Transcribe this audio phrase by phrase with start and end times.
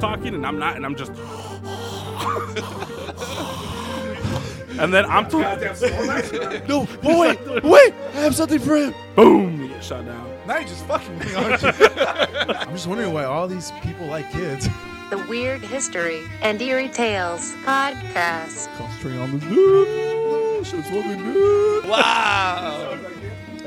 [0.00, 1.12] talking and I'm not, and I'm just.
[4.80, 6.66] and then I'm talking.
[6.66, 7.94] No, but wait, wait!
[8.14, 8.94] I have something for him.
[9.14, 9.62] Boom!
[9.62, 10.26] You get shot down.
[10.46, 11.68] Now you're just fucking me, aren't you?
[11.78, 14.68] I'm just wondering why all these people like kids.
[15.10, 18.74] The Weird History and Eerie Tales Podcast.
[18.78, 20.66] Concentrating on this dude.
[20.66, 21.88] Shit's fucking good.
[21.88, 22.96] wow.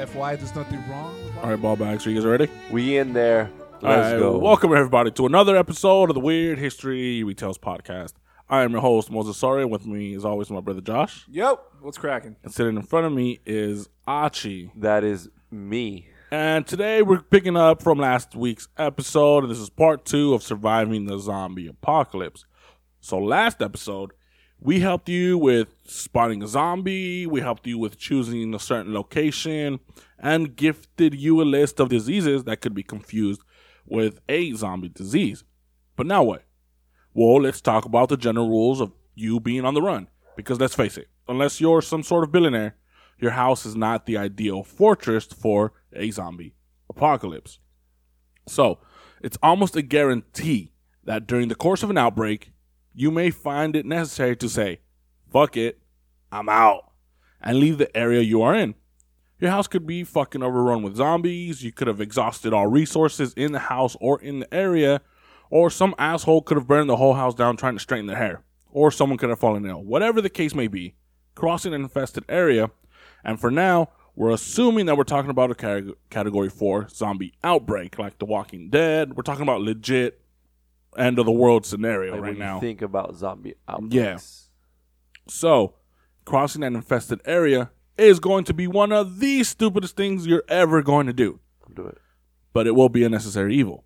[0.06, 1.16] FY, there's nothing wrong.
[1.26, 2.08] with All right, ball bags.
[2.08, 2.48] Are you guys ready?
[2.72, 3.50] We in there.
[3.84, 4.38] All Let's right, go.
[4.38, 8.14] Welcome everybody to another episode of the Weird History Eerie Tales Podcast.
[8.50, 9.70] I am your host Moses Sori.
[9.70, 11.26] With me, as always, my brother Josh.
[11.30, 11.60] Yep.
[11.82, 12.38] What's cracking?
[12.44, 14.72] And sitting in front of me is Achi.
[14.78, 16.08] That is me.
[16.32, 19.50] And today we're picking up from last week's episode.
[19.50, 22.46] This is part two of surviving the zombie apocalypse.
[23.02, 24.12] So, last episode,
[24.62, 29.82] we helped you with spotting a zombie, we helped you with choosing a certain location,
[30.18, 33.42] and gifted you a list of diseases that could be confused
[33.86, 35.44] with a zombie disease.
[35.96, 36.44] But now what?
[37.14, 40.08] Well, let's talk about the general rules of you being on the run.
[40.36, 42.76] Because let's face it, unless you're some sort of billionaire,
[43.20, 46.56] your house is not the ideal fortress for a zombie
[46.90, 47.60] apocalypse.
[48.48, 48.80] So,
[49.22, 50.74] it's almost a guarantee
[51.06, 52.52] that during the course of an outbreak,
[52.94, 54.82] you may find it necessary to say,
[55.32, 55.80] fuck it,
[56.32, 56.92] I'm out,
[57.42, 58.76] and leave the area you are in.
[59.44, 63.52] Your house could be fucking overrun with zombies, you could have exhausted all resources in
[63.52, 65.02] the house or in the area,
[65.50, 68.42] or some asshole could have burned the whole house down trying to straighten their hair,
[68.72, 69.84] or someone could have fallen ill.
[69.84, 70.96] Whatever the case may be,
[71.36, 72.72] crossing an infested area,
[73.26, 78.00] and for now, we're assuming that we're talking about a cate- category four zombie outbreak,
[78.00, 79.14] like The Walking Dead.
[79.18, 80.22] We're talking about legit
[80.98, 82.56] end of the world scenario Like right when now.
[82.56, 83.94] you think about zombie outbreaks.
[83.94, 84.18] Yeah.
[85.28, 85.74] So,
[86.24, 90.82] crossing an infested area is going to be one of the stupidest things you're ever
[90.82, 91.40] going to do.
[91.74, 91.98] Do it.
[92.54, 93.84] But it will be a necessary evil.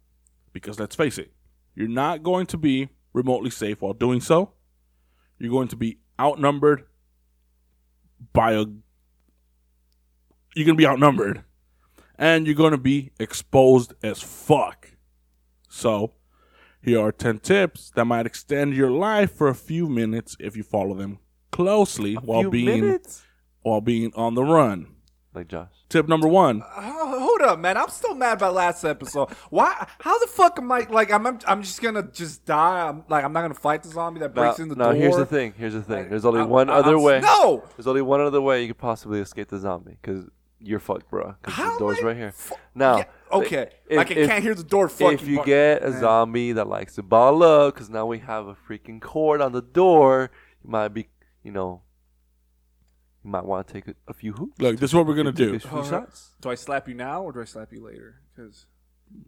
[0.54, 1.32] Because let's face it,
[1.76, 4.54] you're not going to be remotely safe while doing so.
[5.40, 6.86] You're going to be outnumbered
[8.34, 8.66] by a.
[10.56, 11.44] You're going to be outnumbered.
[12.18, 14.90] And you're going to be exposed as fuck.
[15.70, 16.14] So,
[16.82, 20.64] here are 10 tips that might extend your life for a few minutes if you
[20.64, 21.20] follow them
[21.52, 23.27] closely while Few being minutes?
[23.68, 24.88] While being on the run.
[25.34, 25.70] Like Josh.
[25.90, 26.64] Tip number 1.
[26.78, 27.78] Oh, hold up, man.
[27.78, 29.30] I'm still mad about last episode.
[29.52, 29.88] Why?
[30.00, 30.88] How the fuck am I?
[30.90, 31.26] Like, I'm.
[31.28, 32.88] I'm, I'm just gonna just die.
[32.90, 34.96] I'm like, I'm not gonna fight the zombie that Now, breaks in the now door.
[34.96, 35.54] here's the thing.
[35.58, 36.10] Here's the thing.
[36.10, 37.20] There's only I'm- one I'm- other I'm- way.
[37.22, 37.64] No.
[37.78, 39.98] There's only one other way you could possibly escape the zombie.
[40.02, 40.26] Because
[40.60, 41.36] you're fucked, bro.
[41.42, 42.32] Because the door's I right here.
[42.32, 42.98] fu- now.
[42.98, 43.70] Yeah, okay.
[43.88, 44.90] if- like I if- can't hear the door.
[44.90, 45.20] Fucking.
[45.20, 46.00] If you bar- get a Man.
[46.00, 49.62] zombie that likes to ball up, because now we have a freaking cord on the
[49.62, 50.32] door,
[50.64, 51.08] you might be,
[51.44, 51.82] you know,
[53.28, 54.54] you might want to take a, a few hoops.
[54.62, 55.68] Look, this is what we're going to Take do.
[55.68, 56.32] a few Uh, shots.
[56.40, 58.22] Do I slap you now or do I slap you later?
[58.34, 58.66] Because.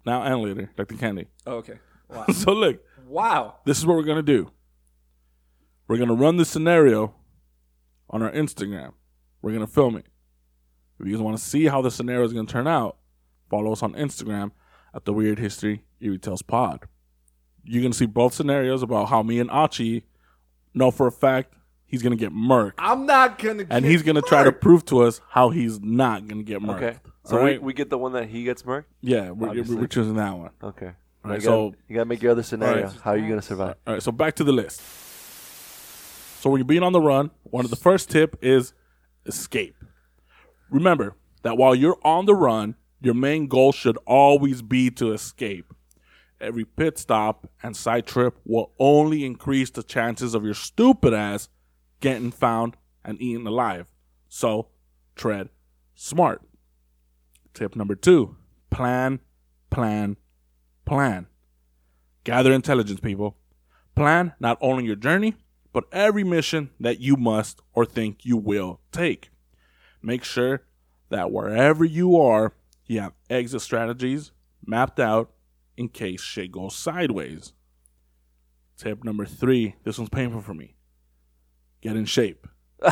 [0.05, 1.27] Now and later, like the candy.
[1.45, 1.79] Oh, okay.
[2.09, 2.25] Wow.
[2.33, 3.57] so look, wow.
[3.65, 4.49] this is what we're gonna do.
[5.87, 7.13] We're gonna run this scenario
[8.09, 8.93] on our Instagram.
[9.43, 10.07] We're gonna film it.
[10.99, 12.97] If you guys want to see how the scenario is gonna turn out,
[13.47, 14.51] follow us on Instagram
[14.95, 16.85] at the Weird History Eerie Tales Pod.
[17.63, 20.03] You're gonna see both scenarios about how me and Achi
[20.73, 21.53] know for a fact
[21.89, 23.65] he's gonna get murked, I'm not gonna.
[23.69, 26.75] and get he's gonna try to prove to us how he's not gonna get murked.
[26.77, 26.97] Okay.
[27.25, 27.61] So All we, right?
[27.61, 28.85] we get the one that he gets murked?
[29.01, 30.51] yeah, we're, we're choosing that one.
[30.63, 30.85] Okay.
[30.87, 30.93] All
[31.25, 32.85] Now right, you, gotta, so you gotta make your other scenario.
[32.87, 32.95] right.
[33.03, 33.75] How are you gonna survive?
[33.85, 34.81] All right, so back to the list.
[36.41, 38.73] So when you're being on the run, one of the first tip is
[39.25, 39.75] escape.
[40.69, 45.73] Remember that while you're on the run, your main goal should always be to escape.
[46.39, 51.49] Every pit stop and side trip will only increase the chances of your stupid ass
[51.99, 53.87] getting found and eaten alive.
[54.27, 54.67] So,
[55.15, 55.49] tread
[55.95, 56.41] smart.
[57.53, 58.35] Tip number two
[58.69, 59.19] plan,
[59.69, 60.17] plan,
[60.85, 61.27] plan.
[62.23, 63.35] Gather intelligence, people.
[63.95, 65.35] Plan not only your journey,
[65.73, 69.29] but every mission that you must or think you will take.
[70.01, 70.63] Make sure
[71.09, 72.53] that wherever you are,
[72.85, 74.31] you have exit strategies
[74.65, 75.31] mapped out
[75.77, 77.53] in case shit goes sideways.
[78.77, 80.75] Tip number three this one's painful for me.
[81.81, 82.45] Get in shape.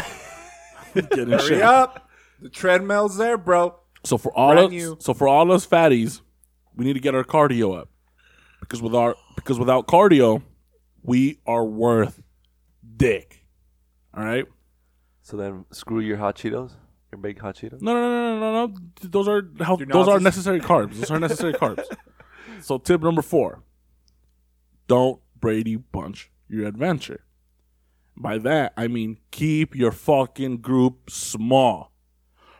[0.93, 1.63] Get in Hurry shape.
[1.63, 2.09] up.
[2.41, 3.75] The treadmill's there, bro.
[4.03, 4.97] So for all Brand us, new.
[4.99, 6.21] so for all us fatties,
[6.75, 7.89] we need to get our cardio up
[8.61, 10.41] because with our because without cardio,
[11.03, 12.21] we are worth
[12.95, 13.45] dick.
[14.15, 14.45] All right.
[15.23, 16.71] So then screw your hot Cheetos,
[17.11, 17.81] your baked hot Cheetos.
[17.81, 18.73] No, no, no, no, no, no.
[19.03, 19.79] Those are health.
[19.81, 20.23] Your Those are nonsense.
[20.23, 20.93] necessary carbs.
[20.95, 21.83] Those are necessary carbs.
[22.61, 23.63] So tip number four:
[24.87, 27.25] Don't Brady bunch your adventure.
[28.19, 31.91] By that I mean keep your fucking group small.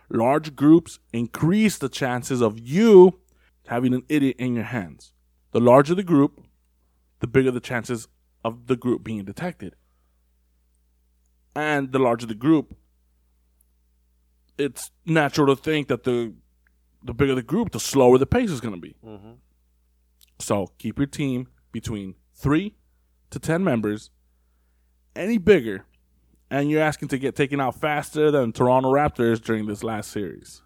[0.10, 3.20] Large groups increase the chances of you
[3.68, 5.14] having an idiot in your hands.
[5.52, 6.42] The larger the group,
[7.20, 8.08] the bigger the chances
[8.44, 9.76] of the group being detected.
[11.56, 12.76] And the larger the group,
[14.58, 16.34] it's natural to think that the
[17.04, 18.96] the bigger the group, the slower the pace is going to be.
[19.06, 19.34] Mm-hmm.
[20.40, 22.76] So keep your team between three
[23.30, 24.10] to ten members.
[25.18, 25.86] Any bigger,
[26.50, 30.62] and you're asking to get taken out faster than Toronto Raptors during this last series.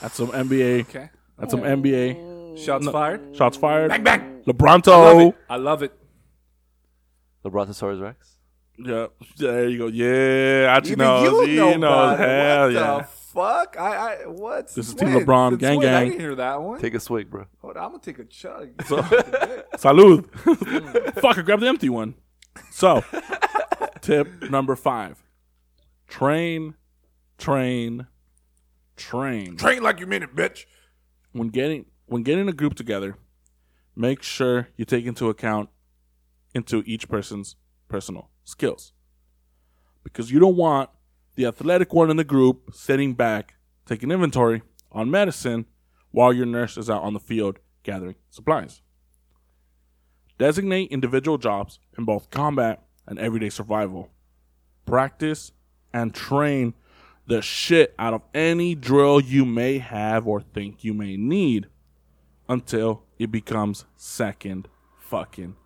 [0.00, 0.80] That's some NBA.
[0.82, 1.10] Okay.
[1.38, 2.58] That's some NBA.
[2.64, 3.36] Shots fired.
[3.36, 3.90] Shots fired.
[3.90, 4.42] Bang bang.
[4.46, 4.90] LeBronto.
[4.92, 5.36] I love it.
[5.50, 5.92] I love it.
[7.42, 8.36] The Brontosaurus Rex.
[8.78, 9.86] Yeah, there you go.
[9.88, 11.32] Yeah, actually Even knows.
[11.32, 12.14] you He know knows.
[12.14, 12.18] about.
[12.18, 12.96] Hell what yeah.
[12.98, 13.76] the fuck?
[13.78, 14.74] I, I what?
[14.74, 15.50] This is Team LeBron.
[15.50, 15.88] Since Gang, when?
[15.88, 16.08] I gang.
[16.10, 16.80] didn't hear that one.
[16.80, 17.46] Take a swig, bro.
[17.60, 18.74] Hold on, I'm gonna take a chug.
[18.78, 20.30] Salud.
[21.20, 22.14] Fuck, I grabbed the empty one.
[22.70, 23.04] So,
[24.10, 25.22] tip number five
[26.08, 26.74] train,
[27.38, 28.08] train,
[28.96, 29.56] train.
[29.56, 30.64] Train like you mean it, bitch.
[31.30, 33.16] When getting when getting a group together,
[33.94, 35.68] make sure you take into account
[36.56, 37.54] into each person's
[37.86, 38.92] personal skills.
[40.02, 40.90] Because you don't want
[41.36, 43.54] the athletic one in the group sitting back,
[43.86, 45.66] taking inventory on medicine
[46.10, 48.82] while your nurse is out on the field gathering supplies.
[50.36, 54.10] Designate individual jobs in both combat and everyday survival.
[54.86, 55.52] Practice
[55.92, 56.74] and train
[57.26, 61.68] the shit out of any drill you may have or think you may need
[62.48, 64.68] until it becomes second
[64.98, 65.56] fucking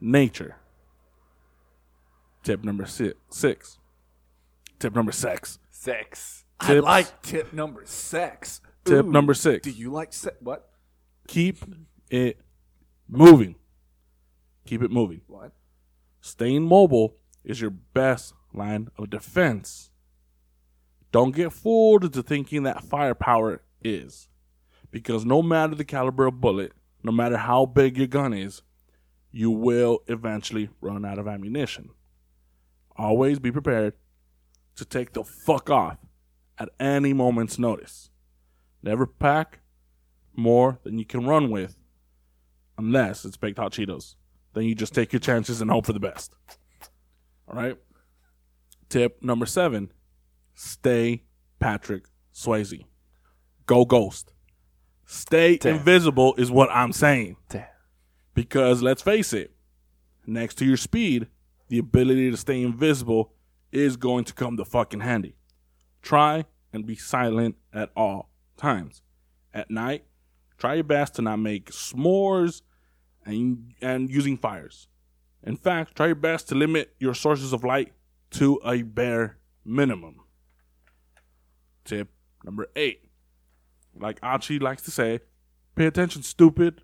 [0.00, 0.56] nature.
[2.42, 3.18] Tip number six.
[3.28, 3.78] six.
[4.78, 5.58] Tip number six.
[5.70, 6.44] Sex.
[6.58, 8.60] I like tip number sex.
[8.84, 9.10] Tip Ooh.
[9.10, 9.64] number six.
[9.64, 10.36] Do you like sex?
[10.40, 10.70] What?
[11.28, 11.58] Keep
[12.10, 12.40] it
[13.08, 13.56] moving.
[14.66, 15.20] Keep it moving.
[15.26, 15.52] What?
[16.20, 17.14] Staying mobile
[17.44, 19.90] is your best line of defense.
[21.12, 24.28] Don't get fooled into thinking that firepower is.
[24.90, 26.72] Because no matter the caliber of bullet,
[27.02, 28.62] no matter how big your gun is,
[29.32, 31.90] you will eventually run out of ammunition.
[32.96, 33.94] Always be prepared
[34.76, 35.98] to take the fuck off
[36.58, 38.10] at any moment's notice.
[38.82, 39.60] Never pack
[40.34, 41.76] more than you can run with,
[42.76, 44.16] unless it's baked hot Cheetos.
[44.54, 46.32] Then you just take your chances and hope for the best.
[47.48, 47.76] All right.
[48.88, 49.92] Tip number seven
[50.54, 51.22] stay
[51.58, 52.04] Patrick
[52.34, 52.84] Swayze.
[53.66, 54.32] Go ghost.
[55.06, 55.76] Stay Damn.
[55.76, 57.36] invisible is what I'm saying.
[57.48, 57.64] Damn.
[58.34, 59.52] Because let's face it,
[60.26, 61.28] next to your speed,
[61.68, 63.32] the ability to stay invisible
[63.72, 65.36] is going to come to fucking handy.
[66.02, 69.02] Try and be silent at all times.
[69.52, 70.04] At night,
[70.58, 72.62] try your best to not make s'mores
[73.30, 74.88] and and using fires.
[75.42, 77.92] In fact, try your best to limit your sources of light
[78.32, 80.20] to a bare minimum.
[81.84, 82.08] Tip
[82.44, 83.04] number eight.
[83.98, 85.20] Like Achi likes to say,
[85.74, 86.82] pay attention, stupid.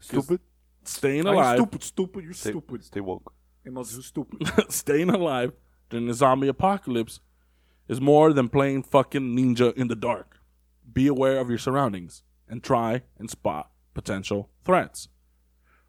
[0.00, 0.40] Stupid.
[0.84, 1.56] Staying Are you alive.
[1.56, 2.24] stupid, stupid.
[2.24, 2.84] You're Stay, stupid.
[2.84, 3.32] Stay woke.
[3.66, 4.70] Amos, you stupid.
[4.72, 5.52] staying alive
[5.90, 7.20] during the zombie apocalypse
[7.88, 10.38] is more than playing fucking ninja in the dark.
[10.90, 15.08] Be aware of your surroundings and try and spot potential threats.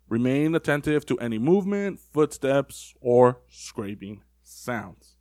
[0.09, 5.15] Remain attentive to any movement, footsteps, or scraping sounds.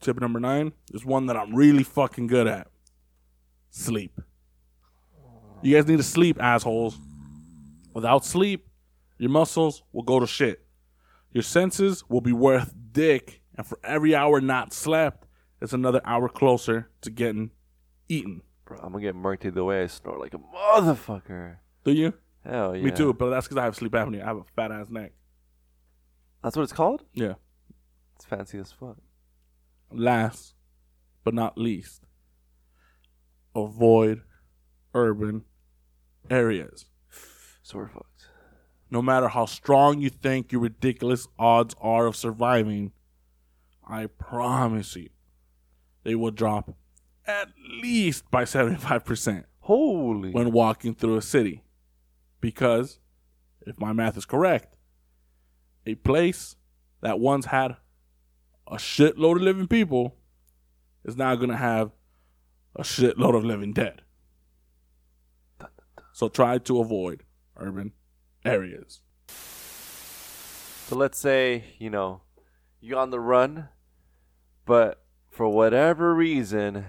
[0.00, 2.68] Tip number nine is one that I'm really fucking good at
[3.70, 4.20] sleep.
[5.60, 6.96] You guys need to sleep, assholes.
[7.94, 8.68] Without sleep,
[9.18, 10.64] your muscles will go to shit.
[11.32, 15.26] Your senses will be worth dick, and for every hour not slept,
[15.60, 17.50] it's another hour closer to getting
[18.08, 18.42] eaten.
[18.64, 19.82] Bro, I'm gonna get murked the way.
[19.82, 21.56] I snore like a motherfucker.
[21.84, 22.14] Do you?
[22.44, 22.84] Hell yeah.
[22.84, 24.22] Me too, but that's because I have sleep apnea.
[24.22, 25.12] I have a fat ass neck.
[26.42, 27.04] That's what it's called?
[27.14, 27.34] Yeah.
[28.16, 28.96] It's fancy as fuck.
[29.90, 30.54] Last
[31.24, 32.02] but not least,
[33.54, 34.22] avoid
[34.94, 35.44] urban
[36.30, 36.86] areas.
[37.62, 38.26] So we're fucked.
[38.90, 42.92] No matter how strong you think your ridiculous odds are of surviving,
[43.86, 45.10] I promise you,
[46.02, 46.74] they will drop
[47.26, 47.48] at
[47.80, 49.44] least by 75%.
[49.60, 50.32] Holy.
[50.32, 51.62] when walking through a city.
[52.42, 52.98] Because,
[53.62, 54.76] if my math is correct,
[55.86, 56.56] a place
[57.00, 57.76] that once had
[58.66, 60.16] a shitload of living people
[61.04, 61.92] is now going to have
[62.76, 64.02] a shitload of living dead.
[66.12, 67.22] So try to avoid
[67.56, 67.92] urban
[68.44, 69.00] areas.
[70.88, 72.22] So let's say, you know,
[72.80, 73.68] you're on the run,
[74.66, 76.84] but for whatever reason,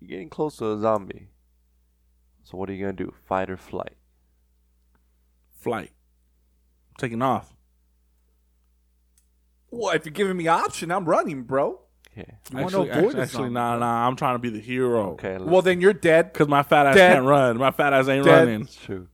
[0.00, 1.28] you're getting close to a zombie.
[2.42, 3.14] So what are you gonna do?
[3.26, 3.96] Fight or flight?
[5.66, 5.90] Flight.
[6.98, 7.52] Taking off.
[9.70, 11.80] well, if you're giving me option, I'm running, bro.
[12.16, 12.34] Okay.
[12.50, 13.54] You want Actually, to avoid actually, a actually zombie.
[13.54, 14.06] nah, nah.
[14.06, 15.10] I'm trying to be the hero.
[15.14, 15.36] Okay.
[15.38, 16.32] Well, then you're dead.
[16.32, 17.14] Because my fat ass Dead.
[17.14, 17.58] can't run.
[17.58, 18.38] My fat ass ain't Dead.
[18.46, 18.60] running.
[18.60, 19.08] That's true.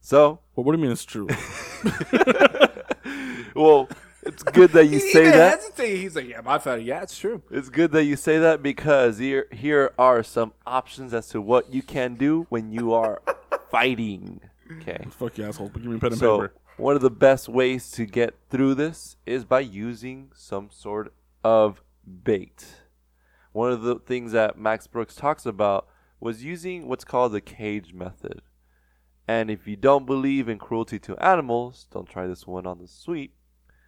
[0.00, 1.28] So, Well, what do you mean it's true?
[3.54, 3.88] well,
[4.22, 5.60] it's good that you He say even that.
[5.60, 6.00] hesitated.
[6.00, 6.80] He's like, yeah, my father.
[6.80, 7.42] Yeah, it's true.
[7.50, 11.72] It's good that you say that because here here are some options as to what
[11.72, 13.22] you can do when you are
[13.70, 14.40] fighting.
[14.80, 15.06] Okay.
[15.10, 15.68] Fuck you, asshole.
[15.68, 16.54] Give me pen and So paper.
[16.76, 21.12] one of the best ways to get through this is by using some sort
[21.42, 21.82] of
[22.24, 22.66] bait.
[23.52, 25.86] One of the things that Max Brooks talks about
[26.20, 28.42] was using what's called the cage method.
[29.28, 32.88] And if you don't believe in cruelty to animals, don't try this one on the
[32.88, 33.34] sweep.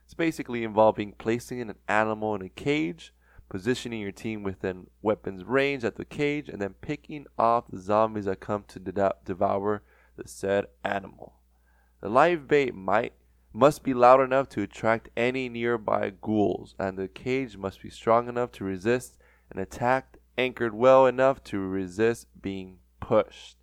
[0.04, 3.12] It's basically involving placing an animal in a cage,
[3.48, 8.24] positioning your team within weapons range at the cage, and then picking off the zombies
[8.26, 9.82] that come to de- devour
[10.16, 11.34] the said animal.
[12.00, 13.12] The live bait might
[13.52, 18.28] must be loud enough to attract any nearby ghouls, and the cage must be strong
[18.28, 19.16] enough to resist
[19.50, 23.56] an attack, anchored well enough to resist being pushed.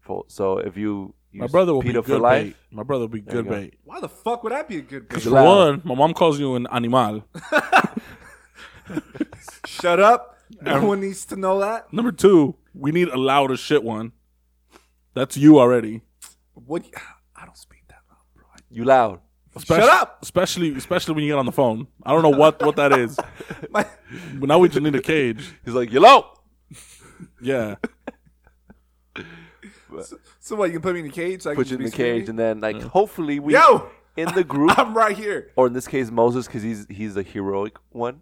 [0.00, 2.56] Fo- So if you My brother will be PETA for good life, bait.
[2.70, 3.50] My brother will be good go.
[3.52, 3.74] bait.
[3.84, 5.22] Why the fuck would that be a good bait?
[5.22, 5.46] For Loud.
[5.46, 7.24] one, my mom calls you an animal.
[9.66, 10.36] Shut up.
[10.60, 11.92] No one needs to know that.
[11.92, 14.12] Number two, we need a louder shit one.
[15.14, 16.02] That's you already.
[16.54, 16.84] What?
[17.36, 18.44] I don't speak that loud, bro.
[18.70, 19.20] you loud.
[19.56, 20.18] Especially, Shut up!
[20.22, 21.88] Especially, especially when you get on the phone.
[22.06, 23.18] I don't know what what that is.
[23.70, 23.84] My,
[24.34, 25.52] But now we just need a cage.
[25.64, 26.26] He's like, you low.
[27.42, 27.74] Yeah.
[30.40, 30.66] so what?
[30.66, 31.42] You can put me in a cage?
[31.42, 34.32] So I Put can you in the cage, and then like hopefully we Yo, in
[34.34, 35.50] the group, I'm right here.
[35.56, 38.20] or in this case Moses, because he's he's a heroic one.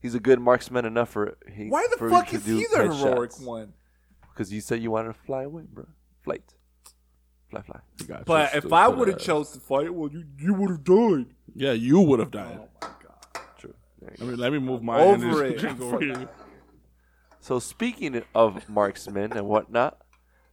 [0.00, 2.66] He's a good marksman enough for he, Why the for fuck to is do he
[2.72, 3.44] the heroic headshots.
[3.44, 3.72] one?
[4.32, 5.86] Because you said you wanted to fly away, bro.
[6.26, 6.42] Flight,
[7.50, 7.80] fly, fly.
[8.00, 9.24] You got But if I would have ass.
[9.24, 11.26] chose to fight, well, you you would have died.
[11.54, 12.58] yeah, you would have died.
[12.60, 13.42] Oh my god.
[13.58, 13.74] True.
[14.00, 15.58] There you Let me, let me move my Over energy it.
[15.60, 16.28] drink over here.
[17.40, 19.98] So speaking of marksmen and whatnot,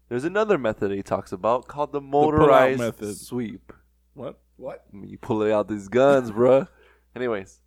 [0.09, 3.17] there's another method he talks about called the pull-out motorized method.
[3.17, 3.73] sweep.
[4.13, 4.39] What?
[4.57, 4.85] What?
[4.93, 6.67] You pulling out these guns, bruh.
[7.15, 7.61] Anyways,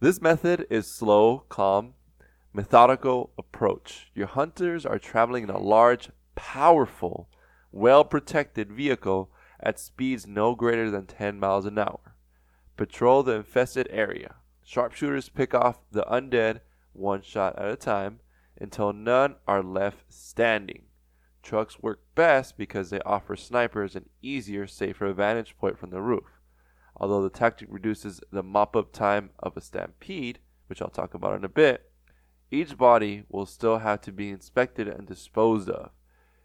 [0.00, 1.94] this method is slow, calm,
[2.52, 4.10] methodical approach.
[4.14, 7.30] Your hunters are traveling in a large, powerful,
[7.76, 9.30] well-protected vehicle
[9.60, 12.16] at speeds no greater than 10 miles an hour.
[12.76, 14.36] Patrol the infested area.
[14.64, 16.60] Sharpshooters pick off the undead
[16.92, 18.20] one shot at a time
[18.60, 20.84] until none are left standing.
[21.42, 26.40] Trucks work best because they offer snipers an easier, safer vantage point from the roof.
[26.96, 31.36] Although the tactic reduces the mop up time of a stampede, which I'll talk about
[31.36, 31.90] in a bit,
[32.50, 35.90] each body will still have to be inspected and disposed of.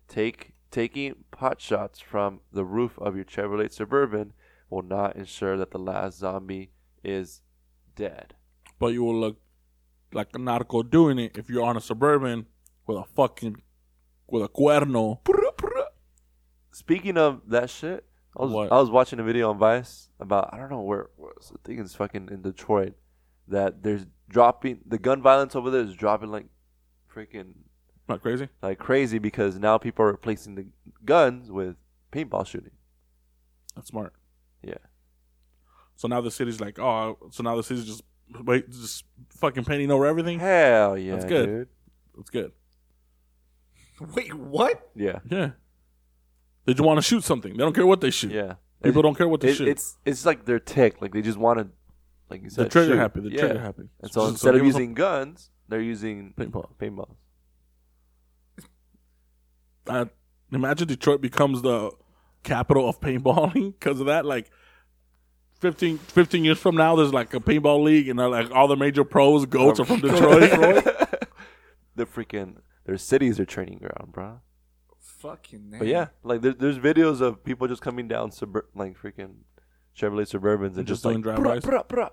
[0.08, 4.34] Take, taking pot shots from the roof of your Chevrolet Suburban
[4.70, 6.72] will not ensure that the last zombie
[7.04, 7.42] is
[7.96, 8.36] dead.
[8.80, 9.42] But you will look
[10.14, 12.48] like a narco doing it if you're on a suburban
[12.88, 13.62] with a fucking
[14.28, 15.20] with a cuerno.
[16.72, 18.06] Speaking of that shit,
[18.38, 18.72] I was What?
[18.72, 21.80] I was watching a video on Vice about I don't know where, where I think
[21.80, 22.94] it's fucking in Detroit
[23.48, 26.46] that there's dropping the gun violence over there is dropping like
[27.14, 27.54] freaking
[28.12, 28.50] Not crazy.
[28.62, 30.66] like crazy because now people are replacing the
[31.06, 31.76] guns with
[32.12, 32.72] paintball shooting.
[33.76, 34.14] That's smart.
[34.64, 34.76] Yeah.
[35.96, 38.04] So now the city's like, oh, so now the city's just
[38.44, 40.40] wait, just fucking painting over everything.
[40.40, 41.46] Hell yeah, That's good.
[41.48, 41.68] dude.
[42.16, 42.52] That's good.
[44.16, 44.90] Wait, what?
[44.96, 45.20] Yeah.
[45.30, 45.52] Yeah.
[46.66, 47.52] They just want to shoot something.
[47.54, 48.32] They don't care what they shoot.
[48.32, 48.56] Yeah.
[48.84, 49.68] People don't care what they It, shoot.
[49.68, 51.02] it's it's like they're tick.
[51.02, 51.68] Like they just want to,
[52.30, 52.98] like you They're said, trigger shoot.
[52.98, 53.20] happy.
[53.22, 53.40] They're yeah.
[53.40, 53.84] trigger happy.
[54.02, 56.70] And so Just- instead of give 'em some using guns, they're using paintball.
[56.80, 57.16] paintballs.
[59.88, 60.06] Uh,
[60.52, 61.92] imagine Detroit becomes the
[62.44, 64.26] capital of paintballing because of that.
[64.26, 64.52] Like
[65.60, 68.76] 15, 15 years from now, there's like a paintball league, and uh, like all the
[68.76, 70.52] major pros, goats are from Detroit.
[70.52, 70.82] Bro.
[71.94, 74.40] The freaking their cities are training ground, bro.
[74.98, 75.80] Fucking name.
[75.80, 79.40] But yeah, like there, there's videos of people just coming down subur- like freaking
[79.96, 81.64] Chevrolet Suburbans and Just just, like doing bruh, drive-bys?
[81.64, 82.10] bruh, bruh.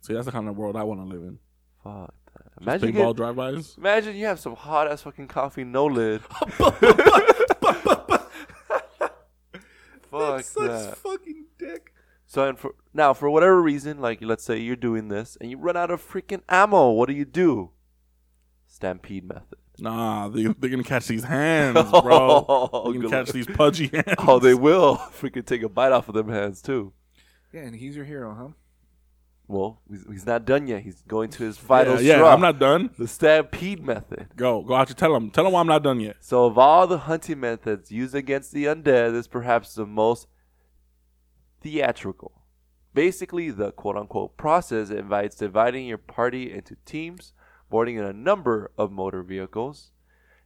[0.00, 1.38] See, that's the kind of world I want to live in.
[1.84, 2.14] Fuck that.
[2.60, 3.74] Imagine you, Paintball get, drive-bys.
[3.76, 6.20] imagine you have some hot ass fucking coffee, no lid.
[10.10, 10.96] Fuck That's such that.
[10.98, 11.92] fucking dick.
[12.26, 15.58] So and for now, for whatever reason, like let's say you're doing this and you
[15.58, 17.70] run out of freaking ammo, what do you do?
[18.66, 19.58] Stampede method.
[19.78, 22.44] Nah, they, they're gonna catch these hands, bro.
[22.48, 23.34] Oh, they're gonna catch luck.
[23.34, 24.14] these pudgy hands.
[24.18, 26.92] Oh, they will freaking take a bite off of them hands too.
[27.52, 28.48] Yeah, and he's your hero, huh?
[29.48, 30.82] Well, he's, he's not done yet.
[30.82, 32.32] He's going to his final yeah, straw.
[32.32, 32.90] I'm not done.
[32.98, 34.28] The stampede method.
[34.36, 34.88] Go, go out.
[34.88, 35.30] You tell him.
[35.30, 36.16] Tell him why I'm not done yet.
[36.20, 40.26] So, of all the hunting methods used against the undead, this is perhaps the most
[41.60, 42.32] theatrical.
[42.94, 47.32] Basically, the quote unquote process invites dividing your party into teams,
[47.70, 49.90] boarding in a number of motor vehicles,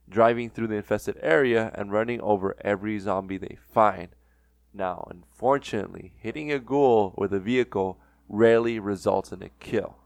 [0.08, 4.08] driving through the infested area and running over every zombie they find.
[4.72, 9.96] Now, unfortunately, hitting a ghoul with a vehicle rarely results in a kill.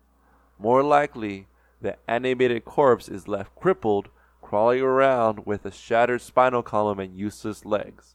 [0.59, 1.47] More likely,
[1.81, 4.09] the animated corpse is left crippled,
[4.43, 8.15] crawling around with a shattered spinal column and useless legs.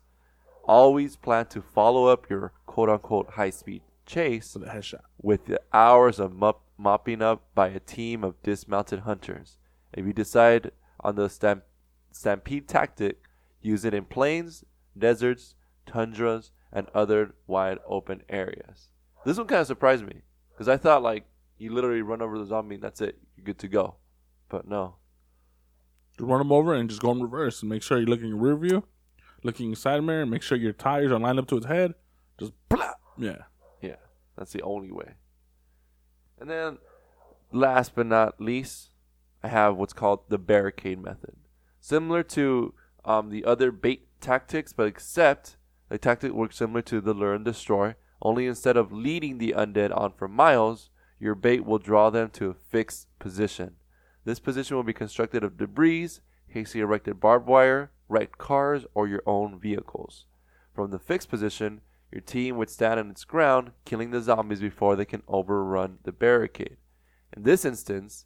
[0.65, 5.01] Always plan to follow up your quote unquote high speed chase For the headshot.
[5.21, 9.57] with the hours of mop- mopping up by a team of dismounted hunters.
[9.93, 11.63] If you decide on the stamp-
[12.11, 13.21] stampede tactic,
[13.61, 14.63] use it in plains,
[14.97, 18.89] deserts, tundras, and other wide open areas.
[19.25, 21.25] This one kind of surprised me because I thought like
[21.57, 23.95] you literally run over the zombie and that's it, you're good to go.
[24.49, 24.95] But no,
[26.19, 28.39] you run them over and just go in reverse and make sure you look in
[28.39, 28.83] rear view,
[29.43, 31.93] looking in side mirror, and make sure your tires are lined up to its head.
[32.39, 32.93] Just blah.
[33.17, 33.43] Yeah.
[33.81, 33.95] Yeah,
[34.37, 35.15] that's the only way.
[36.39, 36.77] And then,
[37.51, 38.89] last but not least,
[39.43, 41.35] I have what's called the barricade method.
[41.79, 45.57] Similar to um, the other bait tactics, but except
[45.89, 47.95] the tactic works similar to the lure and destroy.
[48.25, 50.89] Only instead of leading the undead on for miles,
[51.19, 53.75] your bait will draw them to a fixed position.
[54.23, 56.09] This position will be constructed of debris,
[56.47, 60.25] hastily erected barbed wire, wrecked cars, or your own vehicles.
[60.73, 64.95] From the fixed position, your team would stand on its ground, killing the zombies before
[64.95, 66.77] they can overrun the barricade.
[67.37, 68.25] In this instance,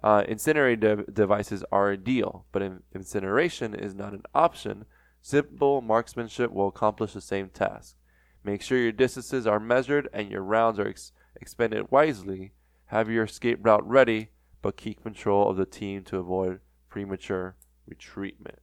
[0.00, 4.84] uh, incinerating de- devices are ideal, but in- incineration is not an option.
[5.20, 7.96] Simple marksmanship will accomplish the same task.
[8.42, 12.52] Make sure your distances are measured and your rounds are ex- expended wisely.
[12.86, 14.30] Have your escape route ready,
[14.62, 17.56] but keep control of the team to avoid premature
[17.88, 18.58] retreatment.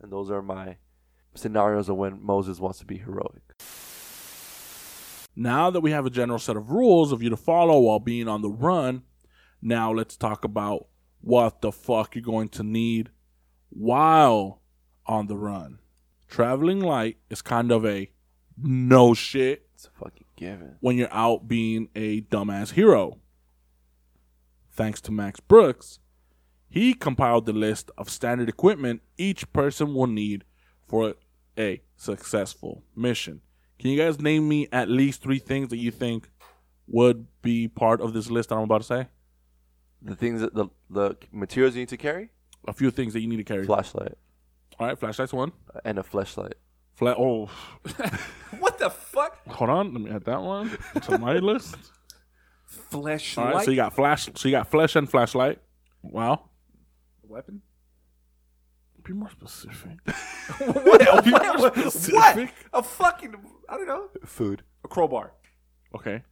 [0.00, 0.76] And those are my
[1.34, 3.54] scenarios of when Moses wants to be heroic.
[5.34, 8.28] Now that we have a general set of rules of you to follow while being
[8.28, 9.02] on the run,
[9.62, 10.86] now let's talk about
[11.20, 13.10] what the fuck you're going to need
[13.70, 14.62] while
[15.06, 15.78] on the run.
[16.28, 18.10] Traveling light is kind of a
[18.62, 20.76] no shit It's a fucking given.
[20.80, 23.18] when you're out being a dumbass hero.
[24.72, 25.98] Thanks to Max Brooks,
[26.68, 30.44] he compiled the list of standard equipment each person will need
[30.86, 31.14] for
[31.58, 33.40] a successful mission.
[33.78, 36.28] Can you guys name me at least three things that you think
[36.86, 39.08] would be part of this list that I'm about to say?
[40.02, 42.30] The things that the the materials you need to carry:
[42.68, 43.66] A few things that you need to carry.
[43.66, 44.16] flashlight
[44.78, 45.50] All right, flashlight's one.
[45.84, 46.54] and a flashlight.
[46.98, 47.46] Fla- oh,
[48.58, 49.38] What the fuck?
[49.46, 49.92] hold on.
[49.92, 51.76] Let me add that one to my list.
[52.90, 54.28] Fleshlight All right, so you got flash.
[54.34, 55.58] So you got flesh and flashlight.
[56.02, 56.50] Wow.
[57.22, 57.62] weapon?
[59.04, 59.98] Be more specific.
[60.58, 61.24] what?
[61.24, 61.76] Be more what?
[61.76, 61.92] what?
[61.92, 62.52] specific.
[62.72, 63.34] A fucking
[63.68, 64.08] I don't know.
[64.24, 64.62] Food.
[64.84, 65.32] A crowbar.
[65.94, 66.22] Okay.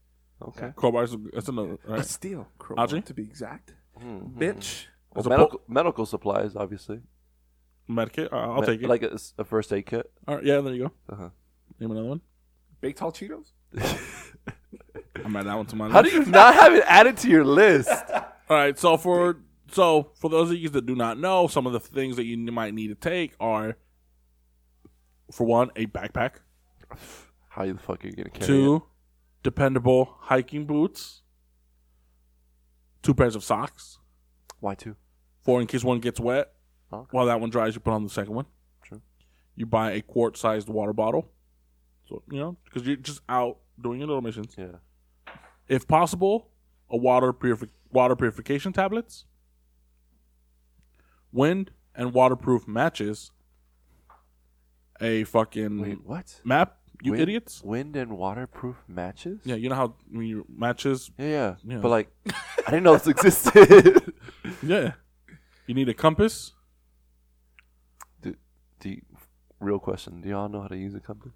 [0.42, 0.72] Okay.
[0.76, 1.16] Crowbars.
[1.32, 1.78] That's another.
[1.86, 2.04] All A right.
[2.04, 3.02] steel crowbar, Audrey?
[3.02, 3.72] to be exact.
[4.02, 4.34] Mhm.
[4.36, 4.86] Bitch.
[5.14, 7.00] Well, As a medical, medical supplies, obviously.
[7.88, 8.32] Medkit.
[8.32, 8.88] Uh, I'll Me- take it.
[8.88, 10.10] Like a, a first aid kit.
[10.26, 10.44] All right.
[10.44, 10.60] Yeah.
[10.60, 10.92] There you go.
[11.12, 11.28] Uh-huh.
[11.78, 12.20] Name another one.
[12.80, 13.52] Baked tall Cheetos?
[15.24, 15.94] I'm add that one to my list.
[15.94, 17.90] How do you not have it added to your list?
[18.14, 18.78] All right.
[18.78, 19.38] So for
[19.70, 22.36] so for those of you that do not know, some of the things that you
[22.36, 23.76] might need to take are,
[25.32, 26.36] for one, a backpack.
[27.48, 28.82] How you the fuck are you gonna carry Two,
[29.42, 31.22] dependable hiking boots.
[33.02, 33.98] Two pairs of socks.
[34.60, 34.96] Why two?
[35.42, 36.52] Four in case one gets wet.
[36.92, 37.08] Oh, okay.
[37.10, 38.46] While that one dries, you put on the second one.
[38.82, 39.00] True.
[39.56, 41.30] You buy a quart-sized water bottle.
[42.08, 44.54] So you know, because you're just out doing your little missions.
[44.56, 44.76] Yeah.
[45.68, 46.50] If possible,
[46.88, 49.24] a water purifi- water purification tablets,
[51.32, 53.32] wind and waterproof matches,
[55.00, 56.40] a fucking Wait, what?
[56.44, 56.78] map.
[57.02, 57.62] You Wind- idiots!
[57.62, 59.40] Wind and waterproof matches?
[59.44, 61.10] Yeah, you know how when you matches.
[61.18, 61.54] Yeah, yeah.
[61.64, 61.78] Yeah.
[61.78, 62.08] But like,
[62.66, 64.12] I didn't know this existed.
[64.62, 64.92] Yeah,
[65.66, 66.52] you need a compass.
[68.80, 69.02] Do, you,
[69.60, 70.20] real question?
[70.20, 71.32] Do y'all know how to use a compass?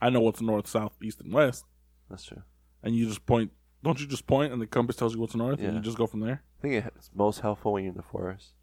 [0.00, 1.64] I know what's north, south, east, and west,
[2.08, 2.42] That's true.
[2.82, 3.52] and you just point.
[3.82, 6.06] Don't you just point, and the compass tells you what's north, and you just go
[6.06, 6.42] from there?
[6.58, 8.54] I think it's most helpful when you're in the forest,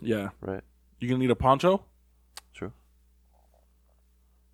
[0.00, 0.62] Yeah, right?
[0.98, 1.84] you're gonna need a poncho.
[2.52, 2.72] True.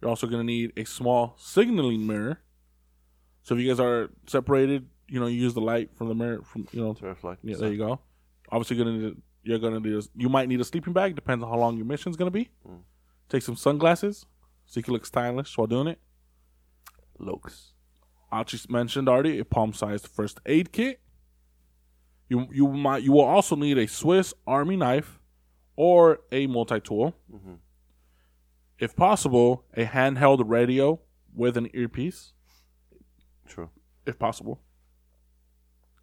[0.00, 2.40] You're also going to need a small signaling mirror.
[3.42, 6.42] So if you guys are separated, you know, you use the light from the mirror
[6.42, 6.92] from you know.
[6.92, 7.40] To reflect.
[7.42, 8.00] Yeah, there you go.
[8.50, 9.16] Obviously, going to need.
[9.44, 9.94] You're to need.
[9.94, 11.14] A, you might need a sleeping bag.
[11.14, 12.50] Depends on how long your mission's going to be.
[12.66, 12.80] Mm.
[13.28, 14.26] Take some sunglasses
[14.66, 16.00] so you can look stylish while doing it.
[17.20, 17.72] Lokes.
[18.32, 21.00] Achi mentioned already a palm-sized first aid kit.
[22.28, 25.20] You you might you will also need a Swiss Army knife
[25.76, 27.14] or a multi-tool.
[27.32, 27.58] Mhm.
[28.78, 31.00] If possible, a handheld radio
[31.34, 32.32] with an earpiece.
[33.46, 33.68] True.
[34.06, 34.60] if possible.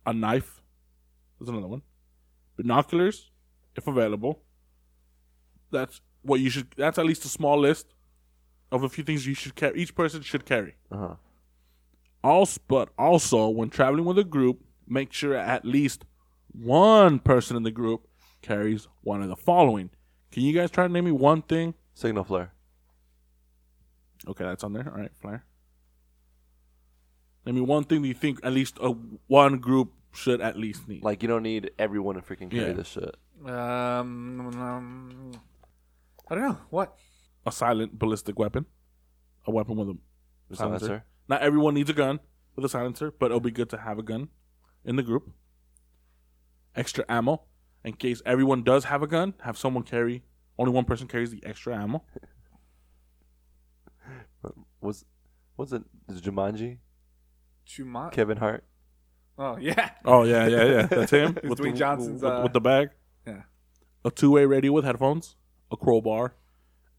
[0.05, 0.61] A knife
[1.39, 1.81] There's another one.
[2.55, 3.30] Binoculars,
[3.75, 4.41] if available.
[5.71, 6.67] That's what you should.
[6.77, 7.87] That's at least a small list
[8.71, 9.79] of a few things you should carry.
[9.79, 10.75] Each person should carry.
[10.91, 11.15] Uh huh.
[12.23, 16.03] Also, but also when traveling with a group, make sure at least
[16.51, 18.07] one person in the group
[18.41, 19.89] carries one of the following.
[20.31, 21.73] Can you guys try to name me one thing?
[21.93, 22.53] Signal flare.
[24.27, 24.87] Okay, that's on there.
[24.93, 25.45] All right, flare.
[27.45, 28.89] Name me one thing that you think at least a
[29.27, 31.03] one group should at least need.
[31.03, 32.73] Like you don't need everyone to freaking carry Yeah.
[32.73, 33.15] this shit.
[33.45, 35.31] Um, um,
[36.29, 36.95] I don't know what.
[37.45, 38.65] a silent ballistic weapon,
[39.45, 40.85] a weapon with a silencer.
[40.85, 41.05] Silencer.
[41.27, 42.19] Not everyone needs a gun
[42.55, 44.29] with a silencer, but it'll be good to have a gun
[44.85, 45.31] in the group.
[46.75, 47.43] Extra ammo
[47.83, 49.33] in case everyone does have a gun.
[49.41, 50.23] Have someone carry.
[50.57, 52.03] Only one person carries the extra ammo.
[54.81, 55.05] Was
[55.57, 56.79] was it is Jumanji?
[57.67, 58.11] Chuma.
[58.11, 58.63] Kevin Hart.
[59.37, 59.91] Oh yeah.
[60.03, 60.81] Oh yeah, yeah, yeah.
[60.87, 62.89] That's him with, Dwayne the, Johnson's, with, uh, with the bag.
[64.03, 64.07] Yeah.
[64.09, 65.35] A two-way radio with headphones,
[65.71, 66.33] a crowbar,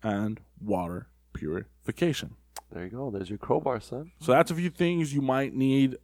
[0.03, 2.37] and water purification.
[2.71, 3.11] There you go.
[3.11, 4.13] There's your crowbar, son.
[4.21, 5.97] So that's a few things you might need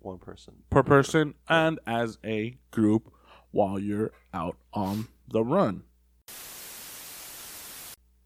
[0.00, 0.54] One person.
[0.70, 3.12] per person and as a group
[3.52, 5.82] while you're out on the run.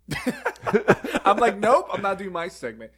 [1.25, 2.93] I'm like, nope, I'm not doing my segment.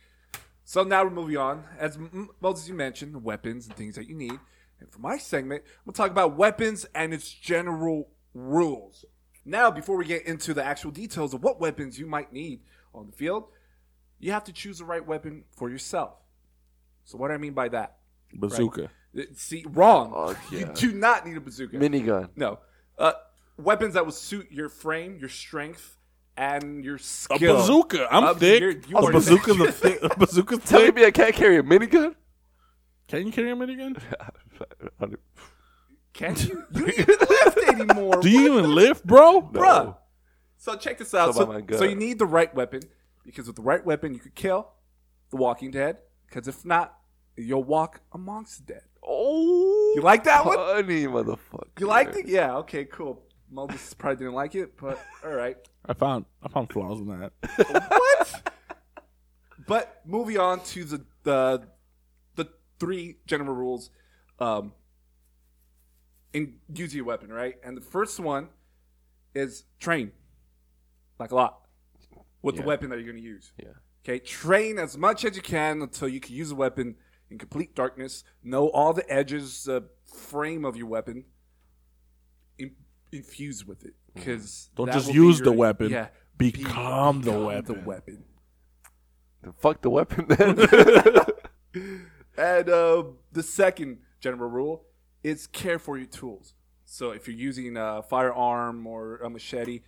[0.65, 1.65] So now we're moving on.
[1.79, 4.39] As M- Moses, you mentioned, weapons and things that you need.
[4.81, 9.05] And for my segment, we'll talk about weapons and its general rules.
[9.45, 12.61] Now, before we get into the actual details of what weapons you might need
[12.95, 13.45] on the field,
[14.19, 16.15] you have to choose the right weapon for yourself.
[17.05, 17.97] So, what do I mean by that?
[18.35, 18.91] Bazooka.
[19.17, 20.13] Uh, See, wrong.
[20.35, 21.77] Fuck You do not need a bazooka.
[21.77, 22.29] Minigun.
[22.37, 22.59] No.
[22.99, 23.13] Uh,
[23.57, 25.97] weapons that will suit your frame, your strength,
[26.37, 26.99] and your
[27.31, 28.09] A bazooka.
[28.13, 28.61] I'm Uh, thick.
[28.61, 29.99] you're- you a are bazooka's a thick.
[30.03, 30.95] A bazooka's Telling thick.
[30.97, 32.15] me I can't carry a minigun?
[33.09, 33.97] Can you carry a minigun?
[36.13, 36.65] Can you?
[36.75, 38.21] You don't lift anymore.
[38.21, 39.43] Do you even lift, bro?
[39.43, 39.97] Bruh.
[40.57, 41.35] So check this out.
[41.35, 42.83] How So, so you need the right weapon
[43.25, 44.69] because with the right weapon you could kill
[45.31, 45.99] the Walking Dead.
[46.27, 46.97] Because if not,
[47.37, 48.83] you'll walk amongst the dead.
[49.07, 50.57] Oh, You like that one?
[50.57, 51.69] funny motherfucker.
[51.79, 52.27] You liked it?
[52.27, 52.57] Yeah.
[52.59, 52.85] Okay.
[52.85, 53.23] Cool.
[53.51, 55.57] Moses probably didn't like it, but all right.
[55.87, 57.33] I found I found flaws in that.
[57.89, 58.53] what?
[59.67, 61.69] But moving on to the the
[62.35, 62.49] the
[62.81, 63.91] three general rules
[64.41, 64.73] um,
[66.37, 67.55] in using a weapon, right?
[67.65, 68.49] And the first one
[69.35, 70.13] is train,
[71.19, 71.63] like a lot,
[72.43, 73.53] with the weapon that you're going to use.
[73.59, 73.71] Yeah.
[74.05, 76.97] Okay, train as much as you can until you can use a weapon
[77.31, 78.23] in complete darkness.
[78.45, 81.25] Know all the edges, the frame of your weapon.
[82.59, 82.73] In,
[83.11, 87.81] infuse with it, because Don't just use the weapon, Yeah, become the weapon.
[87.81, 88.25] The weapon.
[89.43, 91.97] Then Fuck the weapon then.
[92.39, 94.86] And uh, the second general rule
[95.27, 96.55] is care for your tools.
[96.85, 99.81] So if you're using a firearm or a machete,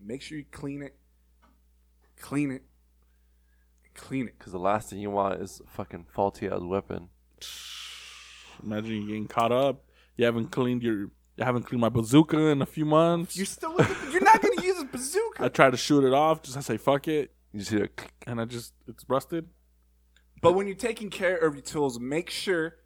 [0.00, 0.96] make sure you clean it,
[2.18, 2.62] clean it,
[3.94, 4.38] clean it.
[4.38, 7.10] Because the last thing you want is a fucking faulty ass weapon.
[8.62, 9.84] Imagine you getting caught up.
[10.16, 11.10] You haven't cleaned your.
[11.36, 13.36] You haven't cleaned my bazooka in a few months.
[13.36, 13.76] You're still
[14.10, 15.44] you're not gonna use a bazooka.
[15.44, 16.40] I tried to shoot it off.
[16.40, 19.46] Just I say fuck it, You see it, and I just it's rusted.
[20.40, 22.76] But when you're taking care of your tools, make sure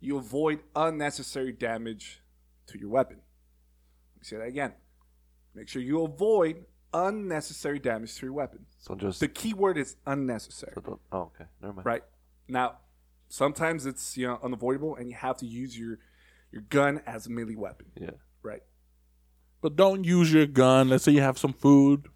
[0.00, 2.20] you avoid unnecessary damage
[2.66, 3.16] to your weapon.
[4.16, 4.72] Let me say that again.
[5.54, 8.66] Make sure you avoid unnecessary damage to your weapon.
[8.78, 9.20] So just.
[9.20, 10.72] The key word is unnecessary.
[10.74, 11.44] so oh, okay.
[11.60, 11.86] Never mind.
[11.86, 12.02] right
[12.48, 12.78] now
[13.28, 15.98] sometimes it's you know unavoidable and you have to use your
[16.50, 18.10] your gun as a melee weapon Yeah.
[18.42, 18.62] right
[19.60, 20.88] But don't use your gun.
[20.88, 22.08] Let's say you have some food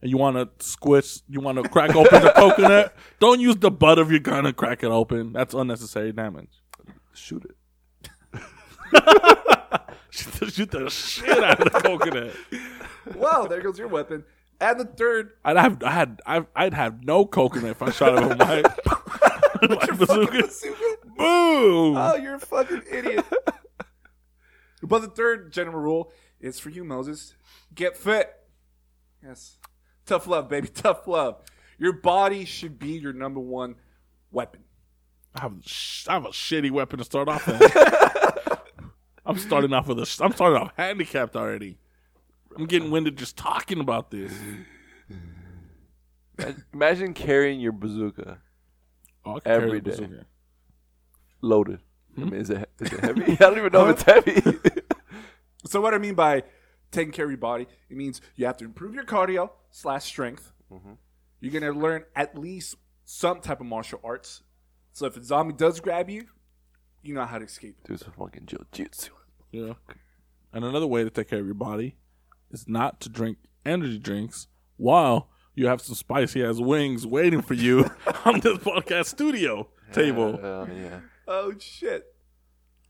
[0.00, 2.94] and you want to squish, you want to crack open the coconut.
[3.20, 5.32] Don't use the butt of your gun and crack it open.
[5.32, 6.50] That's unnecessary damage.
[7.16, 8.42] Shoot it.
[10.10, 12.34] Shoot shoot the shit out of the coconut.
[13.16, 14.24] well there goes your weapon
[14.60, 18.22] and the third I'd have, I had, I, I'd have no coconut if I shot
[18.22, 18.62] it with my,
[19.76, 20.42] my bazooka.
[20.42, 20.96] bazooka?
[21.16, 21.96] Boom!
[21.96, 23.24] oh you're a fucking idiot
[24.82, 27.34] but the third general rule is for you moses
[27.74, 28.32] get fit
[29.22, 29.58] yes
[30.04, 31.42] tough love baby tough love
[31.78, 33.74] your body should be your number one
[34.30, 34.62] weapon
[35.36, 37.60] I have, sh- I have a shitty weapon to start off with.
[39.26, 40.24] I'm starting off with a.
[40.24, 41.78] I'm starting off handicapped already.
[42.56, 44.32] I'm getting winded just talking about this.
[46.72, 48.38] Imagine carrying your bazooka
[49.24, 49.90] Oh, I carry day.
[49.90, 50.26] bazooka.
[51.40, 51.80] loaded.
[52.14, 52.22] Hmm?
[52.22, 53.22] I mean, is it, is it heavy?
[53.32, 54.58] I don't even know if it's heavy.
[55.66, 56.44] So what I mean by
[56.92, 60.52] taking care of your body, it means you have to improve your cardio slash strength.
[61.40, 64.42] You're gonna learn at least some type of martial arts.
[64.96, 66.24] So if a zombie does grab you,
[67.02, 67.76] you know how to escape.
[67.84, 69.10] Do some fucking jiu-jitsu.
[69.52, 69.74] Yeah.
[70.54, 71.96] And another way to take care of your body,
[72.50, 77.52] is not to drink energy drinks while you have some spicy ass wings waiting for
[77.52, 77.90] you
[78.24, 80.40] on this podcast studio table.
[80.42, 81.00] Uh, yeah.
[81.28, 82.06] Oh shit.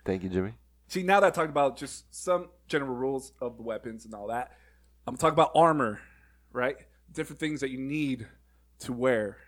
[0.05, 0.53] Thank you, Jimmy.
[0.87, 4.29] See, now that I talked about just some general rules of the weapons and all
[4.29, 4.53] that,
[5.09, 5.99] I'm talking about armor,
[6.53, 6.77] right?
[7.13, 8.29] Different things that you need
[8.79, 9.39] to wear.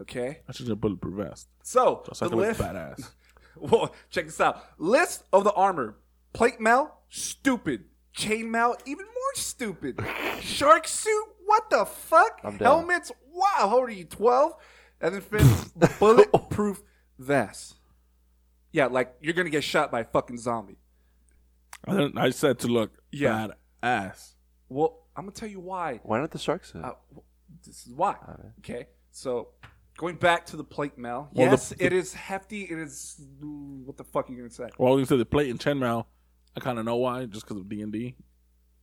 [0.00, 0.40] Okay?
[0.48, 1.48] I should have bulletproof vest.
[1.62, 3.10] So, So the list, badass.
[3.56, 4.62] well, check this out.
[4.78, 5.96] List of the armor.
[6.32, 7.84] Plate mail, stupid.
[8.12, 10.00] Chain mail, even more stupid.
[10.40, 12.40] Shark suit, what the fuck?
[12.42, 12.78] I'm down.
[12.78, 14.52] Helmets, wow, how old are you, 12?
[15.00, 16.82] And then fifth, bulletproof
[17.18, 17.74] vest.
[18.72, 20.78] Yeah, like you're gonna get shot by a fucking zombie.
[21.86, 23.48] I, didn't- I said to look Yeah.
[23.82, 24.32] badass.
[24.68, 26.00] Well, I'm gonna tell you why.
[26.02, 26.82] Why not the shark suit?
[26.84, 26.94] Uh,
[27.66, 28.16] this is why.
[28.60, 29.48] Okay, so
[29.96, 31.28] going back to the plate mail.
[31.32, 32.62] Well, yes, the- it is hefty.
[32.62, 33.20] It is.
[33.40, 34.68] What the fuck are you gonna say?
[34.78, 36.06] Well, you said the plate and chainmail.
[36.56, 38.16] I kind of know why, just because of D and D.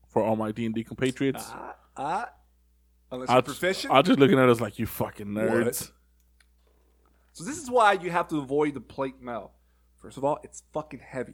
[0.09, 2.29] For all my D and D compatriots, Ah, ah.
[3.11, 3.93] Unless I'll you're just, proficient.
[3.93, 5.91] I'll just looking at us like you fucking nerds.
[7.33, 9.51] so this is why you have to avoid the plate mail.
[9.97, 11.33] First of all, it's fucking heavy.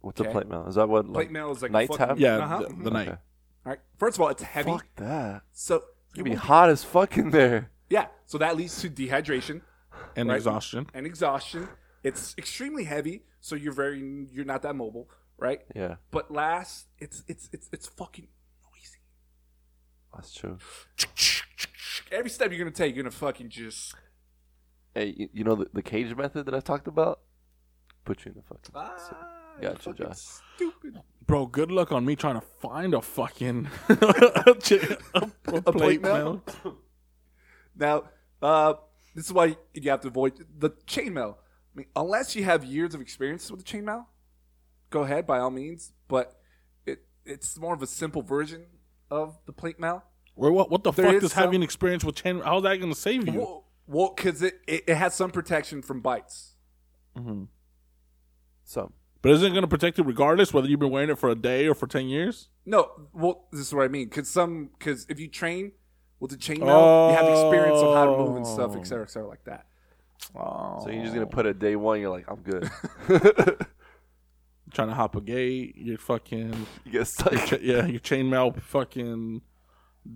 [0.00, 0.28] What's okay.
[0.28, 0.66] a plate mail?
[0.68, 2.20] Is that what Plate like, mail is like knights fucking, have?
[2.20, 2.58] Yeah, Uh-huh.
[2.68, 3.08] the, the night.
[3.08, 3.16] Okay.
[3.64, 3.78] All right.
[3.98, 4.70] First of all, it's heavy.
[4.70, 5.42] Fuck that.
[5.52, 7.70] So It's gonna be hot as fuck in there.
[7.90, 8.06] Yeah.
[8.26, 9.62] So that leads to dehydration
[10.16, 10.36] and Right.
[10.36, 10.86] exhaustion.
[10.94, 11.68] and exhaustion.
[12.02, 13.98] It's extremely heavy, so you're very
[14.30, 15.60] you're not that mobile, right?
[15.74, 18.28] Yeah, But last, it's it's it's it's fucking
[18.64, 18.98] noisy.
[20.14, 20.58] that's true.
[22.12, 23.94] Every step you're gonna take, you're gonna fucking just
[24.94, 27.20] Hey, you, you know the, the cage method that I talked about?
[28.04, 28.72] Put you in the fucking.
[28.74, 28.94] ah,
[29.60, 30.18] Gotcha, you're fucking Josh.
[30.54, 31.00] stupid.
[31.26, 34.52] Bro, good luck on me trying to find a fucking a, a,
[35.14, 35.26] a
[35.62, 36.42] plate plate mail.
[37.76, 38.04] Mail?
[38.42, 38.74] Now, uh,
[39.14, 41.34] this is why you have to avoid the chainmail.
[41.34, 44.06] I mean, unless you have years of experience with the chainmail,
[44.90, 45.92] go ahead by all means.
[46.08, 46.38] But
[46.86, 48.66] it it's more of a simple version
[49.10, 50.04] of the plate mail.
[50.34, 50.70] Where what?
[50.70, 52.40] What the There fuck is does some- having experience with chain?
[52.40, 53.40] How's that going to save you?
[53.40, 56.54] Well, well, because it, it it has some protection from bites.
[57.16, 57.44] Hmm.
[58.64, 61.30] So, But isn't it going to protect you regardless whether you've been wearing it for
[61.30, 62.48] a day or for ten years?
[62.64, 64.08] No, well, this is what I mean.
[64.08, 65.72] Because some because if you train
[66.20, 68.84] with the chainmail, you have experience of how to move and stuff, etc., et oh.
[68.84, 69.66] cetera, et cetera, like that.
[70.34, 72.00] Oh, So you're just gonna put a day one.
[72.00, 72.70] You're like, I'm good.
[74.72, 75.74] trying to hop a gate.
[75.76, 77.32] You're fucking you get stuck.
[77.46, 79.42] Cha- yeah, your chainmail fucking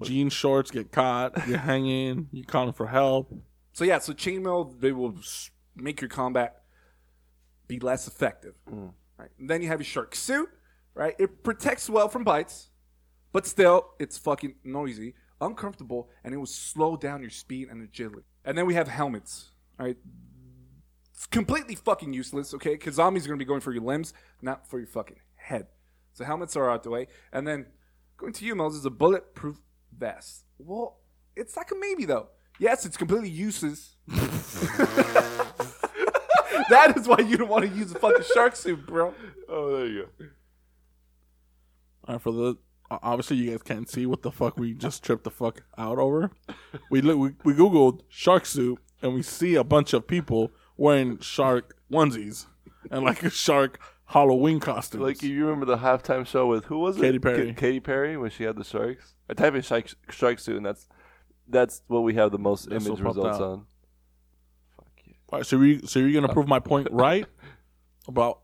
[0.02, 1.46] jean shorts get caught.
[1.48, 2.28] You're hanging.
[2.32, 3.34] You're calling for help.
[3.72, 5.14] So yeah, so chainmail they will
[5.74, 6.62] make your combat
[7.66, 8.54] be less effective.
[8.70, 8.92] Mm.
[9.18, 9.30] Right.
[9.38, 10.48] And then you have your shark suit,
[10.94, 11.14] right?
[11.18, 12.70] It protects well from bites,
[13.32, 18.24] but still it's fucking noisy, uncomfortable, and it will slow down your speed and agility.
[18.44, 19.96] And then we have helmets, right?
[21.14, 22.72] It's completely fucking useless, okay?
[22.72, 25.66] Because zombies are gonna be going for your limbs, not for your fucking head.
[26.12, 27.66] So helmets are out the way, and then
[28.16, 29.59] going to you, Mels, is a bulletproof
[29.96, 30.44] vest.
[30.59, 30.98] Well,
[31.37, 32.29] it's like a maybe though.
[32.59, 33.96] Yes, it's completely useless.
[36.68, 39.14] that is why you don't want to use a fucking shark suit, bro.
[39.48, 40.26] oh, there you go.
[42.07, 42.57] All right, for the
[42.90, 46.31] obviously you guys can't see what the fuck we just tripped the fuck out over.
[46.90, 51.18] We look, we, we googled shark suit and we see a bunch of people wearing
[51.20, 52.46] shark onesies
[52.90, 55.03] and like a shark Halloween costumes.
[55.03, 57.03] Like you remember the halftime show with who was it?
[57.03, 57.53] Katy Perry.
[57.55, 59.14] Ka- Katy Perry when she had the sharks.
[59.29, 60.88] I type in shark, shark suit, and that's
[61.48, 63.42] that's what we have the most That's image results out.
[63.42, 63.66] on.
[64.76, 65.14] Fuck yeah.
[65.33, 67.26] All right, so we so you're gonna uh, prove my point right
[68.09, 68.40] about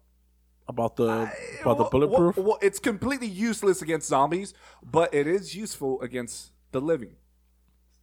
[0.69, 1.31] about the
[1.63, 2.37] about the Well, bulletproof.
[2.37, 7.17] Well, well, it's completely useless against zombies, but it is useful against the living.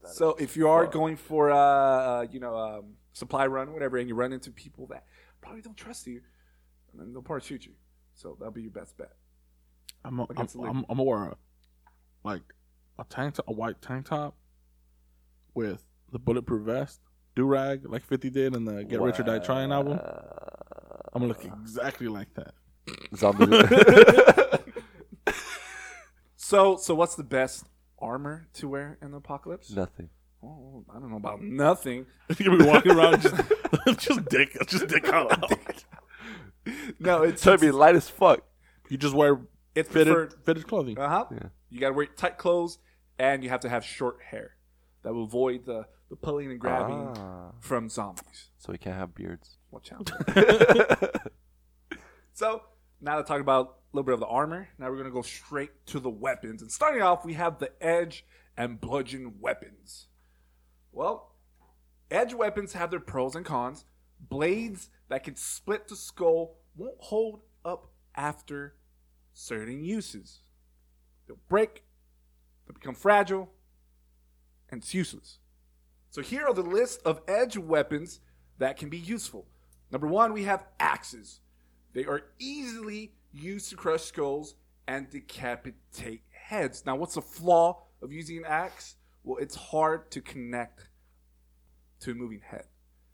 [0.05, 4.09] So if you are going for uh, uh you know um, supply run whatever, and
[4.09, 5.05] you run into people that
[5.41, 6.21] probably don't trust you,
[6.91, 7.73] and then they'll probably shoot you.
[8.13, 9.13] So that'll be your best bet.
[10.05, 11.37] I'm a, I'm, I'm, I'm gonna wear a,
[12.23, 12.41] like
[12.99, 14.35] a tank top, a white tank top
[15.53, 16.99] with the bulletproof vest,
[17.35, 19.99] do rag like Fifty did in the Get Rich or Die Trying album.
[21.13, 22.53] I'm gonna look exactly like that.
[23.15, 23.45] Zombie.
[26.35, 27.65] So so what's the best
[27.99, 29.71] armor to wear in the apocalypse?
[29.71, 30.09] Nothing.
[30.43, 32.05] Oh, I don't know about nothing.
[32.37, 33.35] You're gonna be walking around just
[33.99, 35.51] just dick, just dick out.
[36.97, 38.41] No, it's It's trying to be light as fuck.
[38.89, 39.41] You just wear
[39.75, 40.33] it's fitted preferred.
[40.45, 40.97] fitted clothing.
[40.97, 41.25] Uh huh.
[41.31, 41.47] Yeah.
[41.69, 42.77] You gotta wear tight clothes,
[43.19, 44.55] and you have to have short hair.
[45.03, 47.51] That will avoid the the pulling and grabbing Ah.
[47.59, 48.49] from zombies.
[48.57, 49.57] So we can't have beards.
[49.71, 50.11] Watch out.
[52.33, 52.61] so
[53.01, 54.69] now to talk about a little bit of the armor.
[54.77, 56.61] Now we're gonna go straight to the weapons.
[56.61, 60.07] And starting off, we have the edge and bludgeon weapons.
[60.91, 61.35] Well,
[62.11, 63.85] edge weapons have their pros and cons.
[64.19, 68.75] Blades that can split the skull won't hold up after
[69.33, 70.41] certain uses.
[71.27, 71.83] They'll break
[72.65, 73.49] they'll become fragile,
[74.69, 75.39] and it's useless.
[76.13, 78.19] So here are the list of edge weapons
[78.59, 79.47] that can be useful.
[79.91, 81.39] Number one, we have axes.
[81.93, 84.53] They are easily used to crush skulls
[84.87, 86.85] and decapitate heads.
[86.85, 88.95] Now, what's the flaw of using an axe?
[89.23, 90.87] Well, it's hard to connect
[92.01, 92.65] to a moving head.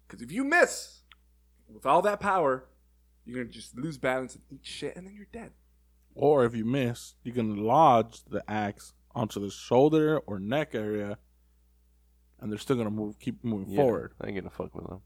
[0.06, 1.04] Because if you miss
[1.74, 2.66] with all that power,
[3.24, 5.54] you're gonna just lose balance and eat shit, and then you're dead.
[6.16, 11.18] Or if you miss, you can lodge the axe onto the shoulder or neck area,
[12.42, 14.14] and they're still gonna move, keep moving Yeah, forward.
[14.22, 15.02] I ain't gonna fuck with them.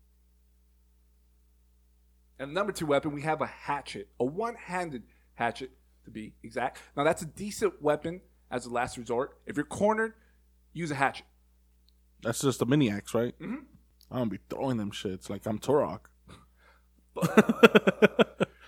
[2.39, 5.03] And number two weapon, we have a hatchet, a one-handed
[5.35, 5.71] hatchet
[6.05, 6.79] to be exact.
[6.97, 9.37] Now that's a decent weapon as a last resort.
[9.45, 10.13] If you're cornered,
[10.73, 11.25] use a hatchet.
[12.21, 13.37] That's just a mini axe, right?
[13.39, 13.55] Mm-hmm.
[14.11, 16.01] I'm gonna be throwing them shits like I'm Turok.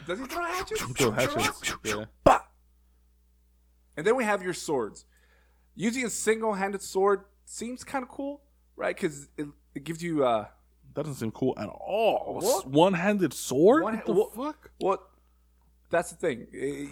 [0.08, 0.82] Does he throw hatchets?
[0.82, 1.73] Throw hatchets.
[1.84, 2.06] Yeah.
[2.23, 2.41] Bah!
[3.97, 5.06] And then we have your swords.
[5.75, 8.41] Using a single-handed sword seems kind of cool,
[8.76, 8.96] right?
[8.96, 10.46] Because it, it gives you uh,
[10.94, 12.40] That doesn't seem cool at all.
[12.42, 12.68] What?
[12.68, 13.84] One-handed sword?
[13.84, 14.72] One- what the what- fuck?
[14.80, 15.04] Well,
[15.90, 16.48] that's the thing.
[16.52, 16.90] It,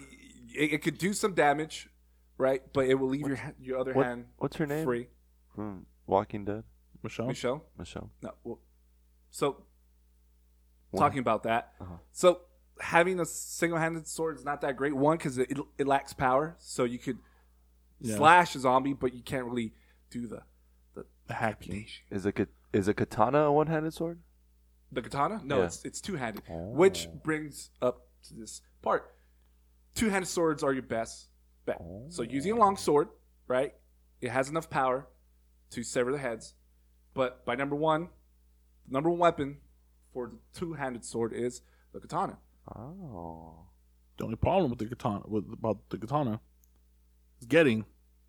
[0.56, 1.90] it, it could do some damage,
[2.38, 2.62] right?
[2.74, 4.86] But it will leave your your other What- hand what's her name?
[4.86, 5.08] free.
[5.56, 6.64] From Walking Dead,
[7.04, 7.28] Michelle?
[7.28, 7.64] Michelle.
[7.78, 8.10] Michelle.
[8.22, 8.32] No.
[8.44, 8.60] Well,
[9.30, 9.64] so
[10.92, 11.00] What?
[11.02, 11.74] talking about that.
[11.80, 11.96] Uh-huh.
[12.12, 12.42] So
[12.80, 14.96] having a single-handed sword is not that great.
[14.96, 17.18] One because it, it lacks power, so you could
[18.00, 18.16] Yeah.
[18.18, 19.74] slash a zombie, but you can't really
[20.10, 20.42] do the
[21.28, 21.86] the The hacking.
[22.10, 22.34] Is a
[22.74, 24.20] is a katana a one-handed sword?
[24.92, 25.42] The katana?
[25.44, 25.66] No, Yeah.
[25.66, 26.44] it's it's two handed.
[26.50, 26.70] Oh.
[26.70, 27.16] Which Oh.
[27.24, 29.14] brings up to this part.
[29.96, 31.30] Two handed swords are your best
[31.66, 31.80] bet.
[32.10, 32.26] So oh.
[32.30, 33.10] using a long sword,
[33.48, 33.74] right?
[34.22, 35.08] It has enough power
[35.72, 36.54] to sever the heads.
[37.14, 38.10] But by number one,
[38.88, 39.58] the number one weapon
[40.14, 41.62] for the two handed sword is
[41.94, 42.38] the katana.
[42.76, 43.68] Oh.
[44.18, 46.40] The only problem with the katana, with about the katana,
[47.40, 47.86] is getting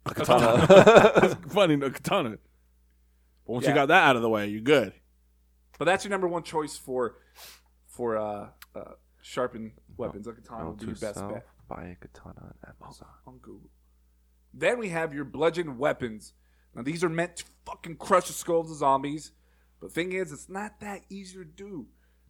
[0.07, 0.67] a katana.
[0.67, 1.37] Katana.
[1.49, 2.39] Finding a katana.
[3.47, 4.93] But once you got that out of the way, you're good.
[5.79, 7.17] But that's your number one choice for
[7.87, 10.27] for uh, uh sharpened weapons.
[10.27, 11.47] A katana would Note be your best bet.
[11.69, 13.09] Buy a katana on Amazon.
[13.27, 13.71] on Google.
[14.53, 16.33] Then we have your bludgeon weapons.
[16.75, 19.33] Now these are meant to fucking crush the skulls of zombies.
[19.81, 21.87] But thing is, it's not that easy to do,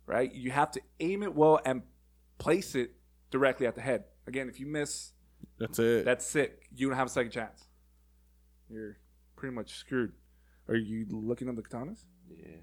[0.07, 0.33] right?
[0.33, 1.83] You have to aim it well and
[2.39, 2.95] place it
[3.31, 4.05] directly at the head.
[4.27, 5.13] Again, if you miss,
[5.59, 6.05] That's it.
[6.05, 6.69] that's sick.
[6.75, 7.65] You don't have a second chance.
[8.69, 8.97] You're
[9.37, 10.13] pretty much screwed.
[10.69, 12.05] Are you looking at the katanas?
[12.31, 12.57] Yeah.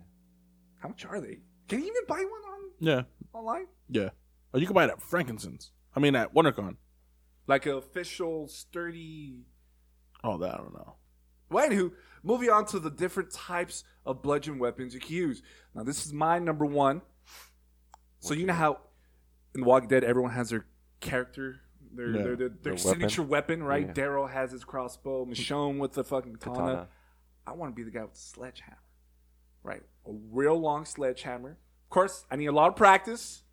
[0.80, 1.40] How much are they?
[1.68, 3.02] Can you even buy one on yeah.
[3.34, 3.68] online?
[3.90, 4.10] Yeah.
[4.54, 5.72] Oh, you can buy it at Frankincense.
[5.96, 6.76] I mean, at WonderCon.
[7.48, 9.46] Like an official sturdy
[10.24, 10.96] Oh, that I don't know.
[11.50, 11.92] Well, anywho,
[12.24, 15.42] moving on to the different types of bludgeon weapons you can use.
[15.76, 17.02] Now, this is my number one.
[18.20, 18.80] So you know how
[19.56, 20.66] in The Walking Dead everyone has their
[21.00, 21.62] character,
[21.94, 22.12] their Yeah.
[22.12, 23.88] their, their, their Their signature weapon, right?
[23.88, 23.94] Yeah.
[23.94, 26.58] Daryl has his crossbow, Michonne with the fucking katana.
[26.60, 26.88] Katana.
[27.48, 28.78] I want to be the guy with the sledgehammer,
[29.64, 29.82] right?
[30.08, 31.52] A real long sledgehammer.
[31.52, 33.44] Of course, I need a lot of practice.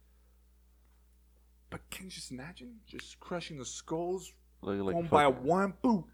[1.70, 5.74] But can you just imagine just crushing the skulls Like, like one by fucking- one?
[5.82, 6.04] Boof,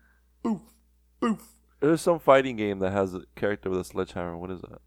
[0.43, 0.61] boof,
[1.21, 1.53] boof.
[1.81, 4.37] There's some fighting game that has a character with a sledgehammer.
[4.37, 4.81] What is that?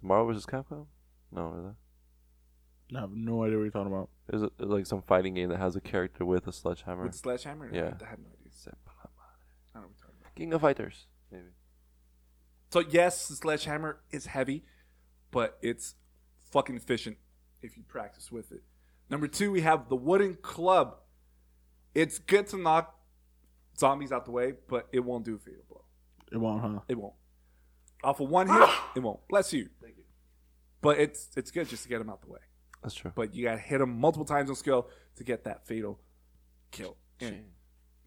[0.00, 0.46] Marvel vs.
[0.46, 0.86] Capcom?
[1.32, 2.96] No, is that?
[2.96, 4.08] I have no idea what you're talking about.
[4.28, 7.02] There's, a, there's like some fighting game that has a character with a sledgehammer.
[7.02, 7.68] With the sledgehammer?
[7.72, 7.80] Yeah.
[8.00, 8.52] I have no idea.
[8.68, 8.70] I
[9.80, 10.34] don't know what you're talking about.
[10.36, 11.44] King of Fighters, maybe.
[12.70, 14.64] So yes, the sledgehammer is heavy,
[15.30, 15.94] but it's
[16.50, 17.16] fucking efficient
[17.62, 18.62] if you practice with it.
[19.08, 20.96] Number two, we have the wooden club.
[21.94, 22.94] It's good to knock
[23.78, 25.84] zombies out the way, but it won't do a fatal blow.
[26.32, 26.80] It won't, huh?
[26.88, 27.14] It won't.
[28.04, 29.26] Off of one hit, it won't.
[29.28, 29.68] Bless you.
[29.80, 30.04] Thank you.
[30.80, 32.40] But it's it's good just to get them out the way.
[32.82, 33.12] That's true.
[33.14, 35.98] But you gotta hit them multiple times on skill to get that fatal
[36.70, 36.96] kill.
[37.20, 37.46] in.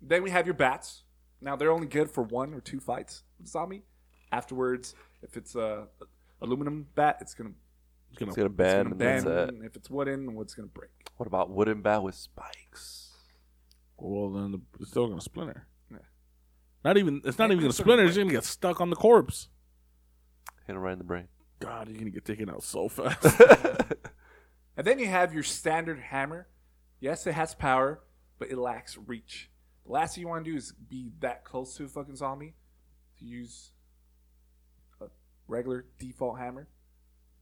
[0.02, 1.04] Then we have your bats.
[1.42, 3.84] Now they're only good for one or two fights with zombie.
[4.32, 5.88] Afterwards, if it's a
[6.42, 7.52] aluminum bat, it's gonna,
[8.12, 9.66] It's gonna, It's gonna it's bend gonna and that's bend.
[9.66, 10.92] If it's wooden, what's gonna break?
[11.18, 13.06] What about wooden bat with spikes?
[13.98, 15.68] well, then the, it's still gonna splinter.
[15.92, 15.98] Yeah.
[16.86, 17.22] Not even.
[17.26, 18.06] It's not Yeah, even gonna splinter.
[18.06, 19.50] It's gonna get stuck on the corpse.
[20.68, 21.28] Hit him right in the brain.
[21.60, 23.26] God, you're gonna get taken out so fast.
[24.78, 26.48] And then you have your standard hammer.
[27.02, 28.02] Yes, it has power,
[28.38, 29.49] but it lacks reach.
[29.90, 32.54] The last thing you want to do is be that close to a fucking zombie
[33.18, 33.72] to use
[35.02, 35.06] a
[35.48, 36.68] regular default hammer.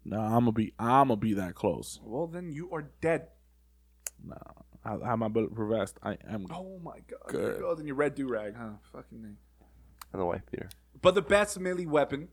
[0.06, 0.74] nah, I'm gonna be.
[0.80, 2.00] I'm gonna be that close.
[2.02, 3.28] Well, then you are dead.
[4.26, 4.38] Nah,
[4.86, 5.98] I I have my bulletproof vest.
[6.02, 6.48] I am.
[6.50, 7.28] Oh my god.
[7.28, 7.56] Good.
[7.56, 8.78] There goes in your red do rag, huh?
[8.94, 9.38] Fucking name.
[10.14, 10.70] And the wife beater.
[11.02, 12.30] But the best melee weapon,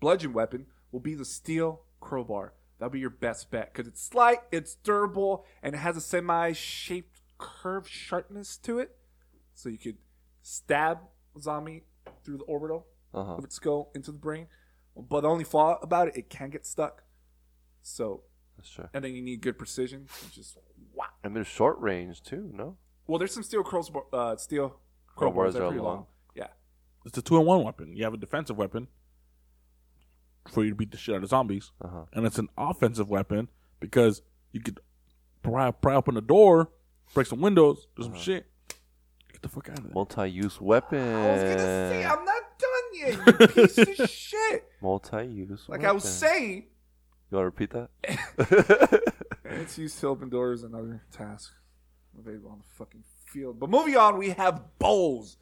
[0.00, 2.52] bludgeon weapon, will be the steel crowbar.
[2.78, 7.22] That'll be your best bet because it's slight, it's durable, and it has a semi-shaped
[7.38, 8.94] curved sharpness to it,
[9.54, 9.96] so you could
[10.42, 10.98] stab
[11.36, 11.84] a zombie
[12.24, 13.32] through the orbital Uh huh.
[13.34, 14.46] of its skull into the brain.
[14.96, 17.02] But the only flaw about it, it can get stuck.
[17.82, 18.22] So,
[18.56, 18.88] That's true.
[18.94, 20.06] and then you need good precision.
[20.26, 20.58] It's just
[20.94, 21.06] wow.
[21.24, 22.50] And there's short range too.
[22.52, 22.76] No.
[23.06, 24.76] Well, there's some steel crossbar, uh, steel
[25.16, 25.96] Crowbars crowbars that are are pretty long.
[25.96, 26.06] long.
[26.34, 26.46] Yeah.
[27.04, 27.96] It's a two in one weapon.
[27.96, 28.88] You have a defensive weapon
[30.50, 32.04] for you to beat the shit out of zombies, Uh huh.
[32.12, 33.48] and it's an offensive weapon
[33.80, 34.80] because you could
[35.42, 36.70] pry, pry open a door,
[37.14, 38.20] break some windows, do some Uh-huh.
[38.22, 38.46] shit.
[39.44, 39.92] The fuck out of there.
[39.94, 40.98] Multi-use weapon.
[41.00, 41.58] I was gonna
[41.90, 43.18] say I'm not done yet.
[43.40, 44.64] You piece of shit.
[44.80, 45.66] Multi-use.
[45.68, 46.64] Like I was saying,
[47.30, 49.02] You want to repeat that?
[49.44, 51.52] it's used to open doors and other tasks
[52.18, 53.60] available on the fucking field.
[53.60, 55.36] But moving on, we have bows.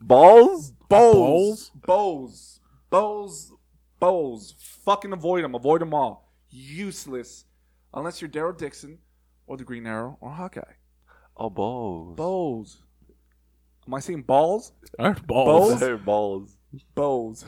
[0.00, 0.72] Balls.
[0.88, 1.70] Bows.
[1.74, 2.60] Bows.
[2.90, 3.52] Bows.
[4.00, 4.54] Bows.
[4.84, 5.54] Fucking avoid them.
[5.54, 6.32] Avoid them all.
[6.50, 7.44] Useless.
[7.92, 8.98] Unless you're Daryl Dixon
[9.46, 10.62] or the Green Arrow or Hawkeye.
[11.36, 12.16] Oh, balls.
[12.16, 12.78] Bows.
[13.86, 14.72] Am I saying balls?
[14.98, 15.80] All right, balls.
[15.80, 16.56] They're balls.
[16.94, 17.44] Bows.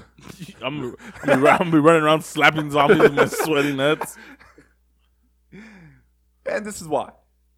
[0.62, 4.16] I'm, I'm, gonna be, I'm gonna be running around slapping zombies with my sweaty nuts.
[6.45, 7.11] And this is why.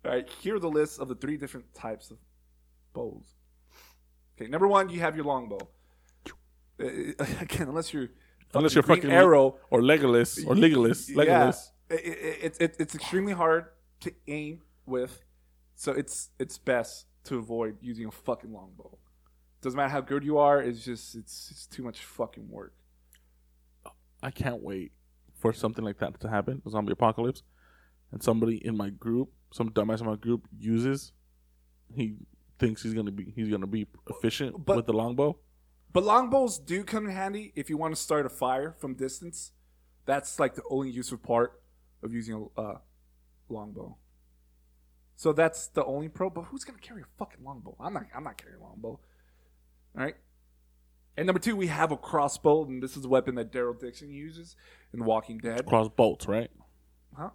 [0.05, 2.19] All right, here are the lists of the three different types of
[2.95, 3.35] bows.
[4.37, 5.59] Okay, number one, you have your longbow.
[6.81, 6.87] Uh,
[7.41, 8.09] again, unless you're
[8.55, 11.71] Unless you're Green fucking arrow, or Legolas or Legolas, yeah, Legolas.
[11.91, 13.67] it, it, it, it, it's extremely hard
[14.01, 15.23] to aim with,
[15.75, 18.97] so it's it's best to avoid using a fucking longbow.
[19.61, 22.75] Doesn't matter how good you are; it's just it's it's too much fucking work.
[24.23, 24.93] I can't wait
[25.35, 27.43] for something like that to happen, a zombie apocalypse,
[28.13, 31.13] and somebody in my group, some dumbass in my group, uses.
[31.95, 32.17] He
[32.59, 35.39] thinks he's gonna be he's gonna be efficient But- with the longbow.
[35.93, 39.53] But longbows do come in handy if you want to start a fire from distance.
[40.05, 41.63] That's like the only useful part
[42.03, 42.79] of using a uh,
[43.49, 43.97] longbow.
[45.19, 46.31] So that's the only pro.
[46.31, 47.75] But who's gonna carry a fucking longbow?
[47.81, 48.05] I'm not.
[48.15, 48.89] I'm not carrying a longbow.
[48.91, 49.01] All
[49.95, 50.15] right.
[51.17, 54.13] And number two, we have a crossbow, and this is a weapon that Daryl Dixon
[54.13, 54.55] uses
[54.93, 55.67] in The Walking Dead.
[55.67, 56.49] Cross bolts, right?
[57.17, 57.31] Huh?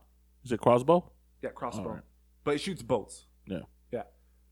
[0.45, 1.11] Is it crossbow?
[1.41, 1.89] Yeah, crossbow.
[1.89, 2.03] Alright.
[2.45, 3.25] But it shoots bolts.
[3.45, 3.63] Yeah.
[3.91, 4.03] Yeah.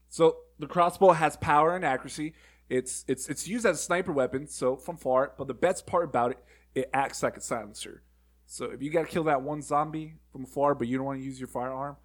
[0.09, 2.33] So the crossbow has power and accuracy.
[2.67, 5.31] It's it's it's used as a sniper weapon, so from far.
[5.37, 6.39] But the best part about it,
[6.75, 8.03] it acts like a silencer.
[8.45, 11.23] So if you gotta kill that one zombie from far, but you don't want to
[11.23, 11.95] use your firearm,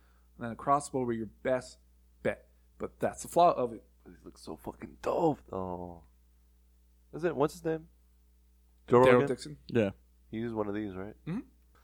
[0.45, 1.79] then a crossbow will be your best
[2.23, 2.47] bet.
[2.79, 3.83] But that's the flaw of it.
[4.05, 6.03] He looks so fucking dope, though.
[7.15, 7.35] Is it?
[7.35, 7.87] What's his name?
[8.89, 9.29] Joe Daryl Rogan?
[9.29, 9.57] Dixon.
[9.69, 9.91] Yeah.
[10.31, 11.15] He used one of these, right?
[11.27, 11.41] Mm-hmm.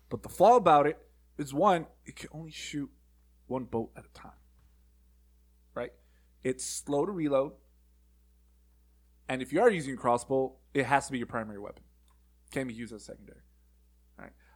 [0.09, 0.99] But the flaw about it
[1.39, 2.91] is one, it can only shoot
[3.47, 4.33] one bolt at a time.
[5.75, 5.93] Right?
[6.43, 7.53] It's slow to reload.
[9.29, 11.85] And if you are using a crossbow, it has to be your primary weapon.
[12.51, 13.41] Can't be used as secondary.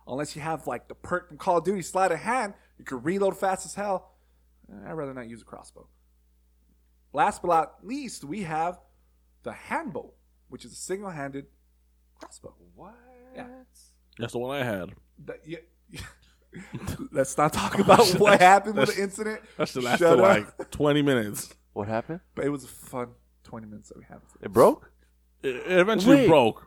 [0.07, 0.13] Right?
[0.13, 3.03] Unless you have like the perk from Call of Duty sleight of hand, you can
[3.03, 4.13] reload fast as hell.
[4.71, 5.87] Eh, I'd rather not use a crossbow.
[7.13, 8.79] Last but not least, we have
[9.43, 10.11] the handbow,
[10.49, 11.47] which is a single-handed
[12.19, 12.55] crossbow.
[12.75, 12.95] What?
[13.35, 13.47] Yeah.
[14.19, 14.91] That's the one I had.
[15.25, 15.59] That, yeah,
[17.13, 19.41] Let's not talk about what happened with the that's- incident.
[19.57, 20.59] That should last Shut for up.
[20.59, 21.55] like 20 minutes.
[21.73, 22.21] What happened?
[22.35, 23.09] But it was a fun
[23.45, 24.21] 20 minutes that we had.
[24.43, 24.91] It broke?
[25.43, 26.29] It, it eventually Wait.
[26.29, 26.67] broke.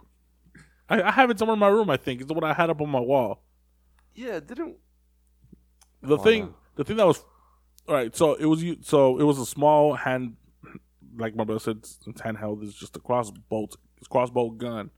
[0.90, 2.22] I, I have it somewhere in my room, I think.
[2.22, 3.42] It's the one I had up on my wall.
[4.16, 4.78] Yeah, it didn't.
[6.02, 6.56] The Oh, thing, no.
[6.76, 7.24] the thing that was,
[7.88, 8.16] all right.
[8.16, 10.36] So it was, u- so it was a small hand,
[11.18, 12.64] like my brother said, it's it's handheld.
[12.64, 13.68] It's just a crossbow,
[13.98, 14.92] it's crossbow gun.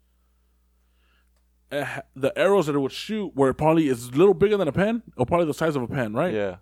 [1.72, 4.72] It the arrows that it would shoot were probably is a little bigger than a
[4.74, 6.34] pen, or probably the size of a pen, right?
[6.34, 6.58] Yeah.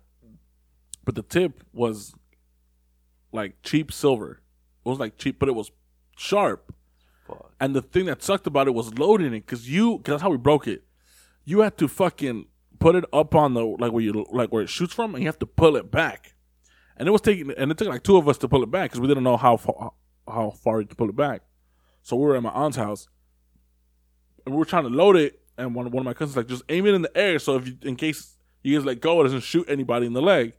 [1.04, 2.14] But the tip was
[3.32, 4.40] like cheap silver.
[4.84, 5.70] It was like cheap, but it was
[6.16, 6.74] sharp.
[7.30, 7.52] Fuck.
[7.60, 10.30] And the thing that sucked about it was loading it, cause you, cause that's how
[10.30, 10.84] we broke it.
[11.44, 12.46] You had to fucking
[12.78, 15.28] put it up on the like where you like where it shoots from, and you
[15.28, 16.34] have to pull it back.
[16.96, 18.90] And it was taking, and it took like two of us to pull it back
[18.90, 19.92] because we didn't know how far
[20.26, 21.42] how far to pull it back.
[22.02, 23.08] So we were at my aunt's house,
[24.44, 25.40] and we were trying to load it.
[25.56, 27.66] And one one of my cousins like just aim it in the air, so if
[27.66, 30.54] you in case you guys let go, it doesn't shoot anybody in the leg.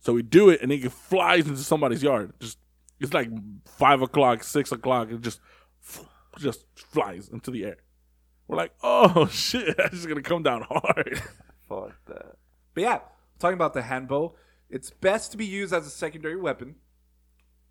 [0.00, 2.32] So we do it, and it flies into somebody's yard.
[2.40, 2.58] Just
[3.00, 3.28] it's like
[3.66, 5.40] five o'clock, six o'clock, it just
[6.38, 7.76] just flies into the air.
[8.48, 11.22] We're like, oh shit, that's just gonna come down hard.
[11.68, 12.36] Fuck that.
[12.74, 12.98] But yeah,
[13.38, 14.34] talking about the handbow,
[14.70, 16.76] it's best to be used as a secondary weapon.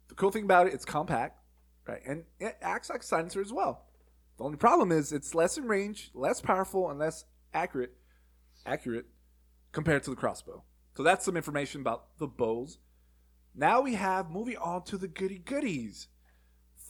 [0.08, 1.40] The cool thing about it, it's compact,
[1.88, 2.02] right?
[2.06, 3.86] And it acts like a silencer as well.
[4.38, 7.94] The only problem is it's less in range, less powerful, and less accurate
[8.66, 9.06] accurate
[9.72, 10.64] compared to the crossbow.
[10.96, 12.80] So that's some information about the bows.
[13.56, 16.08] Now we have moving on to the goody goodies.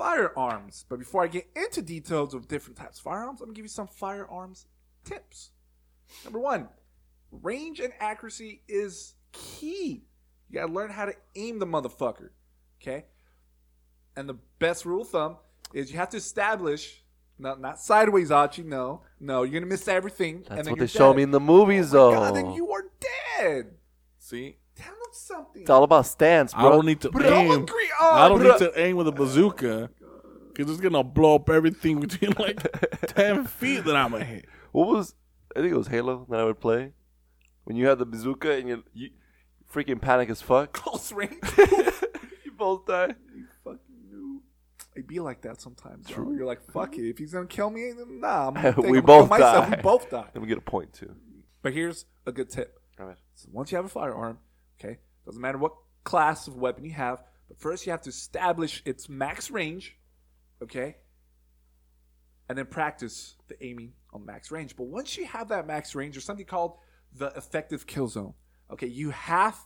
[0.02, 0.86] Firearms.
[0.90, 3.70] But before I get into details of different types of firearms, I'm gonna give you
[3.70, 4.66] some firearms
[5.04, 5.52] tips.
[6.24, 6.70] Number one,
[7.32, 10.06] range and accuracy is key.
[10.50, 12.30] You gotta learn how to aim the motherfucker.
[12.82, 13.06] Okay?
[14.16, 15.38] And the best rule of thumb
[15.74, 17.04] is you have to establish
[17.38, 18.64] not not sideways Archie.
[18.64, 20.40] No, no, you're gonna miss everything.
[20.40, 21.18] That's and then what you're they show dead.
[21.18, 22.18] me in the movies, oh though.
[22.18, 22.86] God, then you are
[23.38, 23.76] dead.
[24.18, 24.58] See,
[25.28, 25.62] Tell them something.
[25.62, 26.68] it's all about stance, bro.
[26.68, 27.52] I don't need to Bro, aim.
[27.64, 28.52] agree on, oh, I don't bro.
[28.52, 29.90] need to aim with a bazooka
[30.54, 32.62] because it's gonna blow up everything between like
[33.08, 34.46] ten feet that I'm gonna hit.
[34.72, 35.16] What was?
[35.56, 36.94] I think it was Halo that I would play.
[37.66, 39.10] When you have the bazooka and you, you
[39.72, 40.72] freaking panic as fuck.
[40.74, 41.34] Close range.
[42.46, 43.16] you both die.
[43.36, 43.80] You fucking
[44.14, 44.40] noob.
[44.96, 46.10] It be like that sometimes.
[46.10, 46.32] Bro.
[46.32, 47.10] You're like, fuck it.
[47.10, 48.48] If he's gonna kill me, then nah.
[48.48, 49.70] I'm gonna We I'm gonna kill both myself.
[49.70, 49.76] die.
[49.78, 50.28] We both die.
[50.34, 51.16] Then we get a point too.
[51.62, 52.80] But here's a good tip.
[53.00, 53.18] Alright.
[53.36, 54.40] So once you have a firearm,
[54.80, 58.82] okay, doesn't matter what class of weapon you have, but first you have to establish
[58.86, 59.98] its max range,
[60.62, 60.98] okay,
[62.50, 64.76] and then practice the aiming on max range.
[64.76, 66.78] But once you have that max range, there's something called
[67.16, 68.34] the effective kill zone.
[68.72, 69.58] Okay, you have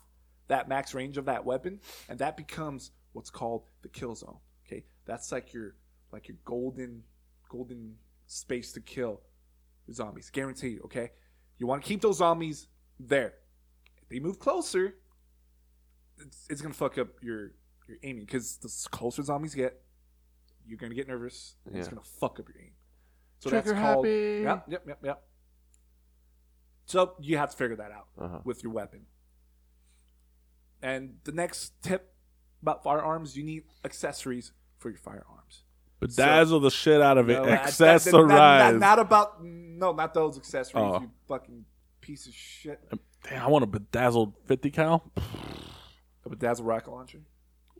[0.48, 1.80] that max range of that weapon,
[2.10, 4.38] and that becomes what's called the kill zone.
[4.66, 5.76] Okay, that's like your
[6.12, 7.04] like your golden
[7.50, 7.96] golden
[8.28, 9.22] space to kill
[9.92, 10.82] zombies, guaranteed.
[10.86, 11.12] Okay,
[11.58, 12.68] you want to keep those zombies
[13.00, 13.34] there.
[14.06, 14.96] If they move closer,
[16.20, 17.52] it's, it's gonna fuck up your
[17.88, 19.80] your aiming because the closer zombies get,
[20.66, 21.56] you're gonna get nervous.
[21.66, 21.92] And It's Yeah.
[21.96, 22.72] gonna fuck up your aim.
[23.40, 24.06] So Trigger that's called.
[24.06, 24.42] happy.
[24.44, 25.24] Yep, yep, yep, yep.
[26.86, 28.40] So you have to figure that out Uh-huh.
[28.44, 29.06] with your weapon.
[30.82, 32.14] And the next tip
[32.62, 35.64] about firearms, you need accessories for your firearms.
[36.02, 37.34] Bedazzle the shit out of it.
[37.34, 38.28] No, that- that- Accessorize.
[38.28, 40.84] that- Not, not, not about no, not those accessories.
[40.86, 41.02] Oh.
[41.02, 41.66] You fucking
[42.02, 42.80] piece of shit.
[43.30, 45.12] Damn, I want a bedazzled 50 cal.
[46.26, 47.22] A bedazzled rocket launcher.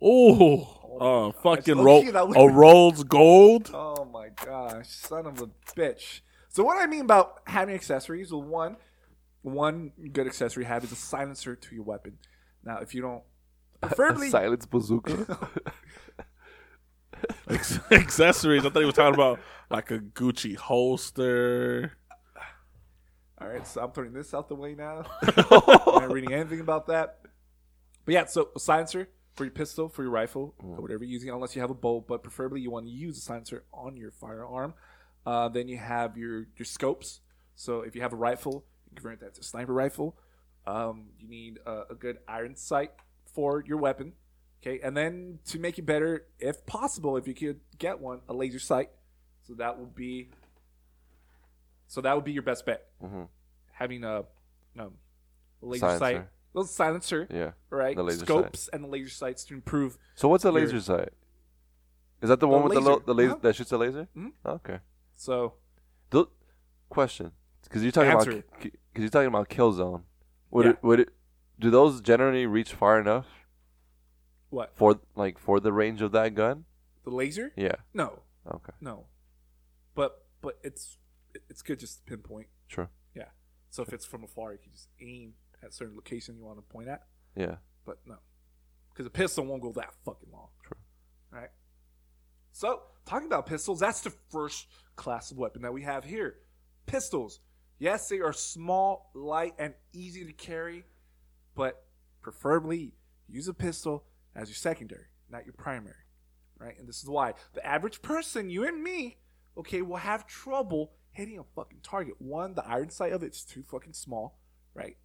[0.02, 3.70] Oh, uh, fucking low ro- key, that would- a Rolls Gold.
[3.72, 6.20] Oh my gosh, son of a bitch.
[6.48, 8.76] So what I mean about having accessories, well, one,
[9.42, 12.18] one good accessory you have is a silencer to your weapon.
[12.64, 13.22] Now, if you don't,
[13.80, 15.48] preferably, Silence bazooka.
[17.90, 18.64] Accessories.
[18.66, 19.38] I thought he was talking about
[19.70, 21.92] like a Gucci holster.
[23.40, 23.66] All right.
[23.66, 25.04] So I'm throwing this out the way now.
[25.22, 27.18] I'm not reading anything about that.
[28.04, 31.30] But yeah, so a silencer for your pistol, for your rifle, or whatever you're using,
[31.30, 34.10] unless you have a bolt, but preferably you want to use a silencer on your
[34.10, 34.74] firearm.
[35.26, 37.20] Uh, then you have your your scopes.
[37.56, 40.16] So if you have a rifle, you convert that to a sniper rifle.
[40.66, 42.92] Um, you need a, a good iron sight
[43.34, 44.12] for your weapon.
[44.62, 48.32] Okay, and then to make it better, if possible, if you could get one, a
[48.32, 48.90] laser sight.
[49.46, 50.30] So that would be.
[51.86, 52.88] So that would be your best bet.
[53.02, 53.28] Mhm.
[53.72, 54.24] Having a,
[54.78, 54.94] um,
[55.60, 55.98] laser Silencer.
[55.98, 57.52] sight, a little silencer, yeah.
[57.70, 57.96] right?
[57.96, 59.96] The laser Scopes and the laser sights to improve.
[60.14, 61.12] So what's a Your- laser sight?
[62.22, 62.90] Is that the one with the laser.
[62.92, 63.40] lo- the laser Uh-huh.
[63.42, 64.08] that shoots a laser?
[64.16, 64.32] Mhm.
[64.44, 64.80] Okay.
[65.14, 65.54] So
[66.10, 66.26] The
[66.88, 67.32] question,
[67.64, 68.72] because you're talking Answer about because
[69.02, 70.04] you're talking about kill zone.
[70.50, 70.70] Would Yeah.
[70.72, 71.08] it would it
[71.58, 73.26] do those generally reach far enough
[74.50, 74.74] what?
[74.76, 76.64] for like for the range of that gun?
[77.04, 77.52] The laser?
[77.56, 77.74] Yeah.
[77.92, 78.72] No, Okay.
[78.80, 79.06] no.
[79.94, 80.98] But but it's
[81.48, 82.46] it's good just to pinpoint.
[82.68, 82.88] Sure.
[83.14, 83.28] Yeah.
[83.70, 86.62] So if it's from afar, you can just aim at certain location you want to
[86.62, 87.02] point at.
[87.34, 87.56] Yeah.
[87.84, 88.16] But no,
[88.92, 90.48] because a pistol won't go that fucking long.
[90.64, 90.78] True.
[91.30, 91.50] Right.
[92.52, 94.66] So talking about pistols, that's the first
[94.96, 96.36] class of weapon that we have here.
[96.86, 97.40] Pistols.
[97.78, 100.84] Yes, they are small, light, and easy to carry,
[101.54, 101.84] but
[102.22, 102.94] preferably
[103.28, 105.94] use a pistol as your secondary, not your primary.
[106.58, 106.78] Right?
[106.78, 109.18] And this is why the average person, you and me,
[109.58, 112.14] okay, will have trouble hitting a fucking target.
[112.18, 114.38] One, the iron sight of it's too fucking small,
[114.74, 114.96] right?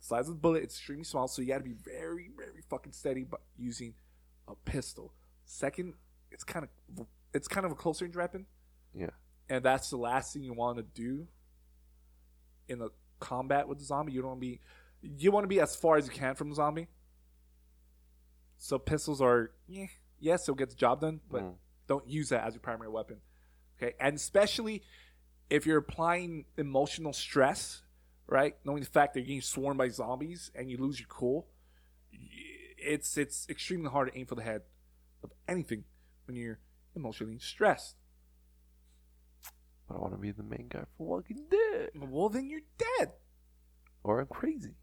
[0.00, 2.62] The size of the bullet it's extremely small, so you got to be very, very
[2.70, 3.94] fucking steady by using
[4.48, 5.12] a pistol.
[5.44, 5.94] Second,
[6.30, 6.64] it's kind
[6.96, 8.46] of it's kind of a close range weapon,
[8.94, 9.10] Yeah.
[9.50, 11.26] and that's the last thing you want to do
[12.68, 12.88] in the
[13.20, 14.12] combat with the zombie.
[14.12, 14.60] You don't want to be
[15.02, 16.88] you want to be as far as you can from the zombie.
[18.58, 19.86] So pistols are yeah,
[20.18, 21.56] yes, it'll get the job done, but Mhm.
[21.86, 23.20] don't use that as your primary weapon.
[23.76, 24.82] Okay, and especially
[25.50, 27.82] if you're applying emotional stress,
[28.26, 28.56] right?
[28.64, 31.46] Knowing the fact that you're getting swarmed by zombies and you lose your cool,
[32.78, 34.62] it's it's extremely hard to aim for the head
[35.22, 35.84] of anything
[36.26, 36.58] when you're
[36.94, 37.96] emotionally stressed.
[39.88, 42.62] But I want to be the main guy for Walking Dead, Well, then you're
[42.98, 43.12] dead.
[44.02, 44.74] or I'm crazy.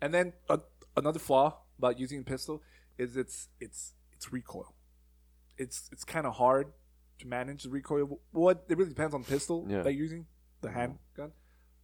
[0.00, 0.58] And then uh,
[0.96, 2.62] another flaw about using a pistol
[2.96, 4.74] is it's it's it's recoil.
[5.56, 6.68] It's it's kind of hard
[7.18, 8.20] to manage the recoil.
[8.32, 9.82] What it really depends on the pistol Yeah.
[9.82, 10.26] that you're using,
[10.60, 11.32] the handgun.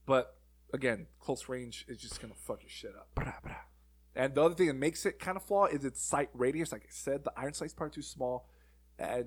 [0.06, 0.36] But
[0.72, 3.18] again, close range is just gonna fuck your shit up.
[4.16, 6.70] And the other thing that makes it kind of flaw is its sight radius.
[6.72, 8.48] Like I said, the iron sight's part too small,
[8.98, 9.26] and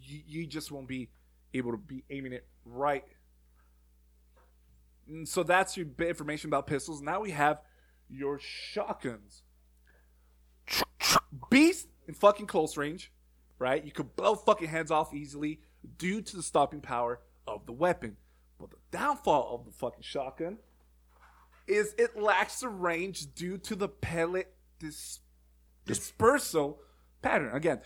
[0.00, 1.10] you, you just won't be
[1.52, 3.04] able to be aiming it right.
[5.06, 7.00] And so that's your bit information about pistols.
[7.00, 7.60] Now we have
[8.08, 9.42] your shotguns.
[11.50, 13.12] Beast in fucking close range.
[13.58, 13.84] Right?
[13.84, 15.60] You could blow fucking heads off easily
[15.98, 18.16] due to the stopping power of the weapon.
[18.58, 20.58] But the downfall of the fucking shotgun
[21.66, 25.20] is it lacks the range due to the pellet dis-
[25.86, 26.80] dispersal
[27.22, 27.54] pattern.
[27.54, 27.80] Again,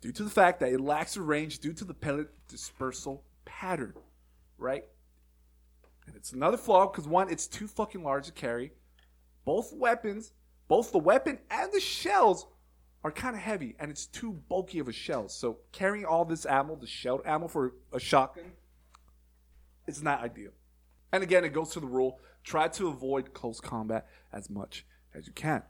[0.00, 3.94] due to the fact that it lacks the range due to the pellet dispersal pattern,
[4.58, 4.84] right?
[6.06, 8.72] And it's another flaw because one, it's too fucking large to carry.
[9.44, 10.32] Both weapons,
[10.68, 12.46] both the weapon and the shells
[13.04, 15.28] are kind of heavy, and it's too bulky of a shell.
[15.28, 18.52] So carrying all this ammo, the shell ammo for a shotgun,
[19.86, 20.52] it's not ideal.
[21.12, 25.26] And again, it goes to the rule: try to avoid close combat as much as
[25.26, 25.62] you can.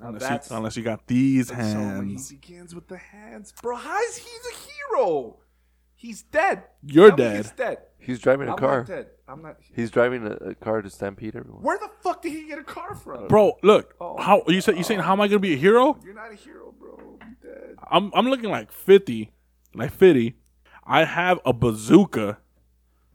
[0.00, 2.28] Unless that's you, unless you got these hands.
[2.28, 3.76] so he begins with the hands, bro.
[3.76, 4.56] How is he's a
[4.96, 5.38] hero?
[6.02, 6.64] He's dead.
[6.84, 7.36] You're Tell me dead.
[7.36, 7.78] He's dead.
[8.00, 8.78] He's driving a I'm car.
[8.78, 9.06] not dead.
[9.28, 9.56] I'm not.
[9.72, 11.62] He's driving a, a car to stampede everyone.
[11.62, 13.94] Where the fuck did he get a car from, Bro, look.
[14.00, 14.20] Oh.
[14.20, 15.96] How you said you saying how am I gonna be a hero?
[16.04, 17.18] You're not a hero, bro.
[17.20, 17.76] You're dead.
[17.88, 19.30] I'm I'm looking like fifty.
[19.74, 20.34] Like fifty.
[20.84, 22.38] I have a bazooka.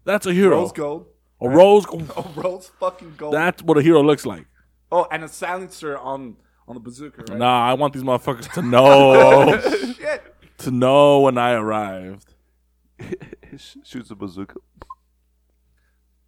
[0.05, 0.59] That's a hero.
[0.61, 1.07] Rose gold.
[1.41, 3.33] A rose Oh, rose fucking gold.
[3.33, 4.45] that's what a hero looks like.
[4.93, 7.37] oh, and a silencer on on the bazooka, right?
[7.37, 9.59] Nah, I want these motherfuckers to know
[9.95, 10.23] Shit.
[10.59, 12.33] to know when I arrived.
[13.83, 14.59] Shoots a bazooka.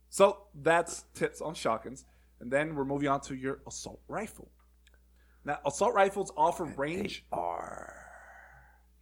[0.09, 2.05] So that's tips on shotguns,
[2.39, 4.49] and then we're moving on to your assault rifle.
[5.45, 7.25] Now, assault rifles offer range.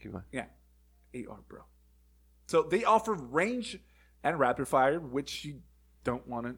[0.01, 0.23] Keep going.
[0.31, 0.45] Yeah,
[1.15, 1.61] AR, bro.
[2.47, 3.79] So they offer range
[4.23, 5.61] and rapid fire, which you
[6.03, 6.55] don't want to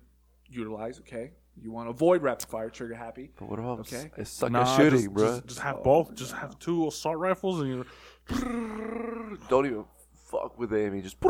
[0.49, 0.99] utilize.
[0.99, 1.31] Okay,
[1.61, 2.69] you want to avoid rapid fire.
[2.69, 3.31] Trigger happy.
[3.37, 4.11] But what about Okay.
[4.17, 5.27] It's suck Nah, at shooting, just, bro?
[5.27, 6.13] Just, just have both.
[6.15, 7.85] Just have oh, two assault rifles and you
[9.49, 9.85] Don't even
[10.29, 11.03] fuck with aiming.
[11.03, 11.17] Just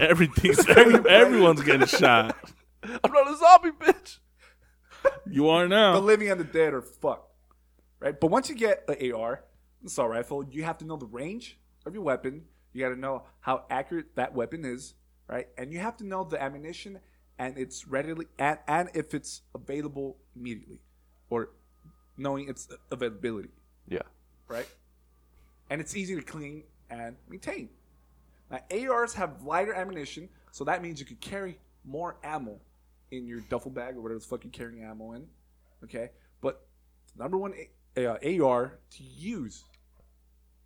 [0.00, 2.36] everything's every, everyone's getting shot.
[2.82, 4.18] I'm not a zombie, bitch.
[5.30, 5.98] You are The now.
[5.98, 7.32] living and the dead are fucked,
[8.00, 8.18] right?
[8.18, 9.44] But once you get the AR,
[9.84, 12.44] assault rifle, you have to know the range of your weapon.
[12.72, 14.94] You got to know how accurate that weapon is,
[15.28, 15.48] right?
[15.56, 17.00] And you have to know the ammunition
[17.38, 20.80] and it's readily and, and if it's available immediately,
[21.30, 21.50] or
[22.16, 23.50] knowing its availability,
[23.88, 24.02] Yeah.
[24.48, 24.66] right?
[25.70, 27.68] And it's easy to clean and maintain.
[28.50, 32.58] Now, ARs have lighter ammunition, so that means you could carry more ammo
[33.10, 35.26] in your duffel bag or whatever the fuck you're carrying ammo in.
[35.84, 36.66] Okay, but
[37.16, 37.54] number one
[37.96, 39.64] A- uh, AR to use.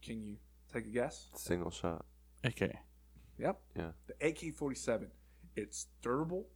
[0.00, 0.36] Can you
[0.72, 1.28] take a guess?
[1.36, 2.04] Single shot.
[2.44, 2.78] Okay.
[3.38, 3.92] Yep, Yeah.
[4.06, 5.08] the AK-47.
[5.56, 6.48] It's durable,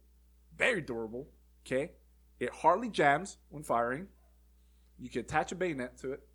[0.57, 1.27] very durable.
[1.65, 1.91] Okay,
[2.39, 4.07] it hardly jams when firing.
[4.99, 6.27] You can attach a bayonet to it.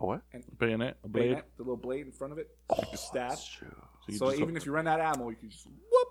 [0.00, 0.22] A what?
[0.32, 1.22] And Bayonet, a blade.
[1.22, 2.56] Bayonet, the little blade in front of it.
[2.74, 3.30] so you stab.
[3.30, 3.74] That's true.
[4.12, 6.08] You So even if you run out of ammo, you can just whoop.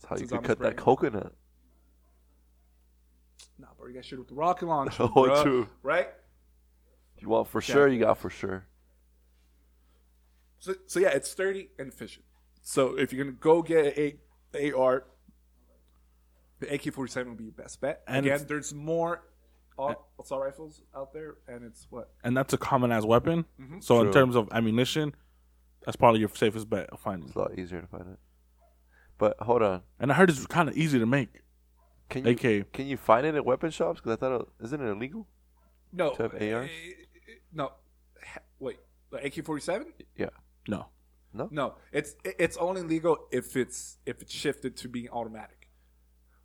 [0.00, 1.32] That's how you Since could cut that coconut.
[3.58, 5.02] Nah, bro, you got shit with the rocket launcher.
[5.02, 5.42] Oh, bruh.
[5.42, 5.66] true.
[5.82, 6.08] Right?
[7.18, 8.66] You want for sure, you got for sure.
[10.58, 12.24] So, so yeah, it's sturdy and efficient.
[12.62, 14.16] So if you're gonna go get a,
[14.54, 15.04] a AR,
[16.58, 18.02] the AK-47 will be your best bet.
[18.06, 19.22] And Again, there's more
[19.78, 23.44] au- assault rifles out there, and it's what and that's a common as weapon.
[23.60, 23.80] Mm-hmm.
[23.80, 25.14] So in terms of ammunition,
[25.86, 27.28] that's probably your safest bet of finding.
[27.28, 28.18] It's a lot easier to find it.
[29.18, 29.80] But hold on.
[29.98, 31.40] And I heard it's kind of easy to make.
[32.10, 32.72] Can you AK.
[32.72, 34.00] can you find it at weapon shops?
[34.00, 35.26] Because I thought it, isn't it illegal?
[35.92, 36.68] no To have ARs?
[36.70, 36.92] eh,
[37.52, 37.72] No,
[38.60, 38.78] wait,
[39.10, 39.86] the AK-47?
[40.16, 40.26] Yeah.
[40.68, 40.86] No.
[41.32, 41.74] No, No.
[41.92, 45.68] it's it's only legal if it's if it's shifted to being automatic.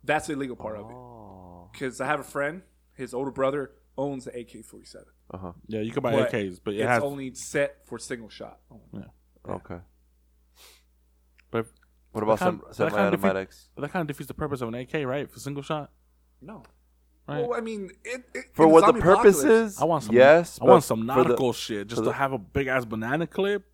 [0.04, 0.94] That's the illegal part of it.
[0.94, 1.68] Oh.
[1.72, 2.62] Because I have a friend,
[2.94, 4.96] his older brother owns the AK-47.
[5.32, 5.52] Uh huh.
[5.66, 7.02] Yeah, you can buy But AKs, but it it's has.
[7.02, 8.58] only set for single shot.
[8.70, 9.06] only.
[9.48, 9.78] Okay.
[11.50, 11.66] but,
[12.12, 13.68] What about That some kind- that kind of semi-automatics?
[13.74, 15.30] but that kind of defeats the purpose of an AK, right?
[15.30, 15.90] For single shot.
[16.40, 16.62] No.
[17.26, 17.40] Right.
[17.48, 19.80] Well, I mean, it, it, For what the purpose is?
[19.80, 20.14] I want some.
[20.14, 20.58] Yes.
[20.60, 23.26] I want some for the- shit, just for to the- have a big ass banana
[23.26, 23.64] clip.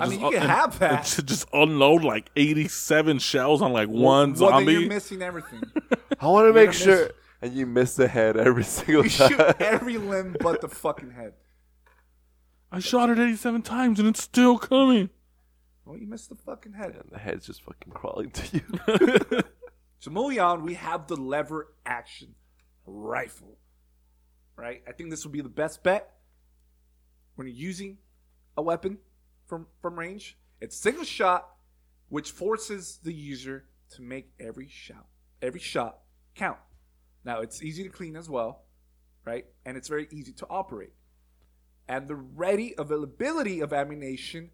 [0.00, 1.04] I mean, you can and- have that.
[1.04, 4.72] to just unload like eighty-seven shells on like one Well, then zombie.
[4.72, 5.62] you're missing everything.
[6.20, 6.96] I want to make sure.
[7.04, 7.12] miss-
[7.42, 9.28] And you miss the head every single you time.
[9.28, 11.34] shoot every limb but the fucking head.
[12.76, 15.10] I shot it eighty-seven times and it's still coming.
[15.84, 16.94] Well, you missed the fucking head.
[16.94, 19.40] and the head's just fucking crawling to you.
[20.00, 22.34] So moving on, we have the lever action
[22.84, 23.56] rifle.
[24.54, 24.82] Right?
[24.86, 26.10] I think this would be the best bet
[27.36, 27.96] when you're using
[28.54, 28.98] a weapon
[29.46, 30.36] from from range.
[30.60, 31.48] It's single shot,
[32.10, 35.06] which forces the user to make every shot
[35.40, 36.00] every shot
[36.34, 36.58] count.
[37.24, 38.64] Now it's easy to clean as well,
[39.24, 39.46] right?
[39.64, 40.92] And it's very easy to operate.
[41.88, 44.50] And the ready availability of ammunition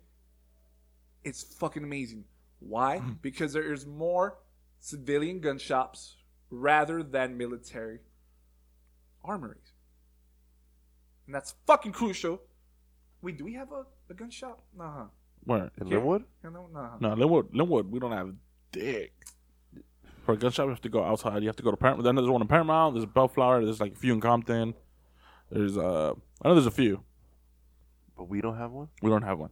[1.24, 2.24] is fucking amazing.
[2.58, 3.00] Why?
[3.22, 4.38] because there is more
[4.80, 6.16] civilian gun shops
[6.50, 8.00] rather than military
[9.24, 9.72] armories.
[11.26, 12.40] And that's fucking crucial.
[13.22, 14.62] Wait, do we have a A gun shop?
[14.76, 15.06] Nah.
[15.44, 15.70] Where?
[15.80, 15.88] In?
[15.88, 16.24] Lynwood?
[16.42, 16.96] Know, nah.
[17.00, 17.52] No, Lynwood.
[17.54, 17.88] Lynwood.
[17.88, 18.34] We don't have a
[18.72, 19.12] dick.
[20.24, 21.42] For a gun shop, you have to go outside.
[21.42, 22.04] You have to go to Paramount.
[22.04, 22.94] Then there's one in Paramount.
[22.94, 23.64] There's Bellflower.
[23.64, 24.74] There's like a few in Compton.
[25.50, 26.12] There's uh,
[26.42, 27.02] I know there's a few.
[28.20, 28.88] But we don't have one?
[29.00, 29.48] We don't have one.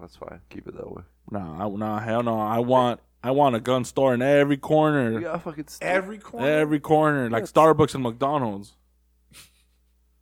[0.00, 0.40] That's fine.
[0.48, 1.02] Keep it that way.
[1.30, 2.40] Nah, I, nah, hell no.
[2.40, 5.16] I want, I want a gun store in every corner.
[5.16, 6.46] We got fucking st- Every corner.
[6.48, 8.72] Every corner, like Starbucks and McDonald's.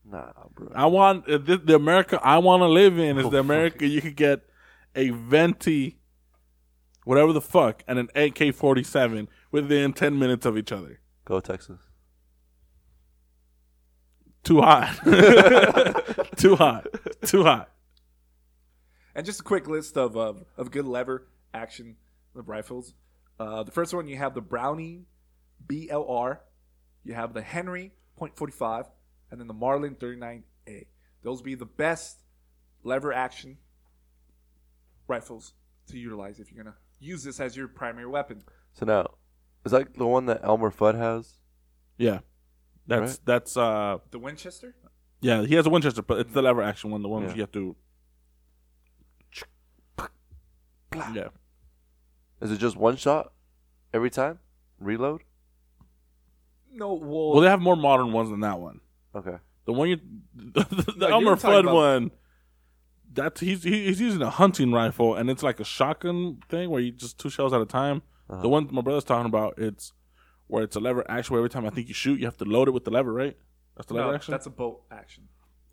[0.04, 0.72] Nah, bro.
[0.74, 3.86] I want uh, the, the America I want to live in is Oh, the America
[3.86, 4.40] you could get
[4.96, 5.98] a venti,
[7.04, 10.98] whatever the fuck, and an AK forty seven within ten minutes of each other.
[11.24, 11.78] Go Texas.
[14.42, 14.98] Too hot,
[16.36, 16.86] too hot,
[17.24, 17.70] too hot.
[19.14, 21.96] And just a quick list of uh, of good lever action
[22.34, 22.94] rifles.
[23.38, 25.06] Uh, the first one you have the Browning
[25.66, 26.38] BLR,
[27.04, 28.86] you have the Henry .45,
[29.30, 30.86] and then the Marlin 39A.
[31.22, 32.18] Those be the best
[32.82, 33.58] lever action
[35.06, 35.52] rifles
[35.88, 38.42] to utilize if you're gonna use this as your primary weapon.
[38.72, 39.14] So now,
[39.64, 41.34] is that the one that Elmer Fudd has?
[41.98, 42.20] Yeah,
[42.86, 43.20] that's Right.
[43.24, 44.74] that's uh The Winchester.
[45.20, 45.42] yeah.
[45.44, 47.34] He has a Winchester, but it's the lever action one, the one Yeah.
[47.34, 47.76] you have to.
[51.14, 51.28] Yeah,
[52.40, 53.32] Is it just one shot
[53.92, 54.38] every time?
[54.78, 55.22] Reload?
[56.72, 58.80] No, well, well, they have more modern ones than that one.
[59.14, 59.36] Okay.
[59.66, 60.00] The one you,
[60.34, 62.10] the, the No, you Elmer talking Fudd about- one.
[63.12, 66.80] That's he's he- he's using a hunting rifle, and it's like a shotgun thing where
[66.80, 68.02] you just two shells at a time.
[68.28, 68.42] Uh-huh.
[68.42, 69.92] The one my brother's talking about, it's
[70.48, 71.32] where it's a lever action.
[71.32, 73.12] Where every time I think you shoot, you have to load it with the lever,
[73.12, 73.36] right?
[73.76, 74.32] That's the lever no, action.
[74.32, 75.28] that's a bolt action.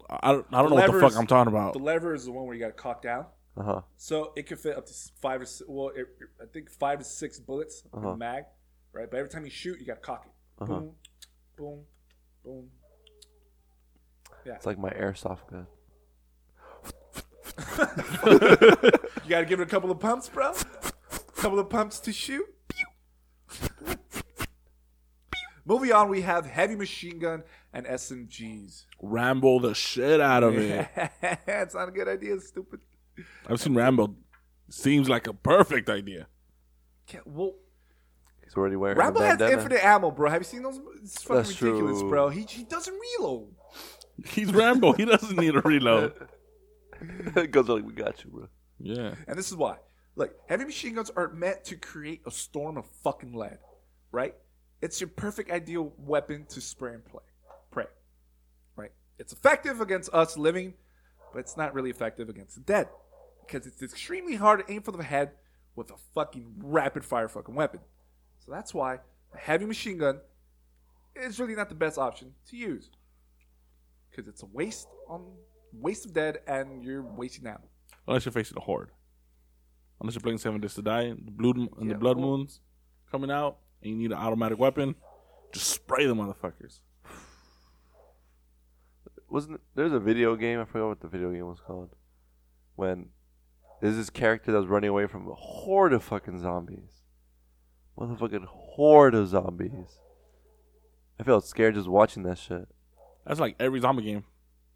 [0.07, 1.74] I don't, I don't know what the lever's- fuck I'm talking about.
[1.74, 3.26] The lever is the one where you got to cock down.
[3.58, 3.82] Uh huh.
[3.97, 6.08] So it can fit up to five or six, well, it,
[6.41, 8.12] I think five to six bullets Uh-huh.
[8.12, 8.45] the mag,
[8.93, 9.10] right?
[9.12, 10.64] But every time you shoot, you got to cock it.
[10.64, 10.74] Uh-huh.
[10.80, 10.91] Boom,
[11.58, 11.80] boom,
[12.45, 12.70] boom.
[14.45, 15.68] Yeah, It's like my airsoft gun.
[19.24, 20.52] you got to give it a couple of pumps, bro.
[20.52, 22.45] A couple of pumps to shoot.
[25.66, 28.86] Moving on, we have heavy machine gun and SMGs.
[29.02, 30.88] Ramble the shit out of it.
[31.47, 32.80] it's not a good idea, stupid.
[33.47, 34.16] I've seen Rambo.
[34.70, 36.28] Seems like a perfect idea.
[37.07, 37.53] Can't, well,
[38.43, 39.57] He's already wearing Rambo a has bandana.
[39.62, 40.30] infinite ammo, bro.
[40.30, 40.80] Have you seen those?
[41.01, 42.09] It's fucking That's ridiculous, true.
[42.09, 42.30] bro.
[42.30, 43.47] He, he doesn't reload.
[44.26, 44.93] He's Rambo.
[44.93, 46.14] he doesn't need a reload.
[47.51, 48.47] Goes like, we got you, bro.
[48.80, 49.16] Yeah.
[49.28, 49.78] And this is why.
[50.16, 53.59] Look, heavy machine guns are meant to create a storm of fucking lead,
[54.12, 54.36] right?
[54.82, 57.24] It's your perfect ideal weapon to spray and play,
[57.72, 57.86] pray,
[58.76, 58.91] right?
[59.18, 60.74] It's effective against us living,
[61.34, 62.89] but it's not really effective against the dead
[63.45, 65.32] because it's extremely hard to aim for the head
[65.75, 67.79] with a fucking rapid fire fucking weapon.
[68.39, 68.99] So that's why
[69.34, 70.19] a heavy machine gun
[71.15, 72.89] is really not the best option to use
[74.09, 75.25] because it's a waste on
[75.73, 77.61] waste of dead and you're wasting ammo.
[78.07, 78.91] Unless you're facing a horde.
[79.99, 82.59] Unless you're playing Seven Days to Die, the blood and Yeah, the blood moons
[83.11, 84.95] coming out, and you need an automatic weapon,
[85.53, 86.79] just spray the motherfuckers.
[89.32, 90.59] Wasn't there's a video game?
[90.59, 91.95] I forgot what the video game was called.
[92.75, 93.07] When
[93.82, 97.01] there's this character that was running away from a horde of fucking zombies.
[97.97, 99.99] Motherfucking horde of zombies.
[101.19, 102.67] I felt scared just watching that shit.
[103.25, 104.23] That's like every zombie game.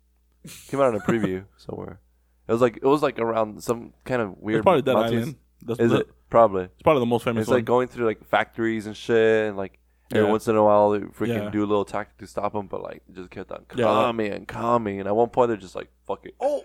[0.68, 2.00] Came out in a preview somewhere.
[2.48, 4.60] It was like it was like around some kind of weird.
[4.60, 4.96] It's probably Dead.
[4.96, 5.36] Island.
[5.64, 6.66] That's Is the- it probably?
[6.66, 7.58] It's probably the most famous It's one.
[7.58, 9.80] like going through like factories and shit, and like
[10.12, 10.32] every Yeah.
[10.32, 11.50] once in a while they freaking Yeah.
[11.50, 14.06] do a little tactic to stop them, but like it just kept on Yeah, like-
[14.06, 16.64] coming and coming, and at one point they're just like, "Fuck it." Oh,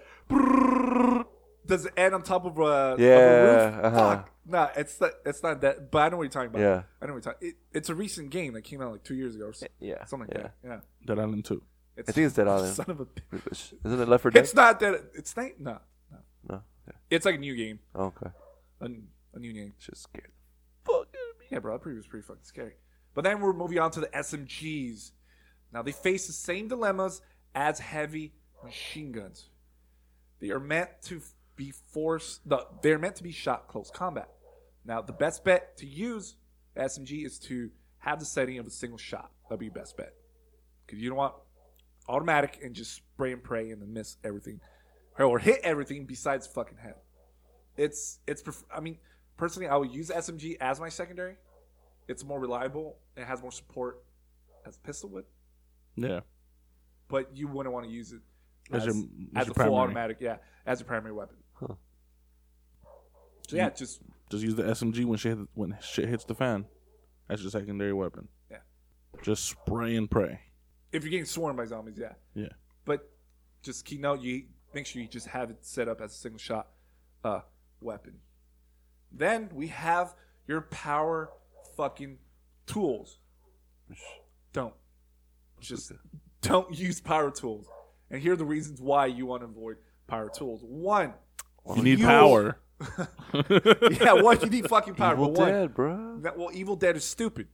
[1.66, 3.40] does it end on top of a, of a Yeah,
[3.74, 3.84] roof?
[3.84, 4.16] uh-huh.
[4.16, 4.30] Fuck.
[4.46, 5.10] Nah, it's not.
[5.24, 5.90] It's not that.
[5.90, 6.60] But I know what you're talking about.
[6.60, 6.82] Yeah.
[7.00, 7.48] I know what you're talking.
[7.50, 10.04] It, it's a recent game that came out like two years ago or so, Yeah,
[10.06, 10.42] something like yeah.
[10.42, 10.54] that.
[10.64, 10.80] Yeah.
[11.06, 11.62] Dead Island 2.
[11.96, 12.74] It's, I think it's Dead Island.
[12.74, 13.06] Son of a.
[13.06, 13.74] bitch.
[13.84, 14.40] Isn't it Left 4 Dead?
[14.44, 14.94] It's not that.
[15.14, 15.50] It's not.
[15.60, 15.78] No,
[16.10, 16.18] no.
[16.48, 16.62] no.
[16.86, 16.92] Yeah.
[17.10, 17.78] It's like a new game.
[17.94, 18.30] Oh, okay.
[18.80, 18.86] A,
[19.34, 19.74] a new game.
[19.76, 20.32] It's just scared.
[20.84, 21.08] Fuck.
[21.50, 21.76] Yeah, bro.
[21.78, 22.74] That preview was pretty fucking scary.
[23.14, 25.12] But then we're moving on to the SMGs.
[25.72, 27.20] Now they face the same dilemmas
[27.54, 28.32] as heavy
[28.64, 29.48] machine guns.
[30.40, 31.20] They are meant to
[31.56, 32.48] be forced.
[32.48, 34.30] The, they're meant to be shot close combat.
[34.84, 36.36] Now the best bet to use
[36.76, 39.30] SMG is to have the setting of a single shot.
[39.48, 40.14] That'd be your best bet
[40.86, 41.34] because you don't want
[42.08, 44.60] automatic and just spray and pray and miss everything
[45.18, 46.94] or hit everything besides fucking head.
[47.76, 48.42] It's it's.
[48.74, 48.98] I mean,
[49.36, 51.36] personally, I would use SMG as my secondary.
[52.10, 52.96] It's more reliable.
[53.16, 54.02] It has more support
[54.66, 55.24] as a pistol would,
[55.96, 56.20] Yeah.
[57.08, 58.20] but you wouldn't want to use it
[58.72, 59.76] As as, your- as as your a full primary.
[59.78, 60.16] automatic.
[60.20, 60.36] Yeah,
[60.66, 61.36] as a primary weapon.
[61.54, 61.74] Huh.
[63.48, 64.00] So yeah, just
[64.30, 66.66] Just use the SMG when shit, when shit hits the fan.
[67.28, 68.28] That's your secondary weapon.
[68.50, 68.58] Yeah.
[69.22, 70.40] Just spray and pray.
[70.92, 72.14] if you're getting swarmed by zombies, yeah.
[72.34, 72.48] Yeah.
[72.84, 73.08] But
[73.62, 76.38] just key note, you make sure you just have it set up as a single
[76.40, 76.68] shot
[77.24, 77.40] uh,
[77.80, 78.14] weapon.
[79.12, 80.14] Then we have
[80.48, 81.30] your power
[81.80, 82.18] fucking
[82.66, 83.18] tools.
[84.52, 84.74] Don't.
[85.60, 85.92] Just
[86.42, 87.66] don't use power tools.
[88.10, 89.76] And here are the reasons why you want to avoid
[90.06, 90.60] power tools.
[90.62, 91.14] One,
[91.76, 92.58] You need you- power.
[93.90, 95.12] yeah, one, you need fucking power.
[95.12, 96.18] Evil but one, Dead, bro.
[96.22, 97.46] that- well, Evil Dead is stupid.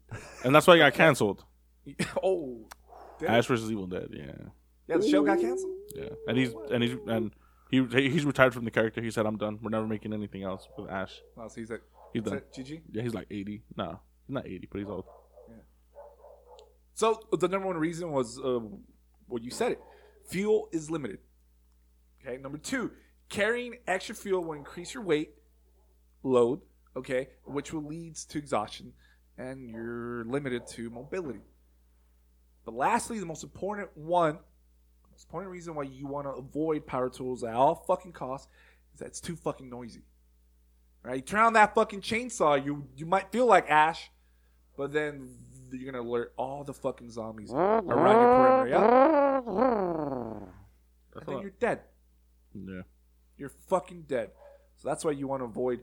[0.44, 1.44] And that's why it got canceled.
[2.22, 2.66] oh,
[3.20, 3.30] Dead?
[3.30, 4.32] Ash versus Evil Dead, yeah.
[4.88, 5.72] yeah, the show got canceled.
[5.94, 6.08] Yeah.
[6.28, 7.32] And he's and he's and
[7.70, 9.00] he he's retired from the character.
[9.02, 9.58] He said, I'm done.
[9.62, 11.20] We're never making anything else with Ash.
[11.36, 12.34] Oh, so he's like, He's done.
[12.34, 12.82] that GG?
[12.92, 13.62] Yeah, he's like 80.
[13.76, 13.98] No, he's
[14.28, 15.04] not 80, but he's old.
[15.48, 15.54] Yeah.
[16.94, 18.60] So the number one reason was uh,
[19.28, 19.80] well, you said it.
[20.28, 21.18] Fuel is limited.
[22.20, 22.36] Okay.
[22.38, 22.90] Number two,
[23.28, 25.34] carrying extra fuel will increase your weight
[26.22, 26.60] load.
[26.96, 28.94] Okay, which will leads to exhaustion,
[29.36, 31.42] and you're limited to mobility.
[32.64, 34.38] But lastly, the most important one,
[35.12, 38.48] most important reason why you want to avoid power tools at all fucking costs
[38.94, 40.04] is that it's too fucking noisy.
[41.02, 41.16] Right?
[41.16, 44.10] You turn on that fucking chainsaw, you you might feel like Ash,
[44.76, 45.28] but then
[45.72, 48.68] you're gonna alert all the fucking zombies around your perimeter.
[48.68, 49.40] Yeah?
[51.14, 51.80] And then you're dead.
[52.54, 52.82] Yeah.
[53.36, 54.30] You're fucking dead.
[54.76, 55.80] So that's why you want to avoid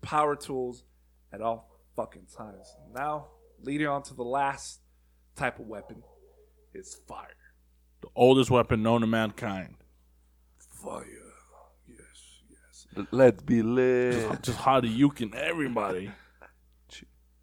[0.00, 0.84] power tools
[1.32, 2.74] at all fucking times.
[2.94, 3.28] Now,
[3.62, 4.80] leading on to the last
[5.36, 6.02] type of weapon
[6.74, 7.34] is fire.
[8.00, 9.74] The oldest weapon known to mankind.
[10.58, 11.04] Fire.
[11.88, 13.06] Yes, yes.
[13.10, 14.42] Let's be lit.
[14.42, 16.12] Just how to yuking everybody.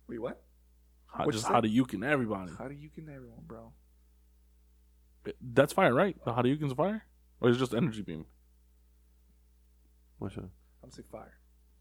[0.08, 0.42] Wait, what?
[1.18, 1.70] How, What'd just you how say?
[1.70, 2.52] to yuking everybody.
[2.58, 3.72] How do you can everyone, bro?
[5.42, 6.16] That's fire, right?
[6.26, 7.06] The Hadouken's fire?
[7.40, 8.26] Or is it just energy beam?
[10.20, 10.50] Which one?
[10.84, 11.34] I'm saying fire.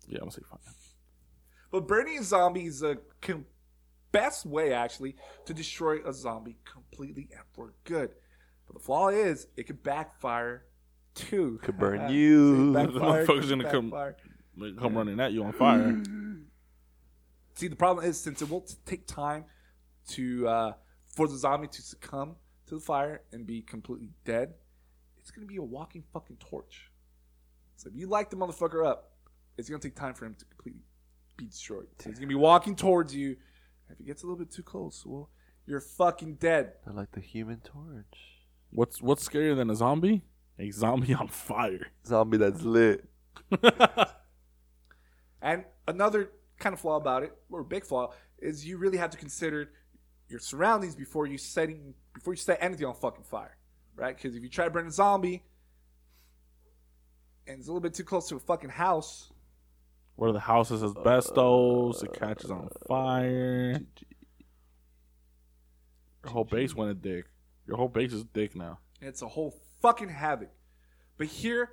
[0.06, 0.58] Yeah, I'm gonna say fire.
[1.70, 3.46] But burning a zombie is a com-
[4.12, 5.16] best way, actually,
[5.46, 8.10] to destroy a zombie completely and for good.
[8.66, 10.64] But the flaw is, it could backfire
[11.14, 11.58] too.
[11.62, 12.72] Could burn you.
[12.72, 14.16] The motherfucker's gonna come- backfire.
[14.56, 16.00] They come running at you on fire.
[17.54, 19.44] See, the problem is since it will t- take time
[20.10, 20.72] to uh,
[21.08, 22.36] for the zombie to succumb
[22.66, 24.54] to the fire and be completely dead,
[25.18, 26.90] it's gonna be a walking fucking torch.
[27.76, 29.12] So if you light the motherfucker up,
[29.56, 30.82] it's gonna take time for him to completely
[31.36, 31.86] be destroyed.
[32.00, 33.36] So he's gonna be walking towards you.
[33.90, 35.30] If he gets a little bit too close, well,
[35.66, 36.72] you're fucking dead.
[36.86, 38.40] I like the Human Torch.
[38.70, 40.22] What's what's scarier than a zombie?
[40.58, 41.88] A zombie on fire.
[42.04, 43.08] Zombie that's lit.
[45.44, 49.10] And another kind of flaw about it, or a big flaw, is you really have
[49.10, 49.70] to consider
[50.28, 53.56] your surroundings before you setting before you set anything on fucking fire,
[53.96, 54.16] right?
[54.16, 55.42] Because if you try to burn a zombie
[57.46, 59.30] and it's a little bit too close to a fucking house,
[60.16, 63.80] Where the house is asbestos, it catches on uh, fire.
[66.24, 67.26] Your whole base went a dick.
[67.66, 68.78] Your whole base is dick now.
[69.00, 70.50] it's a whole fucking havoc.
[71.18, 71.70] But here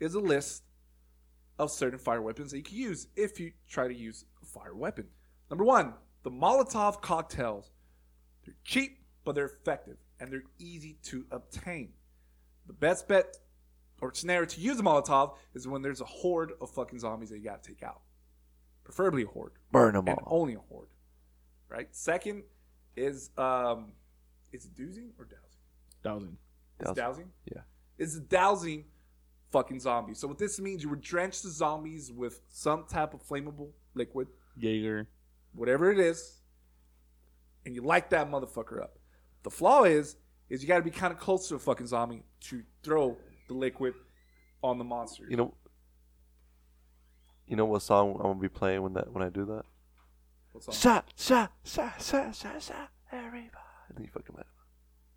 [0.00, 0.62] is a list
[1.58, 4.74] of certain fire weapons that you can use if you try to use a fire
[4.74, 5.06] weapon.
[5.50, 7.70] Number one, the Molotov cocktails.
[8.44, 11.90] They're cheap, but they're effective, and they're easy to obtain.
[12.66, 13.36] The best bet
[14.00, 17.38] or scenario to use a Molotov is when there's a horde of fucking zombies that
[17.38, 18.00] you gotta take out.
[18.82, 20.40] Preferably a horde Burn them and all.
[20.40, 20.88] only a horde.
[21.70, 21.88] Right.
[21.94, 22.42] Second
[22.96, 23.92] is um,
[24.52, 25.58] is it dousing or dowsing?
[26.02, 26.36] Dowsing.
[26.80, 27.02] It's Dowsing.
[27.02, 27.30] dowsing.
[27.54, 27.62] Yeah.
[27.98, 28.84] It's dowsing
[29.54, 30.18] fucking zombies.
[30.18, 34.26] So what this means, you would drench the zombies with some type of flammable liquid,
[34.56, 35.06] Jaeger.
[35.54, 36.40] whatever it is,
[37.64, 38.98] and you light that motherfucker up.
[39.44, 40.16] The flaw is,
[40.50, 43.54] is you got to be kind of close to a fucking zombie to throw the
[43.54, 43.94] liquid
[44.60, 45.24] on the monster.
[45.28, 45.54] You know.
[47.46, 49.64] You know what song I'm gonna be playing when that when I do that?
[50.52, 50.74] What's on?
[50.74, 53.50] Shot, shot, shot, shot, shot, shot, everybody.
[53.88, 54.43] And then you fucking let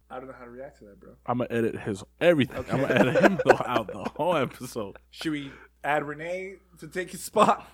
[0.09, 1.13] I don't know how to react to that, bro.
[1.25, 2.63] I'm gonna edit his everything.
[2.71, 4.97] I'm gonna edit him out the whole episode.
[5.11, 5.51] Should we
[5.83, 7.69] add Renee to take his spot?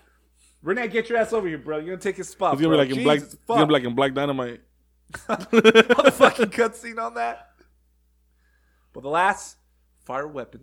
[0.64, 1.78] Renee, get your ass over here, bro.
[1.78, 2.58] You're gonna take his spot.
[2.58, 2.86] He's gonna be bro.
[2.86, 3.18] like in black.
[3.20, 3.68] Jesus, He's gonna fuck.
[3.68, 4.62] be like in Black Dynamite.
[5.14, 7.50] motherfucking cutscene on that.
[8.94, 9.58] But the last
[10.06, 10.62] fire weapon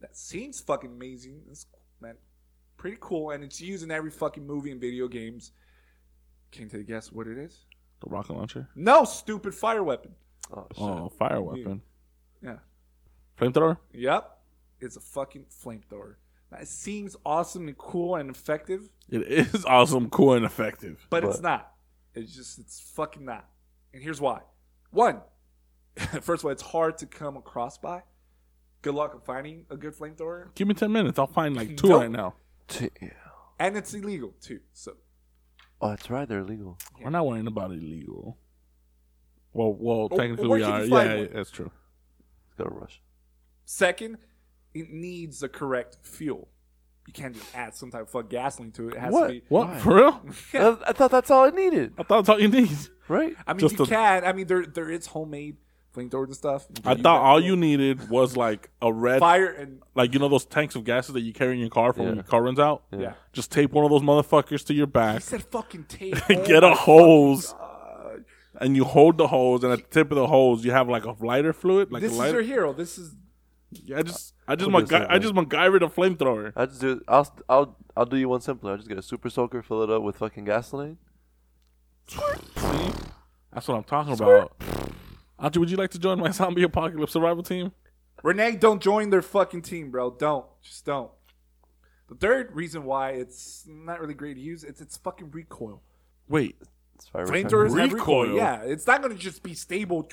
[0.00, 1.66] that seems fucking amazing, is
[2.00, 2.16] man,
[2.76, 5.52] pretty cool, and it's used in every fucking movie and video games.
[6.52, 7.64] Can you take a guess what it is?
[8.00, 8.68] The rocket launcher.
[8.74, 10.12] No, stupid fire weapon.
[10.52, 10.82] Oh shit.
[10.82, 11.82] Oh, fire weapon.
[12.42, 12.56] Yeah.
[13.38, 13.78] Flamethrower.
[13.92, 14.38] Yep.
[14.80, 16.14] It's a fucking flamethrower.
[16.50, 21.06] Now, it seems awesome and cool and effective, It is awesome, cool, and effective.
[21.10, 21.72] but it's But- not.
[22.14, 23.48] It's just, it's fucking not.
[23.94, 24.40] And here's why.
[24.90, 25.20] One,
[26.22, 28.02] first of all, it's hard to come across by.
[28.82, 30.52] Good luck on finding a good flamethrower.
[30.56, 31.18] Give me ten minutes.
[31.20, 32.00] I'll find like two Nope.
[32.00, 32.34] right now.
[32.66, 32.90] T-
[33.60, 34.58] And it's illegal, too.
[34.72, 34.96] So,
[35.80, 36.28] Oh, that's right.
[36.28, 36.78] They're illegal.
[37.02, 38.36] We're not worrying about illegal.
[39.52, 40.98] Well, well, Or- technically or we can you are.
[40.98, 41.28] find Yeah, one?
[41.32, 41.70] that's true.
[42.48, 43.00] Let's go to Russia.
[43.64, 44.18] Second,
[44.74, 46.48] it needs the correct fuel.
[47.06, 48.94] You can't just add some type of fuck gasoline to it.
[48.94, 49.26] It has What?
[49.28, 49.42] to be.
[49.48, 50.22] What for real?
[50.54, 52.70] I, I thought that's all it needed, I thought that's all you need.
[53.08, 53.34] right?
[53.46, 54.24] I mean, Just you a- can.
[54.24, 55.56] I mean, there there is homemade
[55.94, 56.66] flamethrowers and stuff.
[56.70, 60.28] You I thought all you needed was like a red, fire and like you know
[60.28, 62.58] those tanks of gases that you carry in your car from when your car runs
[62.58, 62.82] out.
[62.96, 63.14] yeah.
[63.32, 66.14] Just tape one of those motherfuckers to your He back, said fucking tape.
[66.28, 68.24] get Oh a my hose, God.
[68.60, 71.04] and you hold the hose, and at the tip of the hose you have like
[71.04, 72.34] a lighter fluid, like This a is lighter.
[72.34, 72.72] your hero.
[72.72, 73.14] This is
[73.72, 75.22] yeah, I just, I just, I'll do the MacGy- same I thing.
[75.22, 76.52] just MacGyvered a flamethrower.
[76.56, 77.00] I just do.
[77.06, 78.72] I'll I'll I'll do you one simpler.
[78.72, 80.98] I'll just get a super soaker, fill it up with fucking gasoline.
[82.08, 82.18] See,
[83.52, 84.52] that's what I'm talking about.
[85.40, 87.72] Audrey, would you like to join my zombie apocalypse survival team?
[88.22, 88.56] Renee.
[88.56, 90.10] Don't join their fucking team, bro.
[90.10, 90.44] Don't.
[90.62, 91.10] Just don't.
[92.08, 95.80] The third reason why it's not really great to use it's it's fucking recoil.
[96.28, 96.56] Wait,
[96.96, 98.22] It's fire Flamethrowers have recoil.
[98.24, 98.36] Recoil?
[98.36, 100.08] Yeah, it's not gonna just be stable.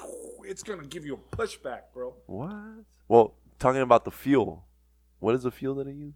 [0.45, 2.13] It's gonna give you a pushback, bro.
[2.27, 2.53] What?
[3.07, 4.63] Well, talking about the fuel.
[5.19, 6.13] What is the fuel that I use?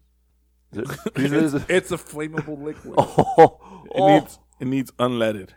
[0.72, 2.94] Is it, is it- It's a flammable liquid.
[2.98, 4.08] oh, it oh.
[4.20, 5.50] needs it needs unleaded.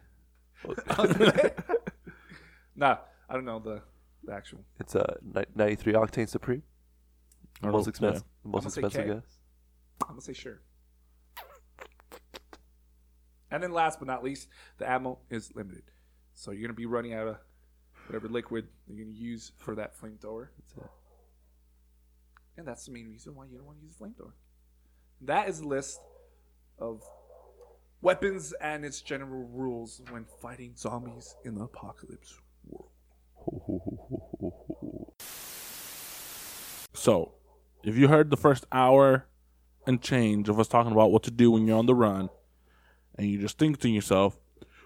[2.75, 2.97] nah,
[3.29, 3.83] I don't know the,
[4.25, 4.61] the actual.
[4.79, 6.63] It's a ni- 93 octane Supreme.
[7.63, 8.25] I Most expensive.
[8.45, 9.15] I'm Most gonna say expensive K.
[9.15, 9.39] gas.
[10.03, 10.61] I'm gonna say sure.
[13.51, 14.49] And then last but not least,
[14.79, 15.85] the ammo is limited.
[16.35, 17.37] So you're gonna be running out of
[18.07, 20.49] whatever liquid you're gonna use for that flamethrower.
[22.57, 24.33] And that's the main reason why you don't want to use a flamethrower.
[25.21, 26.01] That is a list
[26.79, 27.03] of
[28.01, 32.91] weapons and its general rules when fighting zombies in the apocalypse world.
[36.93, 37.33] So,
[37.83, 39.27] if you heard the first hour
[39.87, 42.31] and change of us talking about what to do when you're on the run,
[43.17, 44.39] and you just think to yourself,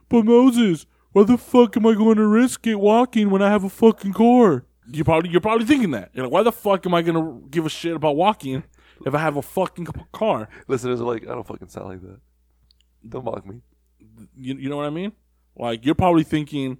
[0.08, 3.64] "But Moses, why the fuck am I going to risk it walking when I have
[3.64, 6.10] a fucking car?" You probably you're probably thinking that.
[6.12, 8.64] You're like, "Why the fuck am I going to give a shit about walking
[9.06, 12.20] if I have a fucking car?" Listeners are like, I don't fucking sound like that.
[13.08, 13.60] Don't mock me.
[14.34, 15.12] You, you know what I mean?
[15.56, 16.78] Like you're probably thinking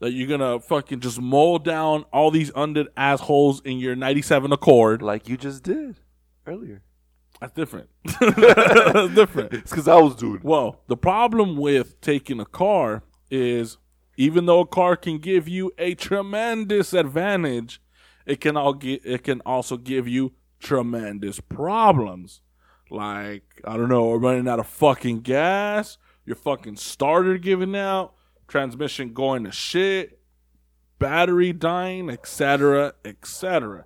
[0.00, 5.02] that you're gonna fucking just mow down all these undid assholes in your '97 Accord.
[5.02, 5.96] Like you just did
[6.46, 6.82] earlier.
[7.40, 7.88] That's different.
[8.20, 9.52] That's different.
[9.54, 10.36] It's because I was doing.
[10.36, 10.44] it.
[10.44, 13.76] Well, the problem with taking a car is
[14.16, 17.80] even though a car can give you a tremendous advantage,
[18.26, 22.40] it can all get it can also give you tremendous problems.
[22.90, 28.14] Like, I don't know, running out of fucking gas, your fucking starter giving out,
[28.48, 30.20] transmission going to shit,
[30.98, 33.84] battery dying, etc., etc.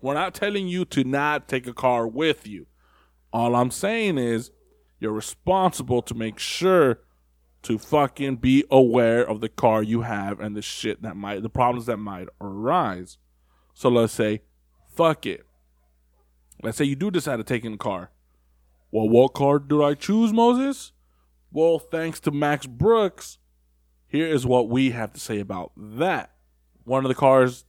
[0.00, 2.66] We're not telling you to not take a car with you.
[3.32, 4.50] All I'm saying is
[5.00, 7.00] you're responsible to make sure
[7.62, 11.48] to fucking be aware of the car you have and the shit that might the
[11.48, 13.18] problems that might arise.
[13.74, 14.42] So let's say,
[14.94, 15.44] fuck it.
[16.62, 18.10] Let's say you do decide to take in a car.
[18.90, 20.92] Well, what car do I choose, Moses?
[21.52, 23.38] Well, thanks to Max Brooks,
[24.16, 26.30] here is what we have to say about that.
[26.84, 27.64] One of the cars,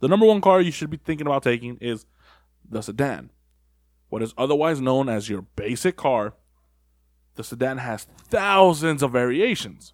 [0.00, 2.06] the number one car you should be thinking about taking is
[2.68, 3.30] the sedan.
[4.08, 6.34] What is otherwise known as your basic car,
[7.34, 9.92] the sedan has thousands of variations.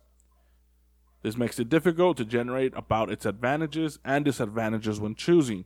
[1.22, 5.64] This makes it difficult to generate about its advantages and disadvantages when choosing.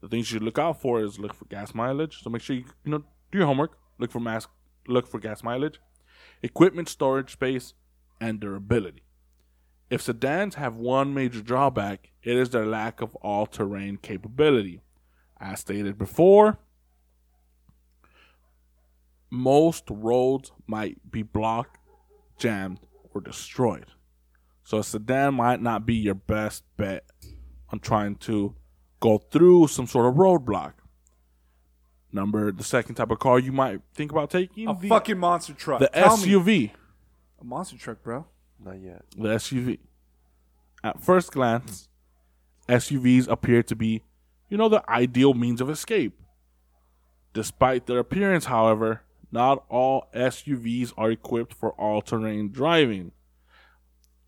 [0.00, 2.22] The things you should look out for is look for gas mileage.
[2.22, 3.78] So make sure you you know do your homework.
[3.98, 4.46] Look for mass
[4.86, 5.80] look for gas mileage,
[6.42, 7.72] equipment storage space,
[8.20, 9.03] and durability.
[9.94, 14.80] If sedans have one major drawback, it is their lack of all-terrain capability.
[15.40, 16.58] As stated before,
[19.30, 21.78] most roads might be blocked,
[22.38, 22.80] jammed,
[23.14, 23.86] or destroyed.
[24.64, 27.04] So a sedan might not be your best bet
[27.70, 28.56] on trying to
[28.98, 30.72] go through some sort of roadblock.
[32.10, 35.52] Number the second type of car you might think about taking A the, fucking monster
[35.52, 35.78] truck.
[35.78, 36.24] the Tell me.
[36.26, 36.70] SUV.
[37.40, 38.26] A monster truck, bro.
[38.64, 39.02] Not yet.
[39.16, 39.78] The SUV.
[40.82, 41.88] At first glance,
[42.68, 44.02] SUVs appear to be,
[44.48, 46.18] you know, the ideal means of escape.
[47.32, 53.12] Despite their appearance, however, not all SUVs are equipped for all terrain driving.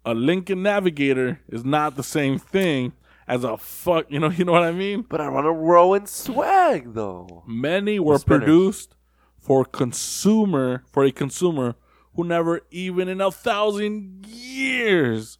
[0.04, 2.92] A Lincoln Navigator is not the same thing
[3.28, 5.02] as a fuck, you know, you know what I mean?
[5.08, 7.44] But I want to row in swag though.
[7.46, 8.96] Many were produced
[9.38, 11.76] for consumer for a consumer
[12.16, 15.38] who never even in a thousand years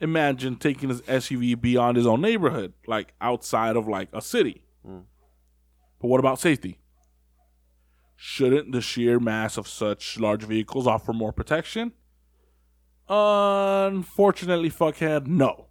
[0.00, 4.62] imagined taking his SUV beyond his own neighborhood, like outside of like a city.
[4.86, 5.00] Hmm.
[6.00, 6.78] But what about safety?
[8.16, 11.92] Shouldn't the sheer mass of such large vehicles offer more protection?
[13.08, 15.66] Unfortunately, fuckhead, no.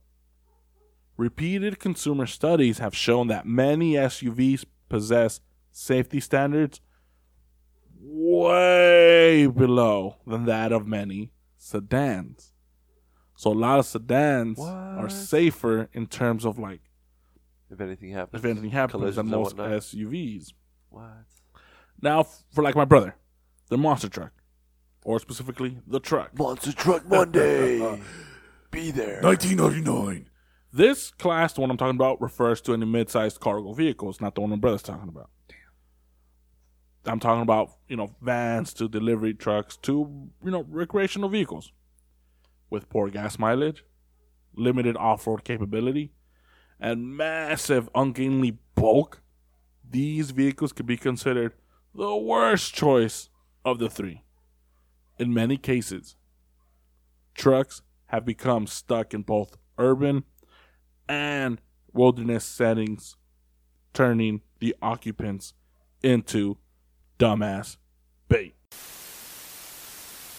[1.17, 5.39] Repeated consumer studies have shown that many SUVs possess
[5.71, 6.79] safety standards
[7.99, 12.53] way below than that of many sedans.
[13.35, 16.81] So a lot of sedans are safer in terms of like
[17.69, 18.43] If anything happens.
[18.43, 19.55] if anything happens than most.
[19.57, 20.53] SUVs.
[20.89, 21.25] What?
[22.01, 23.15] Now, for like my brother,
[23.69, 24.31] the monster truck,
[25.03, 26.37] or specifically the truck.
[26.37, 27.79] Monster Truck Monday.
[28.71, 29.21] Be there.
[29.21, 30.29] 1999.
[30.73, 34.41] This class, the one I'm talking about, refers to any mid-sized cargo vehicles, not the
[34.41, 35.29] one my brother's talking about.
[37.07, 41.71] I'm talking about you know vans to delivery trucks to you know recreational vehicles
[42.69, 43.83] with poor gas mileage,
[44.55, 46.11] limited off-road capability,
[46.79, 49.21] and massive ungainly bulk.
[49.89, 51.53] These vehicles could be considered
[51.95, 53.29] the worst choice
[53.63, 54.23] of the three.
[55.17, 56.15] In many cases,
[57.33, 60.23] trucks have become stuck in both urban
[61.07, 61.61] and
[61.93, 63.15] wilderness settings,
[63.93, 65.53] turning the occupants
[66.03, 66.57] into
[67.19, 67.77] dumbass
[68.29, 68.55] bait.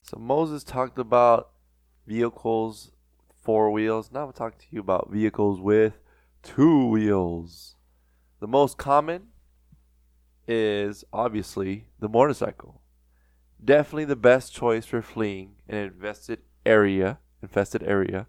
[0.05, 1.51] So Moses talked about
[2.07, 2.93] vehicles
[3.43, 4.11] four wheels.
[4.13, 6.01] Now I'm talking to you about vehicles with
[6.43, 7.77] two wheels.
[8.41, 9.29] The most common
[10.47, 12.83] is obviously the motorcycle.
[13.63, 18.27] Definitely the best choice for fleeing an infested area, infested area.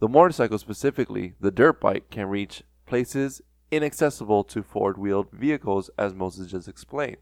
[0.00, 6.50] The motorcycle specifically, the dirt bike can reach places inaccessible to four-wheeled vehicles as Moses
[6.50, 7.16] just explained.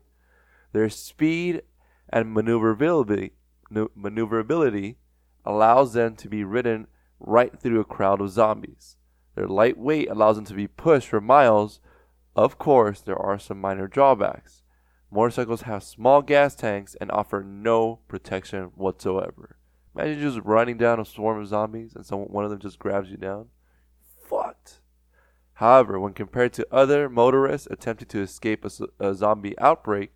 [0.76, 1.62] Their speed
[2.10, 3.32] and maneuverability
[3.70, 4.98] maneuverability
[5.42, 8.98] allows them to be ridden right through a crowd of zombies.
[9.36, 11.80] Their light weight allows them to be pushed for miles.
[12.34, 14.64] Of course, there are some minor drawbacks.
[15.10, 19.56] Motorcycles have small gas tanks and offer no protection whatsoever.
[19.94, 23.10] Imagine just running down a swarm of zombies and someone one of them just grabs
[23.10, 23.46] you down.
[24.28, 24.80] Fucked.
[25.54, 28.66] However, when compared to other motorists attempting to escape
[29.00, 30.12] a zombie outbreak,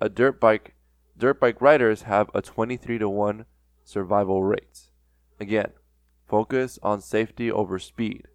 [0.00, 0.74] a dirt bike
[1.16, 3.46] dirt bike riders have a 23 to 1
[3.84, 4.90] survival rate.
[5.40, 5.72] Again,
[6.26, 8.28] focus on safety over speed.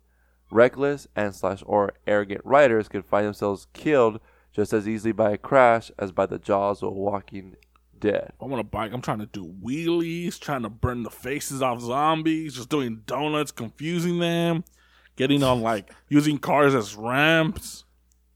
[0.50, 4.20] Reckless and slash or arrogant riders can find themselves killed
[4.54, 7.56] just as easily by a crash as by the jaws of a walking
[7.98, 8.34] dead.
[8.42, 8.92] I'm on a bike.
[8.92, 13.52] I'm trying to do wheelies, trying to burn the faces off zombies, just doing donuts,
[13.52, 14.66] confusing them,
[15.16, 17.86] getting on like using cars as ramps.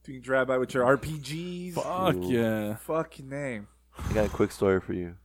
[0.07, 1.73] You can drive by with your RPGs.
[1.73, 2.75] Fuck yeah.
[2.75, 3.67] Fucking name.
[4.09, 5.15] I got a quick story for you.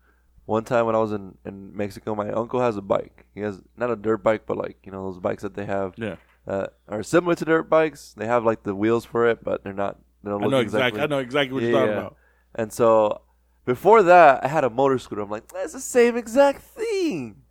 [0.47, 3.27] One time when I was in, in Mexico, my uncle has a bike.
[3.35, 5.95] He has not a dirt bike, but like, you know, those bikes that they have
[5.97, 6.17] Yeah.
[6.47, 8.15] uh, are similar to dirt bikes.
[8.17, 9.99] They have like the wheels for it, but they're not.
[10.25, 11.01] They don't I look know exactly.
[11.01, 12.17] I know exactly what you're talking about.
[12.55, 13.23] And so
[13.65, 15.23] before that, I had a motor scooter.
[15.23, 17.43] I'm like, that's the same exact thing.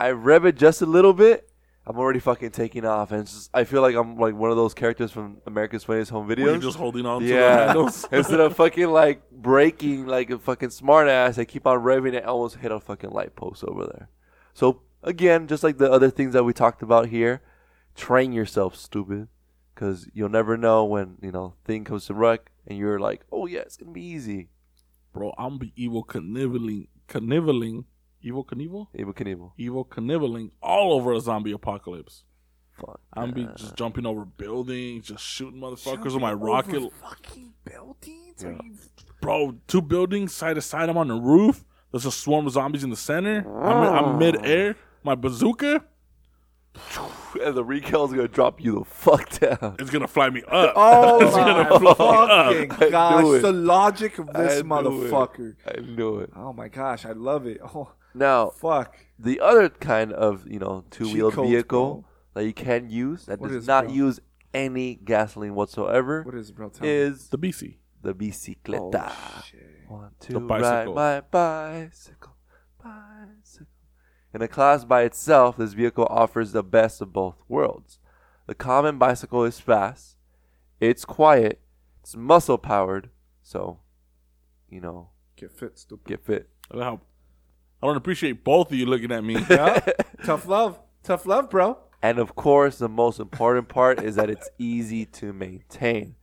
[0.00, 1.48] I rev it just a little bit.
[1.84, 4.72] I'm already fucking taking off, and just, I feel like I'm like one of those
[4.72, 6.62] characters from America's Funniest Home Videos.
[6.62, 7.72] just holding on to the yeah,
[8.12, 12.22] instead of fucking like breaking like a fucking smartass, I keep on revving it.
[12.22, 14.08] I almost hit a fucking light post over there.
[14.54, 17.42] So again, just like the other things that we talked about here,
[17.96, 19.26] train yourself, stupid,
[19.74, 23.46] because you'll never know when you know thing comes to wreck, and you're like, oh
[23.46, 24.50] yeah, it's gonna be easy.
[25.12, 27.86] Bro, I'm be Evel Knieveling, Knieveling,
[28.24, 28.86] Evel Knievel?
[28.96, 29.52] Evel Knievel.
[29.58, 32.24] Evel Knieveling all over a zombie apocalypse.
[32.72, 33.00] Fuck.
[33.12, 36.90] I'm be just jumping over buildings, just shooting motherfuckers with my rocket.
[37.02, 38.42] Fucking buildings?
[38.42, 38.48] Yeah.
[38.48, 38.74] Are you
[39.20, 40.88] Bro, two buildings side to side.
[40.88, 41.64] I'm on the roof.
[41.92, 43.46] There's a swarm of zombies in the center.
[43.62, 44.76] I'm, I'm mid air.
[45.04, 45.84] My bazooka
[47.44, 49.76] And the recoil is gonna drop you the fuck down.
[49.78, 50.74] It's gonna fly me up.
[50.76, 53.42] Oh It's my gonna fly me fucking I gosh!
[53.42, 55.54] The logic of this knew motherfucker.
[55.66, 55.78] It.
[55.78, 56.30] I knew it.
[56.34, 57.60] Oh my gosh, I love it.
[57.62, 58.96] Oh Now, fuck.
[59.18, 62.04] the other kind of you know two wheeled Cheat codes, vehicle bro.
[62.34, 63.94] that you can use that What does is, not bro?
[63.94, 64.20] use
[64.54, 66.68] any gasoline whatsoever What is it, bro?
[66.68, 66.92] Tell me.
[66.92, 67.76] is The BC.
[68.02, 69.12] the bicicleta.
[69.14, 69.60] Oh, shit.
[69.88, 70.94] Want to bicycle.
[70.94, 72.34] ride my bicycle,
[72.82, 73.66] bicycle.
[74.34, 77.98] In a class by itself, this vehicle offers the best of both worlds.
[78.46, 80.16] The common bicycle is fast,
[80.80, 81.60] it's quiet,
[82.00, 83.10] it's muscle powered,
[83.42, 83.78] so
[84.68, 86.06] you know, Get fit, stupid.
[86.08, 86.48] get fit.
[86.70, 87.00] I don't,
[87.82, 89.34] I don't appreciate both of you looking at me.
[89.50, 89.80] Yeah.
[90.24, 90.78] Tough love.
[91.02, 91.78] Tough love, bro.
[92.00, 96.14] And of course, the most important part is that it's easy to maintain.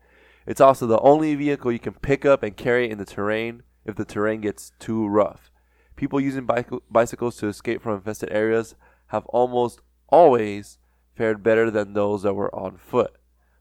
[0.45, 3.95] It's also the only vehicle you can pick up and carry in the terrain if
[3.95, 5.51] the terrain gets too rough.
[5.95, 8.75] People using bic- bicycles to escape from infested areas
[9.07, 10.77] have almost always
[11.15, 13.17] fared better than those that were on foot.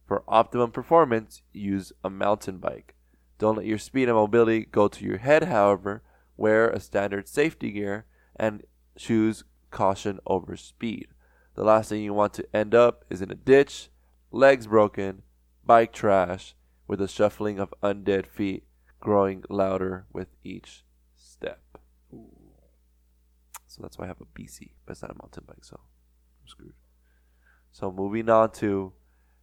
[0.06, 2.94] For optimum performance, use a mountain bike.
[3.38, 6.02] Don't let your speed and mobility go to your head, however.
[6.38, 8.06] Wear a standard safety gear
[8.36, 8.62] and
[8.96, 11.08] choose caution over speed.
[11.54, 13.90] The last thing you want to end up is in a ditch,
[14.30, 15.22] legs broken,
[15.66, 16.54] bike trash,
[16.86, 18.64] with the shuffling of undead feet
[19.00, 20.84] growing louder with each
[21.16, 21.60] step.
[23.66, 25.78] So that's why I have a BC, but it's not a mountain bike, so
[26.40, 26.74] I'm screwed.
[27.72, 28.92] So moving on to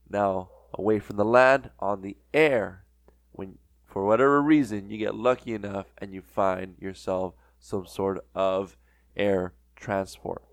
[0.09, 2.85] now away from the land on the air.
[3.33, 3.57] When
[3.95, 8.75] for whatever reason you get lucky enough and you find yourself some sort of
[9.15, 10.43] air transport.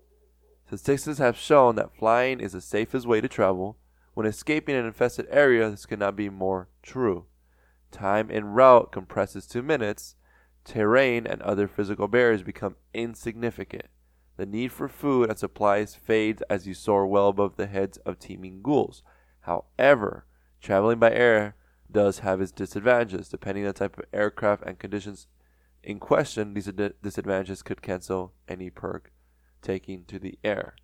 [0.67, 3.77] Statistics have shown that flying is the safest way to travel.
[4.13, 7.25] When escaping an infested area, this cannot be more true.
[7.91, 10.15] Time en route compresses to minutes.
[10.63, 13.87] Terrain and other physical barriers become insignificant.
[14.37, 18.19] The need for food and supplies fades as you soar well above the heads of
[18.19, 19.03] teeming ghouls.
[19.41, 20.27] However,
[20.61, 21.57] traveling by air
[21.93, 23.29] does have its disadvantages.
[23.29, 25.27] Depending on the type of aircraft and conditions
[25.83, 29.11] in question, these ad- disadvantages could cancel any perk
[29.61, 30.75] taking to the air.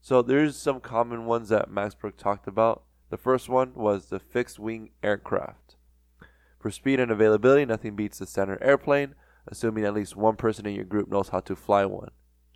[0.00, 2.82] So there's some common ones that Max Brook talked about.
[3.10, 5.76] The first one was the fixed wing aircraft.
[6.60, 9.14] For speed and availability, nothing beats the standard airplane,
[9.48, 12.10] assuming at least one person in your group knows how to fly one.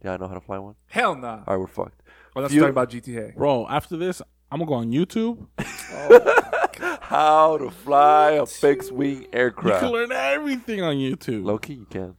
[0.04, 0.74] Yeah, I know how to fly one.
[0.86, 1.42] Hell nah.
[1.46, 2.02] All right, we're fucked.
[2.34, 3.34] Well, let's Few- talk about GTA.
[3.36, 5.46] Bro, after this, I'm gonna go on YouTube.
[5.98, 6.42] Oh.
[6.78, 9.82] How to fly a fixed wing aircraft.
[9.82, 11.44] You can learn everything on YouTube.
[11.44, 12.16] Low key, you can.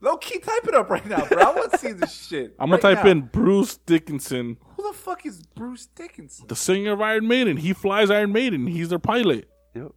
[0.00, 1.42] Low key, type it up right now, bro.
[1.42, 2.54] I want to see this shit.
[2.58, 3.10] I'm gonna right type now.
[3.10, 6.46] in Bruce Dickinson, Who the fuck is Bruce Dickinson?
[6.46, 7.56] the singer of Iron Maiden.
[7.56, 8.66] He flies Iron Maiden.
[8.68, 9.48] He's their pilot.
[9.74, 9.92] Yep.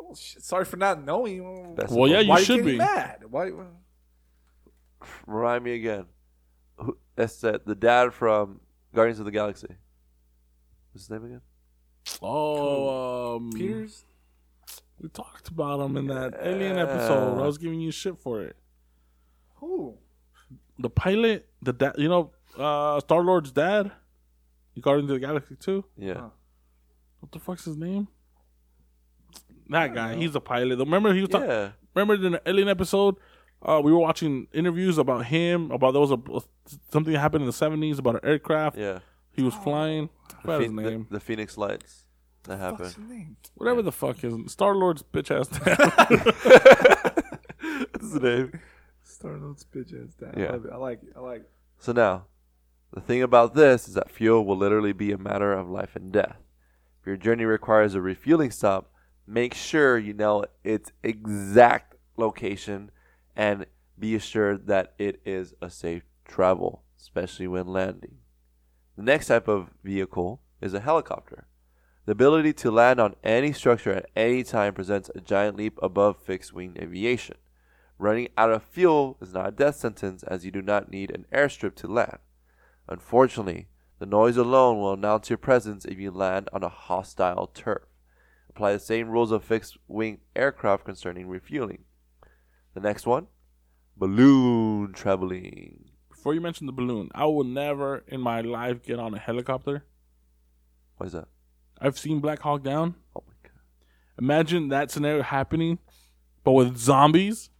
[0.00, 0.42] Oh, shit.
[0.42, 1.74] Sorry for not knowing.
[1.76, 2.76] That's Well, yeah, you Why should you be.
[2.76, 3.22] mad?
[3.30, 3.52] Why?
[5.26, 6.06] Remind me again.
[6.78, 8.60] Who, that's the, the dad from
[8.94, 9.68] Guardians of the Galaxy.
[10.92, 11.40] What's his name again?
[12.22, 14.04] Oh, um, Peters?
[15.00, 17.38] We talked about him in that Alien episode.
[17.38, 18.56] I was giving you shit for it.
[19.56, 19.96] Who?
[20.78, 23.92] The pilot, the dad, you know, uh, Star Lord's dad.
[24.74, 25.84] You got into the Galaxy too.
[25.96, 26.14] Yeah.
[26.14, 26.28] Huh.
[27.20, 28.08] What the fuck's his name?
[29.68, 30.14] That guy.
[30.16, 30.78] He's a pilot.
[30.78, 31.48] Remember he was talking.
[31.48, 31.70] Yeah.
[31.94, 33.16] Remember in the Alien episode,
[33.62, 35.70] uh, we were watching interviews about him.
[35.70, 36.18] About there was a
[36.90, 38.78] something that happened in the seventies about an aircraft.
[38.78, 39.00] Yeah.
[39.38, 40.10] He was flying.
[40.28, 41.06] I The, forgot his Phe- the- name.
[41.10, 42.04] the Phoenix Lights.
[42.44, 42.86] That What's happened.
[42.88, 43.36] his name?
[43.54, 45.76] Whatever the fuck is Star Lord's bitch ass dad.
[47.92, 48.60] That's the name.
[49.02, 50.34] Star-Lord's bitch ass dad.
[50.36, 50.46] Yeah.
[50.46, 50.72] I, love it.
[50.72, 51.12] I like it.
[51.16, 51.50] I like it.
[51.78, 52.26] So now,
[52.92, 56.12] the thing about this is that fuel will literally be a matter of life and
[56.12, 56.36] death.
[57.00, 58.92] If your journey requires a refueling stop,
[59.26, 62.90] make sure you know its exact location
[63.36, 63.66] and
[63.98, 68.18] be assured that it is a safe travel, especially when landing.
[68.98, 71.46] The next type of vehicle is a helicopter.
[72.06, 76.20] The ability to land on any structure at any time presents a giant leap above
[76.20, 77.36] fixed wing aviation.
[77.96, 81.26] Running out of fuel is not a death sentence as you do not need an
[81.32, 82.18] airstrip to land.
[82.88, 83.68] Unfortunately,
[84.00, 87.82] the noise alone will announce your presence if you land on a hostile turf.
[88.50, 91.84] Apply the same rules of fixed wing aircraft concerning refueling.
[92.74, 93.28] The next one
[93.96, 95.87] balloon traveling.
[96.18, 99.84] Before you mentioned the balloon, I will never in my life get on a helicopter.
[100.96, 101.28] What is that?
[101.80, 102.96] I've seen Black Hawk Down.
[103.14, 103.52] Oh my god.
[104.18, 105.78] Imagine that scenario happening,
[106.42, 107.50] but with zombies.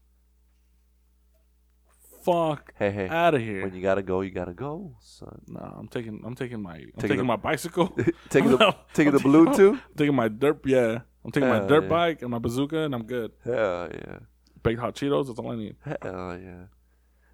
[2.25, 3.09] Fuck Hey, hey.
[3.09, 3.63] out of here.
[3.63, 5.41] When you gotta go, you gotta go, son.
[5.47, 6.21] no, I'm taking.
[6.27, 6.75] I'm taking my.
[6.75, 7.97] I'm Taking taking the- my bicycle.
[8.29, 9.79] taking the taking the I'm balloon too?
[9.97, 10.61] taking my dirt.
[10.67, 11.89] Yeah, I'm taking my dirt yeah.
[11.89, 13.31] bike and my bazooka, and I'm good.
[13.45, 14.19] Hell yeah.
[14.65, 15.29] Baked hot Cheetos.
[15.29, 15.77] That's all I need.
[15.85, 16.65] Hell yeah.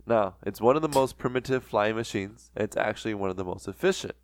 [0.07, 3.45] Now, it's one of the most primitive flying machines, and it's actually one of the
[3.45, 4.15] most efficient.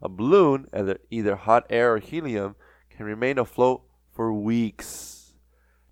[0.00, 0.68] A balloon,
[1.10, 2.56] either, hot air or helium,
[2.90, 3.82] can remain afloat
[4.12, 5.34] for weeks.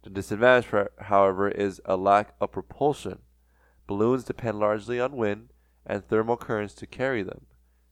[0.05, 3.19] The disadvantage, however, is a lack of propulsion.
[3.87, 5.51] Balloons depend largely on wind
[5.85, 7.47] and thermal currents to carry them.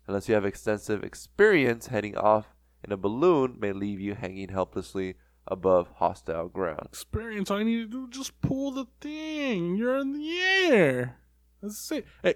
[0.06, 2.54] Unless you have extensive experience, heading off
[2.84, 5.16] in a balloon may leave you hanging helplessly
[5.46, 6.86] above hostile ground.
[6.86, 7.50] Experience.
[7.50, 9.76] All you need to do is just pull the thing.
[9.76, 11.16] You're in the air.
[11.62, 12.06] It.
[12.22, 12.34] Hey,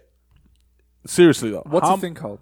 [1.07, 2.41] seriously though, What's how- the thing called?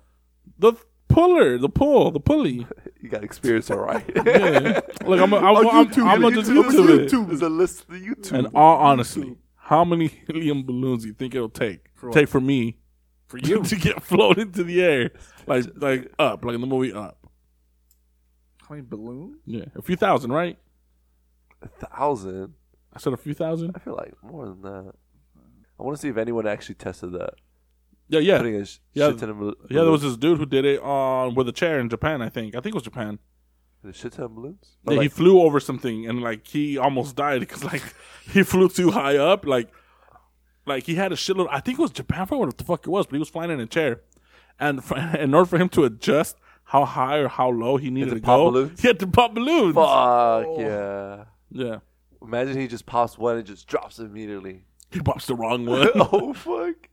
[0.58, 0.72] The
[1.08, 2.66] puller, the pull, the pulley.
[3.02, 4.04] You got experience, all right.
[4.14, 4.78] Yeah.
[5.04, 5.34] Look, I'm.
[5.34, 6.88] I'm, oh, I'm, I'm, I'm gonna just YouTube
[7.24, 7.26] it.
[7.26, 8.32] There's a list of YouTube.
[8.32, 11.84] And all honesty, how many helium balloons do you think it'll take?
[12.00, 12.12] what?
[12.12, 12.78] Take for me
[13.26, 13.60] For you.
[13.64, 15.10] to get floated into the air,
[15.48, 17.18] like like up, like in the movie Up.
[18.68, 19.38] How many balloons?
[19.46, 20.56] Yeah, a few thousand, right?
[21.60, 22.54] a thousand.
[22.92, 23.72] I said a few thousand.
[23.74, 24.92] I feel like more than that.
[25.78, 27.34] I want to see if anyone actually tested that.
[28.08, 29.08] Yeah, yeah, Putting a sh- Yeah.
[29.10, 29.82] shit ton of bal- yeah.
[29.82, 32.20] There was balloons- this dude who did it on with a chair in Japan.
[32.22, 32.54] I think.
[32.54, 33.18] I think it was Japan.
[33.84, 34.76] a shit ton of balloons.
[34.88, 37.82] Yeah, he flew over something and like he almost died because like
[38.30, 39.46] he flew too high up.
[39.46, 39.70] Like,
[40.66, 41.48] like he had a shitload.
[41.50, 42.22] I think it was Japan.
[42.22, 44.02] I forgot what the fuck it was, but he was flying in a chair,
[44.60, 48.10] and for, in order for him to adjust how high or how low he needed
[48.10, 48.80] to to, pop go, balloons?
[48.80, 49.74] he had to pop balloons.
[49.74, 50.56] Fuck oh.
[50.60, 51.24] yeah.
[51.54, 51.78] Yeah,
[52.22, 54.64] Imagine he just pops one and just drops immediately.
[54.92, 55.88] He pops the wrong one.
[55.94, 56.88] oh fuck.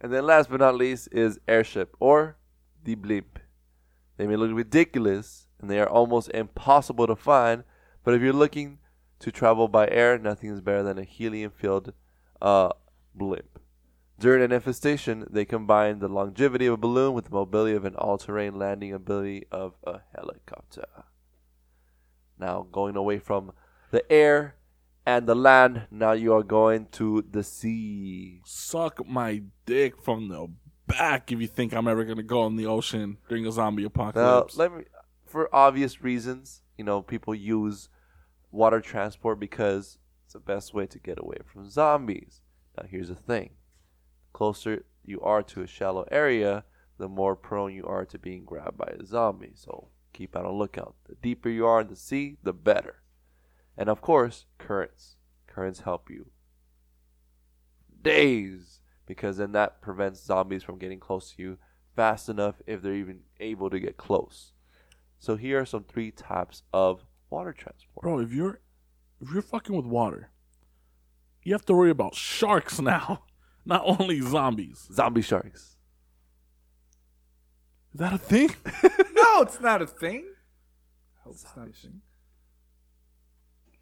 [0.00, 2.36] And then last but not least is airship or
[2.84, 3.38] the blimp.
[4.16, 7.64] They may look ridiculous and they are almost impossible to find,
[8.04, 8.78] but if you're looking
[9.20, 11.92] to travel by air, nothing is better than a helium filled
[12.42, 12.70] uh,
[13.14, 13.58] blimp.
[14.18, 17.94] During an infestation, they combine the longevity of a balloon with the mobility of an
[17.96, 20.86] all terrain landing ability of a helicopter.
[22.38, 23.52] Now, going away from
[23.90, 24.55] the air
[25.06, 28.42] and the land, now you are going to the sea.
[28.44, 30.48] Suck my dick from the
[30.88, 33.86] back if you think I'm ever gonna go in the ocean during a zombie Now,
[33.86, 34.56] apocalypse.
[34.56, 34.84] let me,
[35.24, 37.88] for obvious reasons, you know, people use
[38.50, 42.40] water transport because it's the best way to get away from zombies.
[42.76, 43.50] Now, here's the thing:
[44.32, 46.64] closer you are to a shallow area,
[46.98, 49.52] the more prone you are to being grabbed by a zombie.
[49.54, 50.96] So keep on a lookout.
[51.08, 53.02] The deeper you are in the sea, the better.
[53.76, 55.16] And of course, currents.
[55.46, 56.26] Currents help you
[58.02, 61.58] days because then that prevents zombies from getting close to you
[61.96, 64.52] fast enough if they're even able to get close.
[65.18, 68.02] So here are some three types of water transport.
[68.02, 68.60] Bro, if you're
[69.20, 70.30] if you're fucking with water,
[71.42, 73.24] you have to worry about sharks now,
[73.64, 74.88] not only zombies.
[74.92, 75.76] Zombie sharks.
[77.92, 78.54] Is that a thing?
[79.16, 80.24] No, it's not a thing.
[81.18, 82.00] I hope it's not a thing.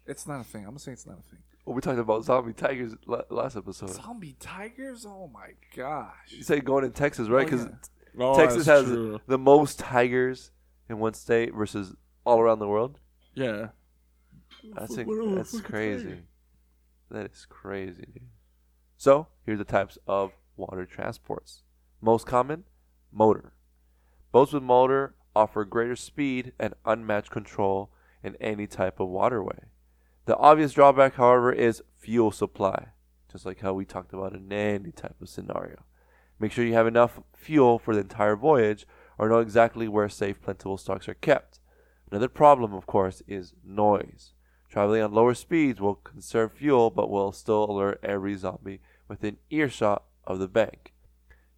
[0.05, 0.61] It's not a thing.
[0.63, 1.39] I'm gonna say it's not a thing.
[1.65, 3.89] Well, we talked about zombie tigers la- last episode.
[3.89, 5.05] Zombie tigers?
[5.07, 6.13] Oh my gosh.
[6.29, 7.41] You say going in Texas, right?
[7.41, 8.23] Oh, Because yeah.
[8.25, 9.19] Oh, Texas has true.
[9.27, 10.51] the most tigers
[10.89, 12.99] in one state versus all around the world.
[13.33, 13.67] yeah.
[14.75, 16.17] That's Fuck, a, what are the that's crazy.
[17.11, 18.23] That is crazy, dude.
[18.97, 21.61] So here's the types of water transports.
[22.01, 22.63] Most common,
[23.11, 23.53] motor.
[24.31, 27.91] Boats with motor offer greater speed and unmatched control
[28.23, 29.65] in any type of waterway.
[30.25, 32.87] The obvious drawback, however, is fuel supply,
[33.31, 35.83] just like how we talked about in any type of scenario.
[36.39, 38.87] Make sure you have enough fuel for the entire voyage
[39.19, 41.59] or know exactly where safe, plentiful stocks are kept.
[42.09, 44.33] Another problem, of course, is noise.
[44.67, 50.03] Traveling on lower speeds will conserve fuel but will still alert every zombie within earshot
[50.25, 50.93] of the bank.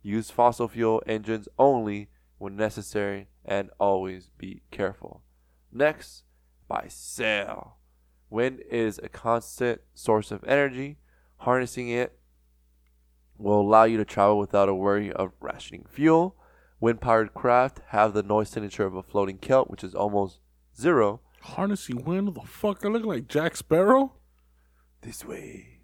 [0.04, 5.24] Use fossil fuel engines only when necessary and always be careful.
[5.72, 6.24] Next,
[6.68, 7.77] by sail.
[8.30, 10.98] Wind is a constant source of energy.
[11.38, 12.18] Harnessing it
[13.38, 16.36] will allow you to travel without a worry of rationing fuel.
[16.80, 20.40] Wind powered craft have the noise signature of a floating kilt, which is almost
[20.80, 21.22] zero.
[21.42, 22.36] Harnessing wind?
[22.36, 22.86] What the fuck?
[22.86, 24.14] I look like Jack Sparrow?
[25.02, 25.80] This way.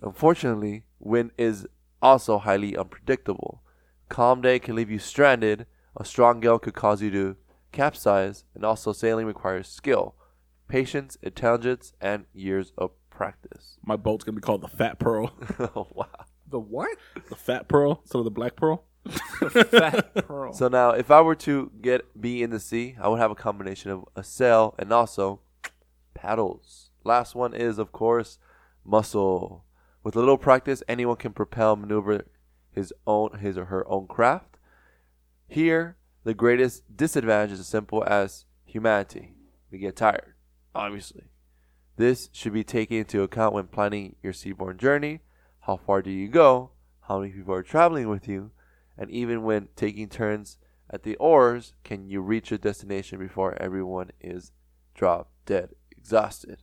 [0.00, 1.66] Unfortunately, wind is
[2.00, 3.62] also highly unpredictable.
[4.08, 5.66] Calm day can leave you stranded,
[5.96, 7.36] a strong gale could cause you to
[7.72, 10.14] capsize, and also sailing requires skill,
[10.68, 13.78] patience, intelligence, and years of practice.
[13.84, 15.32] My boat's gonna be called the Fat Pearl.
[15.58, 16.06] oh, wow.
[16.50, 16.96] The what?
[17.28, 18.84] the Fat Pearl instead of the Black Pearl.
[19.08, 20.52] Fat pearl.
[20.52, 23.36] So now, if I were to get be in the sea, I would have a
[23.36, 25.40] combination of a sail and also
[26.14, 26.90] paddles.
[27.04, 28.38] Last one is, of course,
[28.84, 29.64] muscle.
[30.02, 32.24] With a little practice, anyone can propel maneuver
[32.70, 34.58] his own his or her own craft.
[35.46, 39.34] Here, the greatest disadvantage is as simple as humanity.
[39.70, 40.34] We get tired,
[40.78, 41.24] obviously.
[41.96, 45.20] This should be taken into account when planning your seaborne journey.
[45.60, 46.70] How far do you go?
[47.08, 48.52] How many people are traveling with you?
[48.96, 50.58] And even when taking turns
[50.90, 54.52] at the oars, can you reach your destination before everyone is
[54.94, 56.62] drop dead exhausted?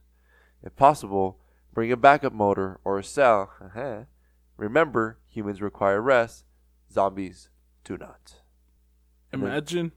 [0.63, 1.39] If possible,
[1.73, 3.51] bring a backup motor or a sail.
[3.61, 4.03] Uh-huh.
[4.57, 6.45] Remember, humans require rest,
[6.91, 7.49] zombies
[7.83, 8.35] do not.
[9.33, 9.91] Imagine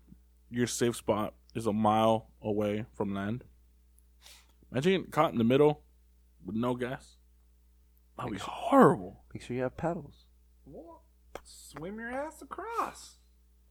[0.51, 3.45] your safe spot is a mile away from land.
[4.70, 5.82] Imagine getting caught in the middle
[6.45, 7.16] with no gas.
[8.16, 9.23] That'd be horrible.
[9.32, 10.27] Make sure you have paddles.
[10.65, 10.99] What?
[11.45, 13.15] Swim your ass across.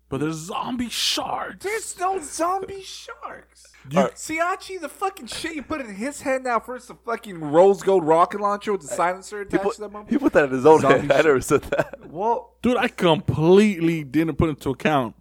[0.09, 1.65] But there's zombie sharks.
[1.65, 3.65] There's no zombie sharks.
[3.89, 7.41] You- Uh, Siachi, the fucking shit you put in his head now first the fucking
[7.41, 10.09] rose gold rocket launcher with the silencer He attached put, to that motherfucker.
[10.09, 11.11] he put that in his own Zombie head.
[11.11, 11.25] I shit.
[11.25, 12.07] never said that.
[12.09, 15.15] Well, Dude, I completely didn't put into account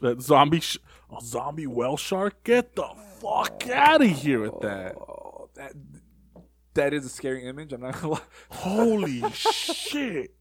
[0.00, 0.78] that zombie sh-
[1.10, 2.44] a zombie whale shark.
[2.44, 2.86] Get the
[3.26, 4.96] fuck out of here with that.
[4.96, 5.72] oh, that
[6.74, 7.72] that is a scary image.
[7.72, 8.20] I'm not gonna lie.
[8.50, 10.34] Holy shit.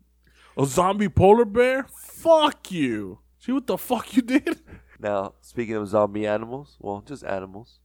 [0.57, 1.85] A zombie polar bear?
[1.97, 3.19] Fuck you.
[3.39, 4.61] See what the fuck you did?
[4.99, 7.79] Now, speaking of zombie animals, well, just animals.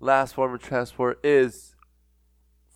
[0.00, 1.74] Last form of transport is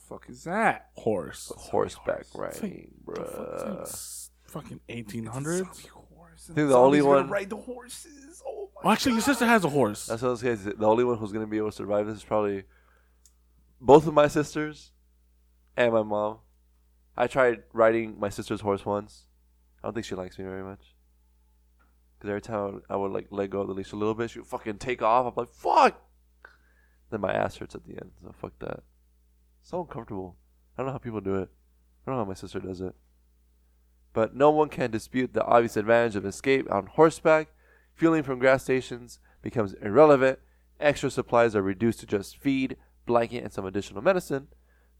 [0.08, 0.88] fuck is that?
[0.94, 1.52] Horse.
[1.56, 4.30] horseback Think- riding, the fuck, bruh.
[4.46, 5.32] fucking 1800s?
[5.34, 6.06] Zombie horse.
[6.14, 6.50] horse.
[6.50, 8.27] I think the only Zombies are gonna one- ride the horses.
[8.82, 10.06] Well, actually, your sister has a horse.
[10.06, 10.74] That's what I was saying.
[10.78, 12.64] The only one who's gonna be able to survive this is probably
[13.80, 14.92] both of my sisters
[15.76, 16.38] and my mom.
[17.16, 19.26] I tried riding my sister's horse once.
[19.82, 20.94] I don't think she likes me very much.
[22.20, 24.40] Cause every time I would like let go of the leash a little bit, she
[24.40, 25.26] would fucking take off.
[25.26, 26.00] I'm like, fuck.
[27.10, 28.10] Then my ass hurts at the end.
[28.22, 28.80] So fuck that.
[29.62, 30.36] So uncomfortable.
[30.76, 31.48] I don't know how people do it.
[32.06, 32.94] I don't know how my sister does it.
[34.12, 37.48] But no one can dispute the obvious advantage of escape on horseback.
[37.98, 40.38] Fueling from gas stations becomes irrelevant.
[40.78, 42.76] Extra supplies are reduced to just feed,
[43.06, 44.46] blanket, and some additional medicine.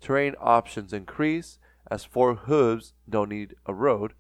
[0.01, 1.61] Terrain options increase
[1.93, 4.15] as four hooves don't need a road.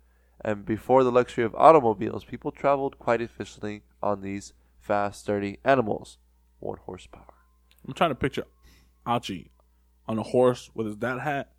[0.45, 6.19] And before the luxury of automobiles, people traveled quite efficiently on these fast, sturdy animals.
[6.61, 7.35] One horsepower.
[7.85, 8.45] I'm trying to picture
[9.05, 9.51] Achi
[10.07, 11.51] on a horse with his dad hat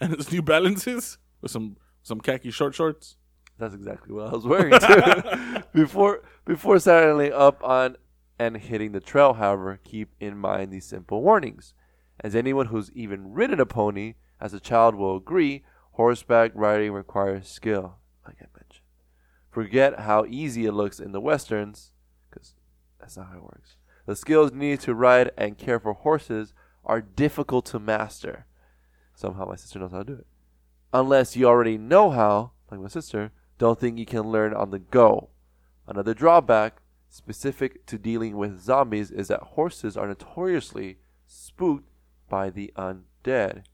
[0.00, 3.16] and his New Balances with some some khaki short shorts.
[3.58, 5.62] That's exactly what I was wearing too.
[5.74, 7.96] before before saddling up on
[8.38, 11.74] and hitting the trail, however, keep in mind these simple warnings.
[12.20, 17.48] As anyone who's even ridden a pony as a child will agree, horseback riding requires
[17.48, 18.84] skill, like I mentioned.
[19.50, 21.92] Forget how easy it looks in the westerns,
[22.28, 22.54] because
[23.00, 23.76] that's not how it works.
[24.06, 26.54] The skills needed to ride and care for horses
[26.84, 28.46] are difficult to master.
[29.14, 30.26] Somehow my sister knows how to do it
[30.92, 34.78] unless you already know how, like my sister, don't think you can learn on the
[34.78, 35.30] go.
[35.86, 41.88] Another drawback specific to dealing with zombies is that horses are notoriously spooked
[42.28, 43.64] by the undead.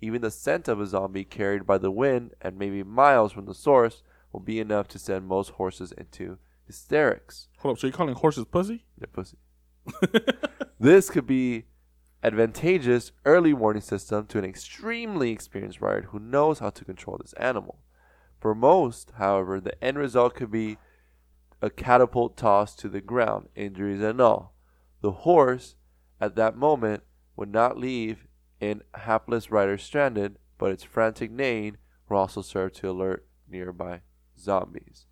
[0.00, 3.54] Even the scent of a zombie carried by the wind and maybe miles from the
[3.54, 4.02] source
[4.32, 7.48] will be enough to send most horses into hysterics.
[7.58, 8.84] Hold up, so you're calling horses pussy?
[8.98, 9.38] They're pussy.
[10.80, 11.64] this could be
[12.22, 17.32] advantageous early warning system to an extremely experienced rider who knows how to control this
[17.34, 17.78] animal.
[18.42, 20.76] For most, however, the end result could be
[21.60, 24.56] a catapult toss to the ground, injuries and all.
[25.00, 25.76] The horse,
[26.20, 27.04] at that moment,
[27.36, 28.26] would not leave
[28.60, 31.76] an hapless rider stranded, but its frantic neighing
[32.08, 34.00] will also serve to alert nearby
[34.36, 35.06] zombies.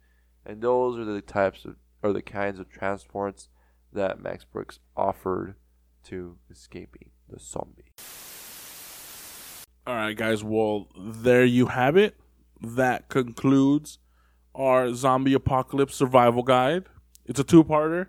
[0.45, 3.49] And those are the types of, or the kinds of transports
[3.93, 5.55] that Max Brooks offered
[6.07, 7.93] to escaping the zombie.
[9.87, 10.43] All right, guys.
[10.43, 12.17] Well, there you have it.
[12.61, 13.99] That concludes
[14.55, 16.85] our zombie apocalypse survival guide.
[17.25, 18.09] It's a two parter.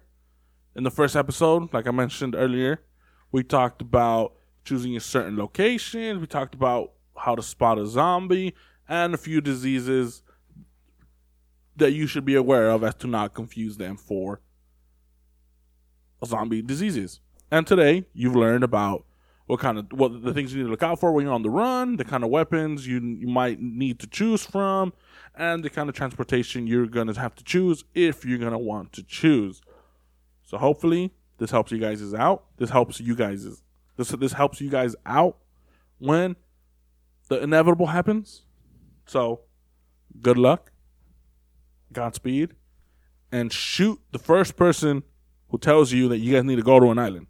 [0.75, 2.81] In the first episode, like I mentioned earlier,
[3.31, 4.33] we talked about
[4.65, 6.19] choosing a certain location.
[6.19, 8.55] We talked about how to spot a zombie
[8.87, 10.23] and a few diseases
[11.77, 14.41] that you should be aware of as to not confuse them for
[16.25, 17.19] zombie diseases.
[17.49, 19.05] And today, you've learned about
[19.51, 21.41] what kind of what the things you need to look out for when you're on
[21.41, 24.93] the run, the kind of weapons you you might need to choose from,
[25.35, 29.03] and the kind of transportation you're gonna have to choose if you're gonna want to
[29.03, 29.59] choose.
[30.45, 32.45] So hopefully this helps you guys out.
[32.59, 33.45] This helps you guys
[33.97, 35.35] this this helps you guys out
[35.97, 36.37] when
[37.27, 38.43] the inevitable happens.
[39.05, 39.41] So
[40.21, 40.71] good luck,
[41.91, 42.51] Godspeed,
[43.33, 45.03] and shoot the first person
[45.49, 47.27] who tells you that you guys need to go to an island.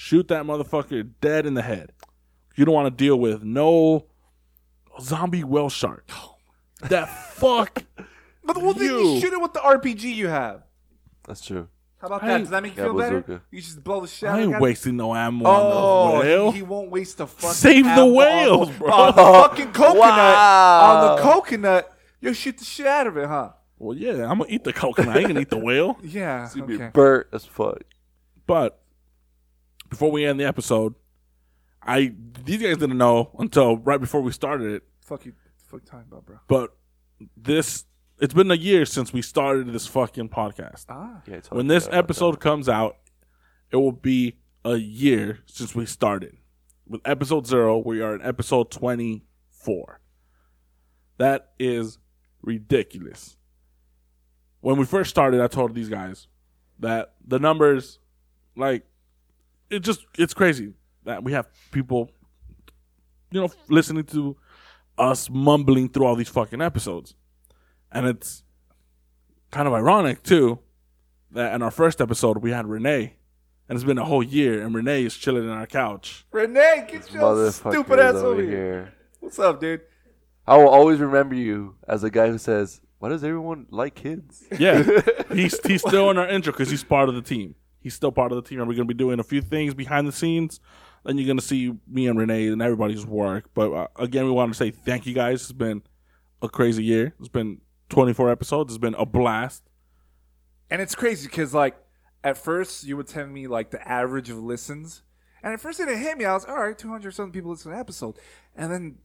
[0.00, 1.90] Shoot that motherfucker dead in the head.
[2.54, 4.06] You don't want to deal with no
[5.00, 6.08] zombie whale shark.
[6.82, 7.82] That fuck.
[8.44, 9.20] But well, then you You.
[9.20, 10.62] shoot it with the RPG you have.
[11.26, 11.66] That's true.
[11.98, 12.38] How about I that?
[12.38, 13.20] Does that make you Yeah, feel better?
[13.22, 13.42] bazooka.
[13.50, 14.62] You just blow the shit I out of ain't the guy?
[14.62, 16.50] wasting no ammo on Oh, the whale.
[16.52, 18.92] he, he won't waste the fucking Save the ammo whales, on the, bro.
[18.92, 19.96] on the fucking coconut.
[19.98, 21.16] On Wow.
[21.16, 23.50] the coconut, you'll shoot the shit out of it, huh?
[23.80, 25.16] well, yeah, I'm gonna eat the coconut.
[25.16, 25.98] I ain't gonna eat the whale.
[26.04, 26.44] Yeah.
[26.44, 26.90] It's gonna be Okay.
[26.94, 27.82] burnt as fuck.
[28.46, 28.80] But
[29.88, 30.94] before we end the episode,
[31.82, 32.12] I
[32.44, 34.82] these guys didn't know until right before we started it.
[35.00, 35.32] Fuck you.
[35.66, 36.38] Fuck you talking about, bro?
[36.46, 36.76] But
[37.36, 37.84] this
[38.20, 40.86] it's been a year since we started this fucking podcast.
[40.88, 41.22] Ah.
[41.26, 42.96] Yeah, it's when this to get episode comes out,
[43.70, 46.36] it will be a year since we started.
[46.86, 50.00] With episode zero, we are in episode 24.
[51.18, 51.98] That is
[52.42, 53.36] ridiculous.
[54.60, 56.26] When we first started, I told these guys
[56.78, 57.98] that the numbers,
[58.56, 58.84] like,
[59.70, 60.74] it just, it's crazy
[61.04, 62.10] that we have people,
[63.30, 64.36] you know, listening to
[64.96, 67.14] us mumbling through all these fucking episodes.
[67.90, 68.42] And it's
[69.50, 70.58] kind of ironic, too,
[71.32, 73.14] that in our first episode we had Renee,
[73.68, 76.26] and it's been a whole year, and Renee is chilling in our couch.
[76.32, 78.50] Renee, get your stupid ass over over here.
[78.50, 78.94] here.
[79.20, 79.82] What's up, dude?
[80.46, 84.44] I will always remember you as a guy who says, "Why does everyone like kids?"
[84.58, 84.82] Yeah,
[85.32, 87.54] he's he's still in our intro because he's part of the team.
[87.88, 90.06] He's still part of the team, and we're gonna be doing a few things behind
[90.06, 90.60] the scenes.
[91.06, 93.48] Then you're gonna see me and Renee and everybody's work.
[93.54, 95.40] But uh, again, we want to say thank you guys.
[95.40, 95.80] It's been
[96.42, 97.14] a crazy year.
[97.18, 98.74] It's been 24 episodes.
[98.74, 99.62] It's been a blast.
[100.68, 101.78] And it's crazy because like
[102.22, 105.02] at first you would tell me like the average of listens,
[105.42, 106.26] and at first it didn't hit me.
[106.26, 108.18] I was all right, two hundred something people listen to an episode,
[108.54, 108.98] and then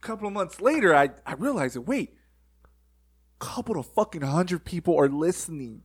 [0.00, 2.14] a couple of months later, I I realized that wait,
[3.40, 5.82] a couple of fucking hundred people are listening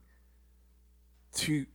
[1.38, 1.65] to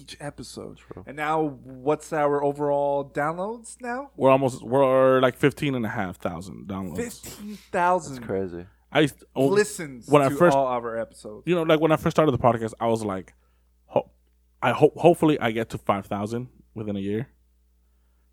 [0.00, 4.10] each episode, and now what's our overall downloads now?
[4.16, 6.96] We're almost we're like fifteen and a half thousand downloads.
[6.96, 8.66] Fifteen thousand Crazy.
[8.92, 11.44] I used oh, listens when I to first- all our episodes.
[11.46, 13.34] you know, like when I first started the podcast, I was like,
[13.86, 14.10] ho-
[14.62, 17.28] I hope hopefully I get to five thousand within a year.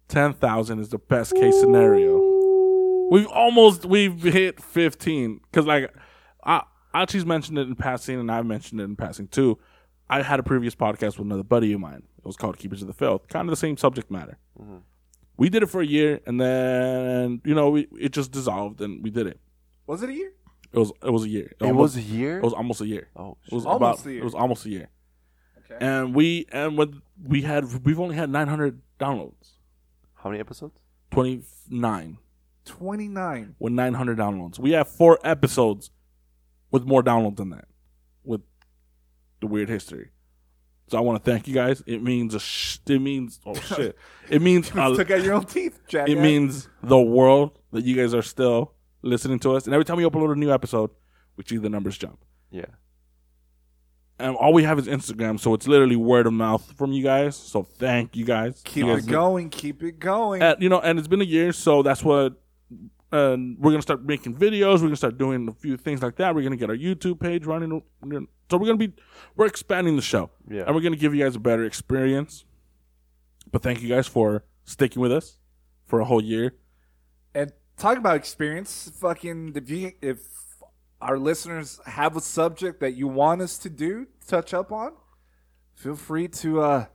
[0.08, 2.18] Ten thousand is the best case scenario.
[3.10, 5.94] We've almost we've hit fifteen because like
[6.44, 6.64] I
[6.94, 9.58] Achi's mentioned it in passing and I've mentioned it in passing too.
[10.12, 12.04] I had a previous podcast with another buddy of mine.
[12.20, 14.38] It was called Keepers of the Filth, kind of the same subject matter.
[14.62, 14.78] Mm-hmm.
[15.38, 19.02] We did it for a year and then you know we, it just dissolved and
[19.04, 19.40] we did it.
[19.88, 20.34] Was it a year?
[20.74, 21.54] It was it was a year.
[21.60, 22.38] It was a year.
[22.38, 23.08] It was almost a year.
[23.16, 24.22] oh, It was Almost about, a year.
[24.22, 24.90] It was almost a year.
[25.72, 25.78] Okay.
[25.86, 29.52] And we and when we had we've only had 900 downloads.
[30.16, 30.80] how many episodes?
[31.12, 32.18] 29
[32.64, 33.56] Twenty nine.
[33.60, 34.60] with 900 downloads.
[34.60, 35.90] We have four episodes
[36.70, 37.71] with more downloads than that with
[39.42, 40.10] the weird history.
[40.88, 41.84] So I want to thank you guys.
[41.86, 43.98] It means a sh- it means oh shit.
[44.30, 46.08] It means a, Took out your own teeth, Jack.
[46.10, 49.66] it means the world that you guys are still listening to us.
[49.66, 50.90] And every time we upload a new episode,
[51.38, 52.20] we see the numbers jump.
[52.50, 52.66] Yeah.
[54.20, 57.36] And all we have is Instagram, so it's literally word of mouth from you guys.
[57.36, 58.62] So thank you guys.
[58.64, 59.50] keep You guys it going.
[59.50, 60.44] Keep it going.
[60.44, 62.34] and, you know, and it's been a year, so that's what.
[63.12, 64.76] And we're gonna start making videos.
[64.76, 66.34] We're gonna start doing a few things like that.
[66.34, 67.82] We're gonna get our YouTube page running.
[68.50, 68.94] So we're gonna be,
[69.36, 70.64] we're expanding the show, Yeah.
[70.66, 72.46] and we're gonna give you guys a better experience.
[73.52, 75.40] But thank you guys for sticking with us
[75.86, 76.56] for a whole year.
[77.36, 78.90] And talk about experience.
[79.00, 80.20] Fucking if you if
[81.02, 84.94] our listeners have a subject that you want us to do touch up on,
[85.76, 86.86] feel free to uh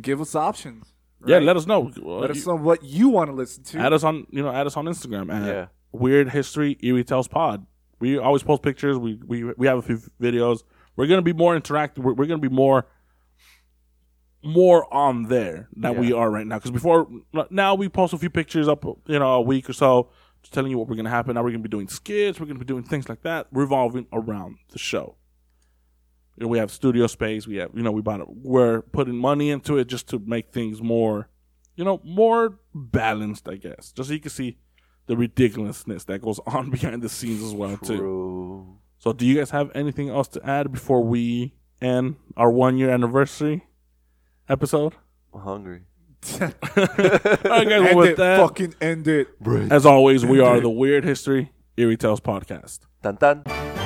[0.00, 0.93] give us options.
[1.26, 1.90] Yeah, let us know.
[1.96, 3.78] Let us know what you want to listen to.
[3.78, 5.66] Add us on, you know, add us on Instagram at Yeah.
[5.92, 7.66] Weird History Eerie Tales Pod.
[8.00, 8.98] We always post pictures.
[8.98, 10.62] We we we have a few videos.
[10.96, 11.98] We're gonna be more interactive.
[11.98, 12.86] We're, we're gonna be more
[14.42, 16.56] more on there than we are right now.
[16.58, 17.08] Because before
[17.50, 20.10] now we post a few pictures up, you know, a week or so,
[20.42, 21.34] just telling you what we're gonna happen.
[21.34, 22.38] Now we're gonna be doing skits.
[22.38, 25.16] We're gonna be doing things like that, revolving around the show.
[26.36, 27.46] You we have studio space.
[27.46, 28.26] We have, you know, we bought it.
[28.28, 31.28] We're putting money into it just to make things more,
[31.76, 33.92] you know, more balanced, I guess.
[33.92, 34.58] Just so you can see
[35.06, 38.78] the ridiculousness that goes on behind the scenes as well, too.
[38.98, 42.90] So, do you guys have anything else to add before we end our one year
[42.90, 43.66] anniversary
[44.48, 44.94] episode?
[45.32, 45.82] I'm hungry.
[46.40, 47.70] All right, guys.
[47.70, 48.16] End with it.
[48.16, 49.28] that, Fucking end it.
[49.70, 52.80] as always, we are the Weird History eerie Tales podcast.
[53.02, 53.83] Tan tan.